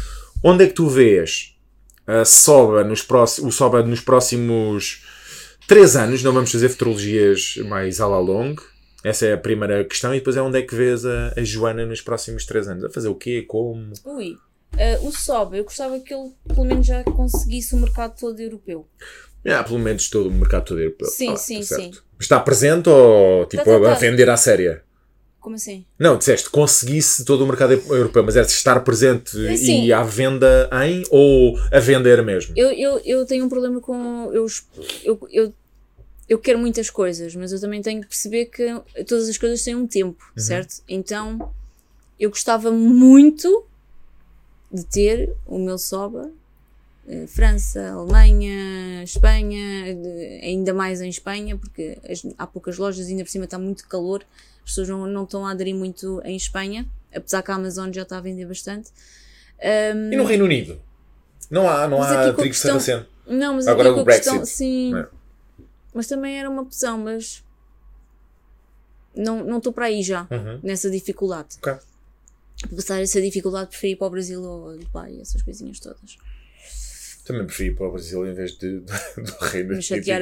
[0.44, 1.56] onde é que tu vês
[2.06, 5.02] a Soba nos próximos, o Soba nos próximos
[5.68, 6.22] três anos?
[6.22, 8.62] Não vamos fazer futurologias mais à la longue.
[9.04, 10.14] Essa é a primeira questão.
[10.14, 12.84] E depois é onde é que vês a, a Joana nos próximos três anos?
[12.84, 13.44] A fazer o quê?
[13.48, 13.92] Como?
[14.06, 14.36] Ui.
[14.74, 18.88] Ah, o Sob, eu gostava que ele pelo menos já conseguisse o mercado todo europeu.
[19.46, 21.08] Ah, pelo menos todo o mercado todo europeu.
[21.08, 21.92] Sim, Ah, sim, tá sim.
[22.20, 24.84] Está presente ou tipo Tá, tá, a vender à séria?
[25.42, 25.84] Como assim?
[25.98, 29.86] Não, disseste conseguisse todo o mercado europeu, mas é estar presente Sim.
[29.86, 32.54] e à venda em ou a vender mesmo?
[32.56, 34.30] Eu, eu, eu tenho um problema com.
[34.32, 34.46] Eu,
[35.04, 35.54] eu, eu,
[36.32, 38.66] eu quero muitas coisas, mas eu também tenho que perceber que
[39.06, 40.42] todas as coisas têm um tempo, Uhum.
[40.42, 40.82] certo?
[40.88, 41.52] Então
[42.18, 43.66] eu gostava muito
[44.72, 46.32] de ter o meu soba.
[47.08, 53.24] eh, França, Alemanha, Espanha, de- ainda mais em Espanha, porque as- há poucas lojas, ainda
[53.24, 54.24] por cima está muito calor,
[54.64, 58.04] as pessoas não, não estão a aderir muito em Espanha, apesar que a Amazon já
[58.04, 58.92] está a vender bastante.
[59.60, 60.80] E no Reino Unido?
[61.50, 62.80] Não há, não há trigo questão-.
[63.28, 64.92] Não, mas Agora aqui o com questão, Brexit, sim.
[64.92, 65.08] não é?
[65.94, 67.44] Mas também era uma opção, mas
[69.16, 70.60] não não estou para aí já, Uhum.
[70.64, 71.58] nessa dificuldade.
[71.60, 71.74] Ok.
[72.62, 76.18] Para passar essa dificuldade, preferi ir para o Brasil ou Dubai, essas coisinhas todas.
[77.26, 78.92] Também preferi ir para o Brasil em vez de, do
[79.42, 79.82] Reino Me Unido.
[79.84, 80.22] chatear,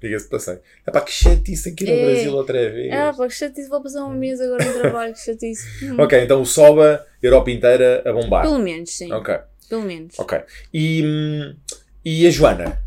[0.00, 0.58] Diga-se passei.
[0.86, 2.00] É pá, que chatice aqui no É.
[2.06, 2.92] Brasil outra vez.
[2.92, 5.66] Ah, pá, que chatice, vou passar um mês agora no trabalho, que chatice.
[5.98, 8.42] Ok, então o Soba, Europa inteira a bombar.
[8.42, 9.12] Pelo menos, sim.
[9.12, 9.34] Ok,
[9.68, 10.18] Pelo menos.
[10.18, 10.40] ok.
[10.72, 11.56] E, hum,
[12.04, 12.82] e a Joana?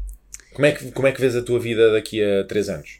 [0.57, 2.99] Como é, que, como é que vês a tua vida daqui a 3 anos?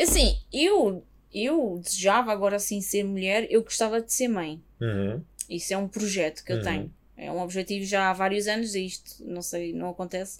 [0.00, 1.04] Assim, eu,
[1.34, 4.58] eu desejava agora assim ser mulher, eu gostava de ser mãe.
[4.80, 5.22] Uhum.
[5.50, 6.62] Isso é um projeto que eu Uhum.
[6.62, 6.94] tenho.
[7.14, 10.38] É um objetivo já há vários anos, e isto não sei, não acontece,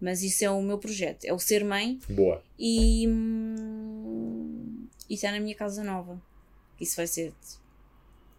[0.00, 1.24] mas isso é o meu projeto.
[1.24, 2.40] É o ser mãe Boa.
[2.56, 6.22] e, hum, e estar na minha casa nova.
[6.80, 7.32] Isso vai ser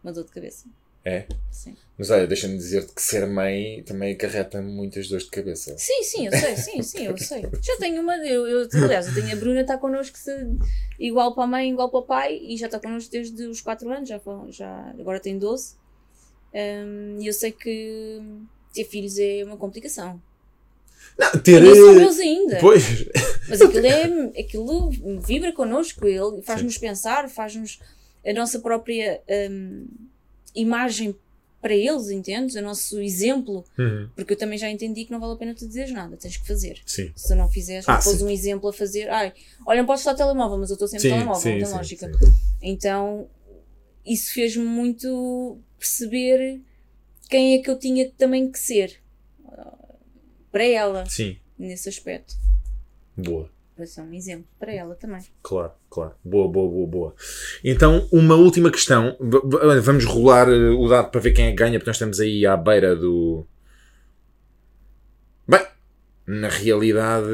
[0.02, 0.66] uma dor de cabeça.
[1.04, 1.26] É?
[1.50, 1.76] Sim.
[1.98, 5.76] Mas olha, deixa-me dizer-te que ser mãe também acarreta muitas dores de cabeça.
[5.78, 7.42] Sim, sim, eu sei, sim, sim, eu sei.
[7.62, 10.48] Já tenho uma, eu, eu, aliás, eu tenho a Bruna está connosco se-
[11.00, 13.90] igual para a mãe, igual para o pai, e já está connosco desde os 4
[13.92, 15.76] anos, já, já agora tem 12.
[16.54, 18.22] Hum, E eu sei que
[18.74, 20.22] ter filhos é uma complicação.
[21.18, 21.62] Não, ter.
[21.62, 22.58] não são eh, meus ainda.
[22.60, 22.84] Pois.
[23.50, 27.80] Mas aquilo, é, aquilo vibra connosco, ele faz-nos pensar, faz-nos
[28.26, 29.88] a nossa própria hum,
[30.56, 31.16] imagem
[31.62, 32.56] para eles, entendes?
[32.56, 33.64] O nosso exemplo.
[33.78, 34.10] Uhum.
[34.16, 36.48] Porque eu também já entendi que não vale a pena tu dizeres nada, tens que
[36.48, 36.82] fazer.
[36.86, 37.12] Sim.
[37.16, 39.32] Se não fizeres, Ah, pôs um exemplo a fazer, ai,
[39.66, 42.12] olha, não podes estar telemóvel, mas eu estou sempre Sim, telemóvel, sim, não tem lógica.
[42.12, 42.34] sim.
[42.64, 43.28] Então,
[44.04, 46.60] isso fez-me muito perceber
[47.30, 49.00] quem é que eu tinha também que ser
[49.48, 49.78] ah,
[50.52, 51.38] para ela, Sim.
[51.60, 52.36] nesse aspecto.
[53.16, 53.51] Boa.
[53.76, 55.22] Para ser um exemplo para ela também.
[55.42, 56.14] Claro, claro.
[56.24, 57.16] Boa, boa, boa, boa.
[57.64, 59.16] Então, uma última questão.
[59.82, 62.46] Vamos rolar eh, o dado para ver quem é que ganha, porque nós estamos aí
[62.46, 63.46] à beira do.
[65.48, 65.66] Bem,
[66.28, 67.26] na realidade.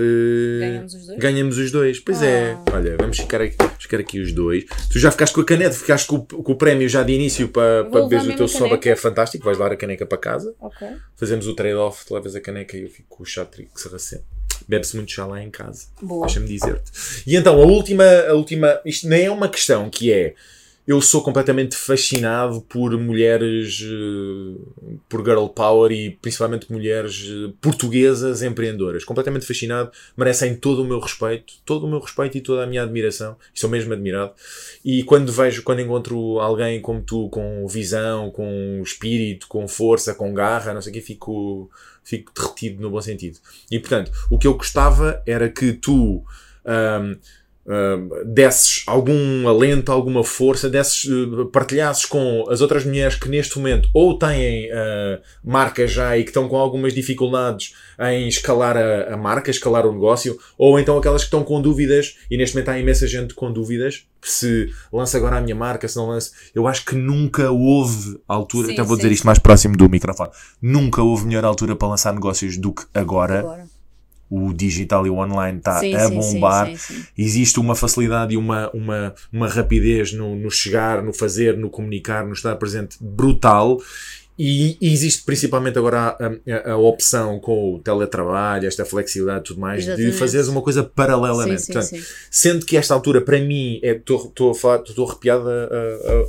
[0.59, 1.19] Ganhamos os dois?
[1.19, 1.99] Ganhamos os dois.
[1.99, 2.51] Pois é.
[2.53, 2.63] Ah.
[2.75, 4.63] Olha, vamos ficar aqui, ficar aqui os dois.
[4.91, 7.49] Tu já ficaste com a caneta, ficaste com, o- com o prémio já de início
[7.49, 8.81] para, Vou para beberes o teu soba, caneca.
[8.83, 9.43] que é fantástico.
[9.43, 10.55] Vais levar a caneca para casa.
[10.59, 10.87] Ok.
[11.15, 14.23] Fazemos o trade-off, tu levas a caneca e eu fico com o chatrico sarraceno.
[14.67, 15.85] Bebe-se muito chá lá em casa.
[16.21, 16.91] Deixa-me dizer-te.
[17.25, 20.35] E então, a última, a última, isto nem é uma questão que é,
[20.87, 28.41] eu sou completamente fascinado por mulheres, eh, por girl power e principalmente mulheres eh, portuguesas
[28.41, 29.03] empreendedoras.
[29.03, 32.83] Completamente fascinado, merecem todo o meu respeito, todo o meu respeito e toda a minha
[32.83, 33.35] admiração.
[33.53, 34.31] Sou mesmo admirado.
[34.83, 40.33] E quando vejo, quando encontro alguém como tu, com visão, com espírito, com força, com
[40.33, 41.69] garra, não sei o que, fico,
[42.01, 43.39] fico derretido no bom sentido.
[43.69, 46.23] E portanto, o que eu gostava era que tu
[46.65, 47.17] ahm,
[48.25, 53.89] desses algum alento, alguma força, desses, eh, partilhasses com as outras mulheres que neste momento
[53.93, 59.17] ou têm ah, marca já e que estão com algumas dificuldades em escalar a, a
[59.17, 62.79] marca, escalar o negócio, ou então aquelas que estão com dúvidas, e neste momento há
[62.79, 66.31] imensa gente com dúvidas, se lança agora a minha marca, se não lança.
[66.55, 69.89] Eu acho que nunca houve altura, Sim, até vou sim, dizer isto mais próximo do
[69.89, 70.29] microfone,
[70.61, 73.39] nunca houve melhor altura para lançar negócios do que agora.
[73.39, 73.76] Agora.
[74.29, 76.67] O digital e o online está Sim, a bombar.
[76.67, 77.05] sim, sim.
[77.17, 82.25] Existe uma facilidade e uma, uma, uma rapidez no, no chegar, no fazer, no comunicar,
[82.25, 83.77] no estar presente brutal.
[84.39, 89.43] E, e existe principalmente agora a, a- a opção com o teletrabalho, esta flexibilidade e
[89.45, 90.11] tudo mais, Exatamente.
[90.11, 91.61] de fazeres uma coisa paralelamente.
[91.61, 92.03] Sim, sim, Portanto, sim.
[92.29, 95.53] Sendo que esta altura, para mim, estou falar, estou arrepiado a,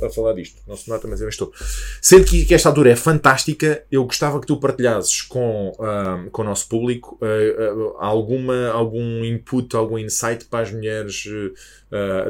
[0.03, 0.59] a- a- falar disto.
[0.67, 1.51] Não se nota, mas eu estou.
[2.01, 6.41] Sendo que, que esta altura é fantástica, eu gostava que tu partilhasses com, ah, com
[6.41, 7.25] o nosso público ah,
[7.99, 11.25] ah, alguma, algum input, algum insight para as mulheres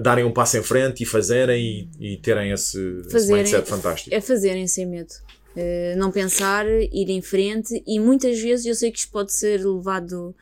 [0.02, 4.16] darem um passo em frente e fazerem e, e terem esse, esse Fazerem- mindset fantástico.
[4.16, 5.14] É fazerem sem medo.
[5.62, 9.60] Eh, não pensar, ir em frente e muitas vezes eu sei que isto pode ser
[9.66, 10.34] levado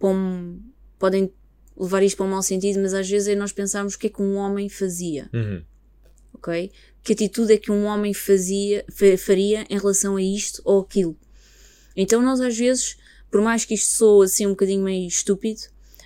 [0.00, 0.58] para um,
[0.98, 1.30] podem
[1.78, 4.10] levar isto para um mau sentido, mas às vezes é nós pensarmos o que é
[4.10, 5.62] que um homem fazia, Uhum.
[6.34, 6.72] ok?
[7.04, 11.16] Que atitude é que um homem fazia, fa- faria em relação a isto ou aquilo.
[11.96, 12.96] Então nós às vezes,
[13.30, 15.60] por mais que isto soe assim um bocadinho meio estúpido,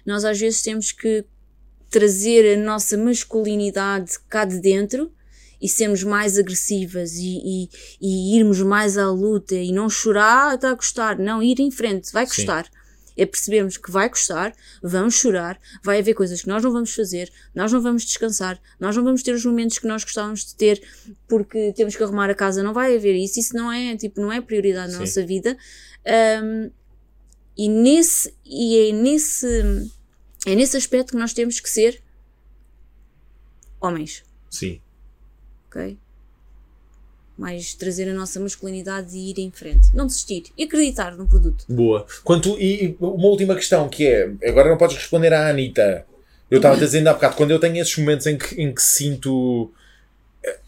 [0.05, 1.25] nós às vezes temos que
[1.89, 5.11] trazer a nossa masculinidade cá de dentro
[5.63, 7.69] e sermos mais agressivas e, e,
[8.01, 11.17] e irmos mais à luta e não chorar, "Ah, está a custar.
[11.19, 12.35] Não, ir em frente, vai Sim.
[12.35, 12.69] custar.
[13.17, 17.31] É percebermos que vai custar, vamos chorar, vai haver coisas que nós não vamos fazer,
[17.55, 20.83] nós não vamos descansar, nós não vamos ter os momentos que nós gostávamos de ter
[21.29, 24.33] porque temos que arrumar a casa, não vai haver isso, isso não é, tipo, não
[24.33, 25.05] é prioridade na Sim.
[25.05, 25.57] nossa vida.
[26.07, 26.71] Ahm,
[27.55, 29.47] e nesse, e é nesse,
[30.47, 32.03] é nesse aspecto que nós temos que ser
[33.79, 34.81] homens Sim.
[35.73, 35.97] Ok?
[37.37, 39.89] Mais trazer a nossa masculinidade e ir em frente.
[39.95, 40.45] Não desistir.
[40.57, 41.65] E acreditar no produto.
[41.69, 42.07] Boa.
[42.23, 46.07] Quanto, e, uma última questão que é, agora não podes responder à Anitta.
[46.51, 49.73] Eu estava dizendo há bocado, quando eu tenho esses momentos em que, em que sinto
[50.45, 50.59] eh,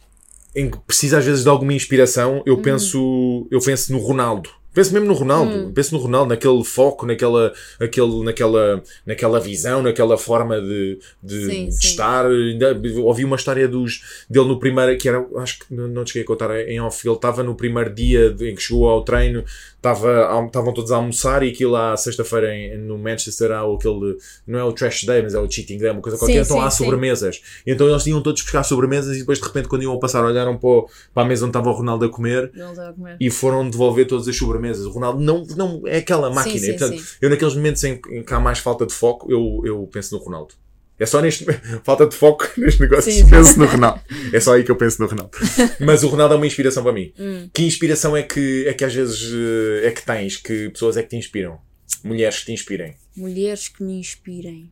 [0.57, 4.49] em que preciso às vezes de alguma inspiração, eu penso eu penso no Ronaldo.
[4.75, 10.19] Penso mesmo no Ronaldo, penso no Ronaldo, naquele foco, naquela, aquele, naquela, naquela visão, naquela
[10.19, 11.87] forma de, de, Sim, de sim.
[11.89, 12.27] estar.
[12.27, 16.13] Ainda ouvi uma história dos, dele no primeiro, que era, acho que não não te
[16.13, 19.45] cheguei a contar em off, ele estava no primeiro dia em que chegou ao treino,
[19.85, 22.49] Tava, estavam todos a almoçar e aquilo lá, sexta-feira
[22.79, 24.17] no Manchester, há aquele.
[24.47, 26.41] Não é o Trash Day, mas é o Cheating Day, uma coisa Sim, qualquer.
[26.41, 27.43] Então sim, há sobremesas.
[27.67, 30.25] E então eles tinham todos buscar sobremesas e depois de repente, quando iam a passar,
[30.25, 33.17] olharam para, o- para a mesa onde estava o Ronaldo a comer a comer.
[33.21, 34.87] e foram devolver todas as sobremesas.
[34.87, 36.59] O Ronaldo não, não é aquela máquina.
[36.59, 39.61] sim, e, portanto, eu naqueles momentos em, em que há mais falta de foco, eu,
[39.67, 40.55] eu penso no Ronaldo.
[40.99, 41.45] É só neste
[41.83, 44.01] falta de foco neste negócio, Sim, penso no Ronaldo.
[44.33, 45.37] É só aí que eu penso no Ronaldo.
[45.81, 47.13] Mas o Ronaldo é uma inspiração para mim.
[47.19, 47.49] Hum.
[47.53, 50.37] Que inspiração é que, é que às vezes eh, é que tens?
[50.37, 51.59] Que pessoas é que te inspiram?
[52.03, 52.97] Mulheres que te inspirem?
[53.17, 54.71] Mulheres que me inspirem.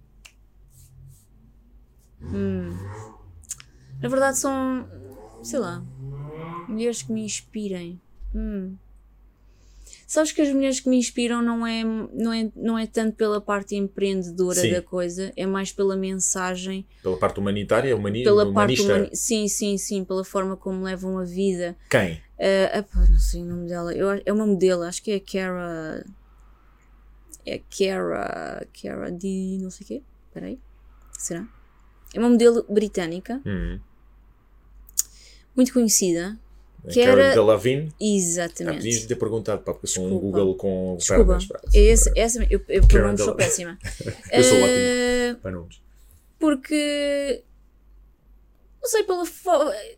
[2.23, 2.77] Hum.
[4.01, 4.89] Na verdade são.
[5.43, 5.83] sei lá.
[6.69, 8.01] Mulheres que me inspirem.
[8.35, 8.77] Hum.
[10.13, 13.41] Sabes que as mulheres que me inspiram não é, não é, não é tanto pela
[13.41, 14.71] parte empreendedora Sim.
[14.71, 18.93] da coisa, é mais pela mensagem, Pela parte humanitária, humani pela parte humanista?
[18.95, 21.75] humani- Sim, sim, sim, pela forma como levam a vida.
[21.89, 22.21] Quem?
[22.39, 23.95] Ah, epá, não sei o nome dela.
[23.95, 26.05] Eu, é uma modelo, acho que é a Cara.
[27.47, 28.67] É Cara.
[28.83, 29.59] Cara de.
[29.63, 30.03] não sei o quê.
[30.29, 30.59] Espera aí.
[31.19, 31.49] Será?
[32.13, 33.81] É uma modelo britânica, Hum.
[35.57, 36.39] muito conhecida.
[36.85, 37.89] É Que Cara era- Delevingne?
[37.93, 38.77] Ah, Exatamente.
[38.79, 40.39] podias ter perguntado, pá, porque eu sou um Desculpa.
[40.39, 41.25] Google com Desculpa.
[41.25, 41.47] pernas.
[41.47, 41.61] pá.
[41.73, 43.79] É esse, essa, eu, eu Karen sou péssima.
[44.33, 45.81] Eu sou Ah, Para nomes.
[46.39, 47.43] porque
[48.83, 49.25] não sei pela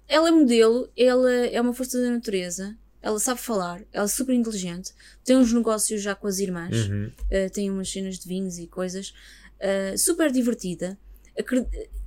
[0.06, 4.34] ela é modelo ela é uma força da natureza ela sabe falar ela é super
[4.34, 4.92] inteligente
[5.24, 7.06] tem uns negócios já com as irmãs Uhum.
[7.30, 9.14] uh, tem umas cenas de vinhos e coisas
[9.58, 10.98] uh, super divertida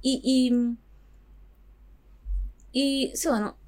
[0.04, 0.76] e, e
[2.74, 3.67] e sei lá não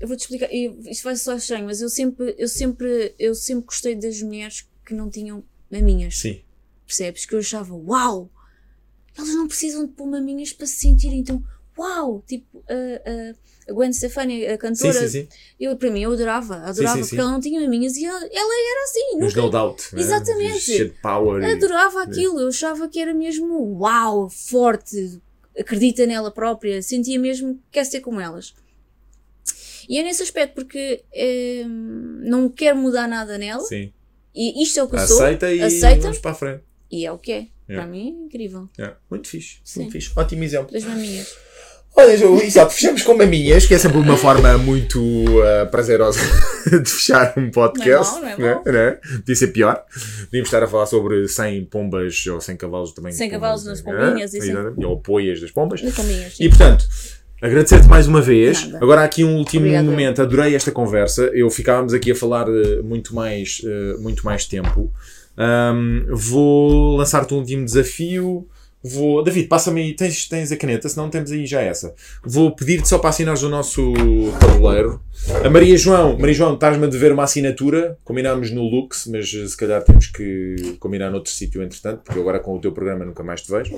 [0.00, 3.34] eu vou te explicar e isto vai só estranho mas eu sempre eu sempre eu
[3.34, 6.40] sempre gostei das mulheres que não tinham maminhas Sim.
[6.86, 7.26] percebes?
[7.26, 8.30] Que eu achava, uau,
[9.16, 11.44] elas não precisam de pôr maminhas para se sentirem tão,
[11.76, 15.28] uau, tipo, a, a, Gwen Stefani, a Sim, cantora, sim, sim.
[15.60, 17.20] eu, para mim, eu adorava, adorava, sim, porque sim.
[17.20, 19.94] ela não tinha maminhas e ela, ela era assim, Nos nunca, no doubt.
[19.94, 20.00] né?
[20.00, 20.60] Exatamente.
[20.60, 21.42] Cheio de power.
[21.42, 25.20] e- adorava aquilo, eu achava que era mesmo, uau, forte,
[25.58, 28.54] acredita nela própria, sentia mesmo que quer ser como elas.
[29.88, 33.90] E é nesse aspecto, porque eh, não quero mudar nada nela, Sim.
[34.34, 36.02] e isto é o que eu sou, Aceita e aceita.
[36.02, 36.62] vamos para a frente.
[36.90, 37.46] e é o que é.
[37.68, 37.82] Yeah.
[37.82, 38.68] Para mim é incrível.
[38.78, 38.92] É.
[39.10, 39.58] Muito fixe.
[39.64, 39.80] Sim.
[39.80, 40.10] Muito fixe.
[40.16, 40.72] Ótimo exemplo.
[40.72, 41.34] Das maminhas.
[41.96, 42.12] Olha,
[42.44, 45.00] exato, fechamos com maminhas, que é sempre uma forma muito
[45.42, 46.20] ah, prazerosa
[46.82, 48.20] de fechar um podcast.
[48.20, 48.54] Não é mau, não é né?
[48.54, 48.72] mau.
[48.72, 48.90] Né?
[49.18, 49.84] Podia ser pior.
[50.26, 53.10] Podíamos estar a falar sobre 100 pombas ou 100 cavalos também.
[53.12, 53.92] 100 pombas, cavalos nas né?
[54.06, 54.86] pombinhas e cem- Exatamente.
[54.86, 55.82] Ou poias das pombas.
[55.82, 56.36] Das pombinhas.
[56.36, 56.44] sim.
[56.44, 56.86] E portanto,
[57.40, 58.66] agradecer-te mais uma vez.
[58.66, 58.84] Nada.
[58.84, 59.90] Agora aqui um último Obrigada.
[59.90, 60.22] momento.
[60.22, 61.30] Adorei esta conversa.
[61.34, 64.90] Eu ficávamos aqui a falar eh, muito mais, eh, muito mais tempo.
[65.36, 68.46] Ahm, vou lançar-te um último desafio.
[68.82, 69.22] Vou...
[69.22, 69.94] David, passa-me aí.
[69.94, 71.94] Tens, tens a caneta, senão temos aí já essa.
[72.24, 73.92] Vou pedir-te só para assinares o nosso
[74.40, 75.00] tabuleiro.
[75.44, 77.98] A Maria João, Maria João, estás-me a dever uma assinatura.
[78.04, 82.38] Combinámos no Lux, mas eh, se calhar temos que combinar noutro sítio entretanto, porque agora
[82.38, 83.74] com o teu programa nunca mais te vejo.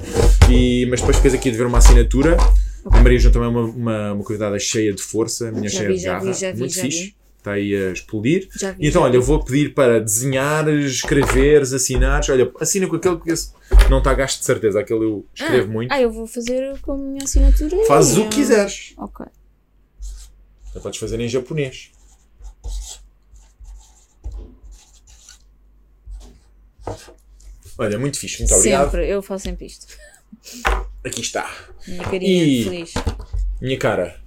[0.51, 2.37] E, mas depois ficas aqui a dever uma assinatura.
[2.85, 5.79] A Maria João também é uma, uma, uma convidada cheia de força, a minha Já
[5.79, 6.25] cheia vi, de já garra.
[6.33, 7.03] vi, já vi, muito já fixe.
[7.05, 7.15] vi.
[7.39, 8.49] Está aí a explodir.
[8.55, 12.29] Já vi, então, já olha, eu vou pedir para desenhares, escreveres, assinares.
[12.29, 13.51] Olha, assina com aquele que esse
[13.91, 14.81] não está gasto de certeza.
[14.81, 15.93] Aquele eu escrevo ah, muito.
[15.93, 17.77] Ah, eu vou fazer com a minha assinatura.
[17.87, 18.95] Fazes o que quiseres.
[18.97, 19.27] Ok.
[20.75, 21.91] Já podes fazer em japonês.
[27.79, 28.85] Olha, muito fixe, muito obrigado.
[28.91, 29.87] Sempre, eu faço sempre isto.
[31.05, 31.51] Aqui está.
[31.89, 32.95] Minha carinha E- feliz.
[33.61, 34.21] Minha cara,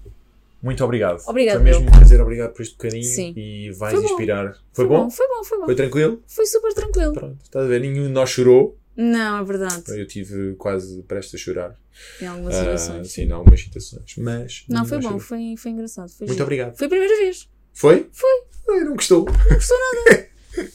[0.61, 1.21] muito obrigado.
[1.27, 1.87] Obrigado, Foi mesmo eu.
[1.87, 3.33] um prazer, obrigado por este bocadinho Sim.
[3.35, 4.09] e vais Foi bom.
[4.09, 4.57] inspirar.
[4.73, 5.09] Foi, bom?
[5.09, 5.65] Foi bom, foi bom.
[5.65, 6.23] Foi tranquilo?
[6.27, 7.13] Foi super tranquilo.
[7.13, 7.81] Pronto, estás a ver?
[7.81, 8.77] Nenhum de nós chorou.
[8.95, 9.83] Não, é verdade.
[9.89, 11.79] Eu tive quase prestes a chorar.
[12.21, 13.11] Em algumas situações.
[13.11, 14.15] sim, em algumas situações.
[14.17, 14.65] Mas.
[14.69, 16.09] Não, foi bom, foi, foi engraçado.
[16.09, 16.43] Foi Muito giro.
[16.43, 16.75] obrigado.
[16.77, 17.49] Foi a primeira vez.
[17.73, 18.07] Foi?
[18.11, 18.43] Foi.
[18.69, 19.25] Ai, não gostou.
[19.25, 20.27] Não gostou nada.